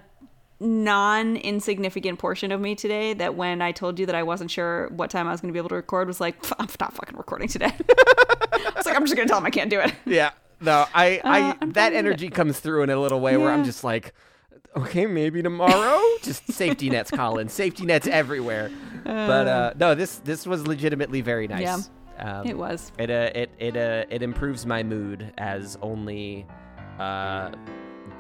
non 0.62 1.36
insignificant 1.38 2.20
portion 2.20 2.52
of 2.52 2.62
me 2.62 2.76
today 2.76 3.14
that 3.16 3.36
when 3.36 3.62
I 3.62 3.72
told 3.72 4.00
you 4.00 4.06
that 4.06 4.16
I 4.16 4.24
wasn't 4.24 4.52
sure 4.52 4.88
what 4.90 5.10
time 5.10 5.28
I 5.28 5.32
was 5.32 5.42
going 5.42 5.50
to 5.50 5.54
be 5.54 5.60
able 5.60 5.70
to 5.70 5.76
record 5.76 6.08
was 6.08 6.22
like, 6.22 6.36
I'm 6.60 6.68
not 6.80 6.94
fucking 6.94 7.18
recording 7.18 7.48
today. 7.48 7.72
I 7.90 8.72
was 8.76 8.86
like, 8.86 8.96
I'm 8.96 9.04
just 9.06 9.16
going 9.16 9.28
to 9.28 9.32
tell 9.32 9.40
him 9.40 9.46
I 9.46 9.50
can't 9.50 9.70
do 9.70 9.80
it. 9.80 9.94
Yeah. 10.06 10.32
No, 10.60 10.86
I, 10.94 11.18
Uh, 11.18 11.54
I 11.62 11.66
that 11.68 11.94
energy 11.94 12.30
comes 12.30 12.60
through 12.60 12.84
in 12.84 12.92
a 12.92 12.98
little 13.00 13.20
way 13.20 13.36
where 13.36 13.52
I'm 13.52 13.64
just 13.64 13.84
like, 13.84 14.14
okay, 14.78 15.08
maybe 15.08 15.42
tomorrow. 15.42 16.00
just 16.22 16.52
safety 16.52 16.90
nets, 16.92 17.10
Colin. 17.10 17.50
Safety 17.50 17.84
nets 17.86 18.06
everywhere. 18.06 18.70
but 19.04 19.48
uh, 19.48 19.74
no, 19.80 19.96
this 19.96 20.18
this 20.20 20.46
was 20.46 20.68
legitimately 20.68 21.22
very 21.22 21.48
nice. 21.48 21.62
Yeah. 21.62 21.80
Um, 22.20 22.46
It 22.46 22.56
was. 22.56 22.92
It 23.00 23.10
uh, 23.10 23.32
it 23.34 23.50
it 23.58 23.76
uh, 23.76 24.06
it 24.12 24.22
improves 24.22 24.68
my 24.68 24.84
mood 24.84 25.34
as 25.40 25.80
only 25.82 26.46
uh, 27.00 27.50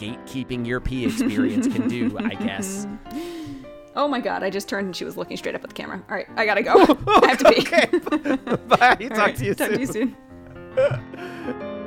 gatekeeping 0.01 0.65
your 0.65 0.79
pee 0.79 1.05
experience 1.05 1.67
can 1.67 1.87
do. 1.87 2.17
I 2.17 2.33
guess. 2.35 2.87
Oh 3.93 4.07
my 4.07 4.21
god, 4.21 4.41
I 4.41 4.49
just 4.49 4.69
turned 4.69 4.85
and 4.85 4.95
she 4.95 5.03
was 5.03 5.17
looking 5.17 5.35
straight 5.35 5.53
up 5.53 5.65
at 5.65 5.69
the 5.69 5.73
camera. 5.73 6.01
All 6.09 6.15
right, 6.15 6.25
I 6.37 6.45
gotta 6.45 6.63
go. 6.63 6.75
I 7.07 7.27
have 7.27 7.37
to 7.39 7.51
pee. 7.51 7.59
okay. 7.59 7.87
Bye. 8.67 8.95
Talk 8.95 9.17
right, 9.17 9.35
to 9.35 9.45
you 9.45 9.53
talk 9.53 9.67
soon. 9.67 9.75
to 9.75 9.79
you 9.81 10.15
soon. 11.57 11.77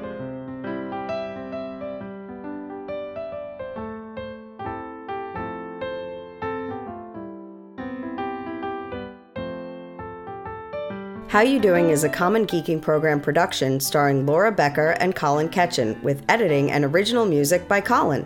How 11.34 11.40
You 11.40 11.58
Doing 11.58 11.90
is 11.90 12.04
a 12.04 12.08
Common 12.08 12.46
Geeking 12.46 12.80
Program 12.80 13.20
production 13.20 13.80
starring 13.80 14.24
Laura 14.24 14.52
Becker 14.52 14.90
and 15.00 15.16
Colin 15.16 15.48
Ketchen, 15.48 16.00
with 16.00 16.22
editing 16.28 16.70
and 16.70 16.84
original 16.84 17.26
music 17.26 17.66
by 17.66 17.80
Colin. 17.80 18.24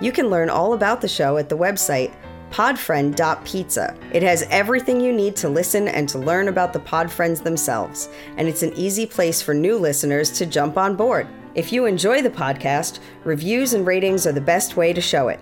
You 0.00 0.12
can 0.12 0.30
learn 0.30 0.48
all 0.48 0.72
about 0.72 1.02
the 1.02 1.08
show 1.08 1.36
at 1.36 1.50
the 1.50 1.58
website 1.58 2.14
podfriend.pizza. 2.50 3.94
It 4.14 4.22
has 4.22 4.46
everything 4.48 4.98
you 4.98 5.12
need 5.12 5.36
to 5.36 5.50
listen 5.50 5.88
and 5.88 6.08
to 6.08 6.18
learn 6.18 6.48
about 6.48 6.72
the 6.72 6.80
Podfriends 6.80 7.42
themselves, 7.42 8.08
and 8.38 8.48
it's 8.48 8.62
an 8.62 8.72
easy 8.72 9.04
place 9.04 9.42
for 9.42 9.52
new 9.52 9.76
listeners 9.76 10.30
to 10.38 10.46
jump 10.46 10.78
on 10.78 10.96
board. 10.96 11.26
If 11.54 11.70
you 11.70 11.84
enjoy 11.84 12.22
the 12.22 12.30
podcast, 12.30 13.00
reviews 13.24 13.74
and 13.74 13.86
ratings 13.86 14.26
are 14.26 14.32
the 14.32 14.40
best 14.40 14.74
way 14.74 14.94
to 14.94 15.02
show 15.02 15.28
it. 15.28 15.40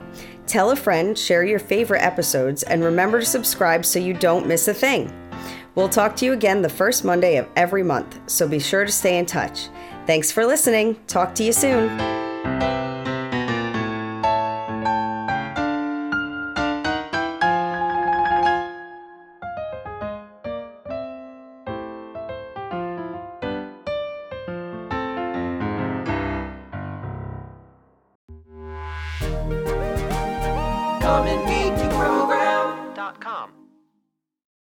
Tell 0.49 0.73
a 0.73 0.77
friend, 0.77 1.17
share 1.17 1.45
your 1.45 1.61
favorite 1.61 2.03
episodes, 2.03 2.65
and 2.65 2.83
remember 2.83 3.21
to 3.21 3.27
subscribe 3.27 3.85
so 3.85 4.01
you 4.01 4.13
don't 4.13 4.49
miss 4.49 4.67
a 4.67 4.75
thing. 4.75 5.13
We'll 5.77 5.91
talk 5.91 6.17
to 6.17 6.25
you 6.25 6.33
again 6.33 6.63
the 6.63 6.69
first 6.69 7.05
Monday 7.05 7.37
of 7.37 7.47
every 7.55 7.83
month, 7.83 8.19
so 8.27 8.49
be 8.49 8.59
sure 8.59 8.87
to 8.87 8.91
stay 8.91 9.19
in 9.19 9.27
touch. 9.27 9.69
Thanks 10.07 10.33
for 10.33 10.47
listening. 10.47 10.97
Talk 11.07 11.35
to 11.37 11.45
you 11.45 11.53
soon. 11.53 12.16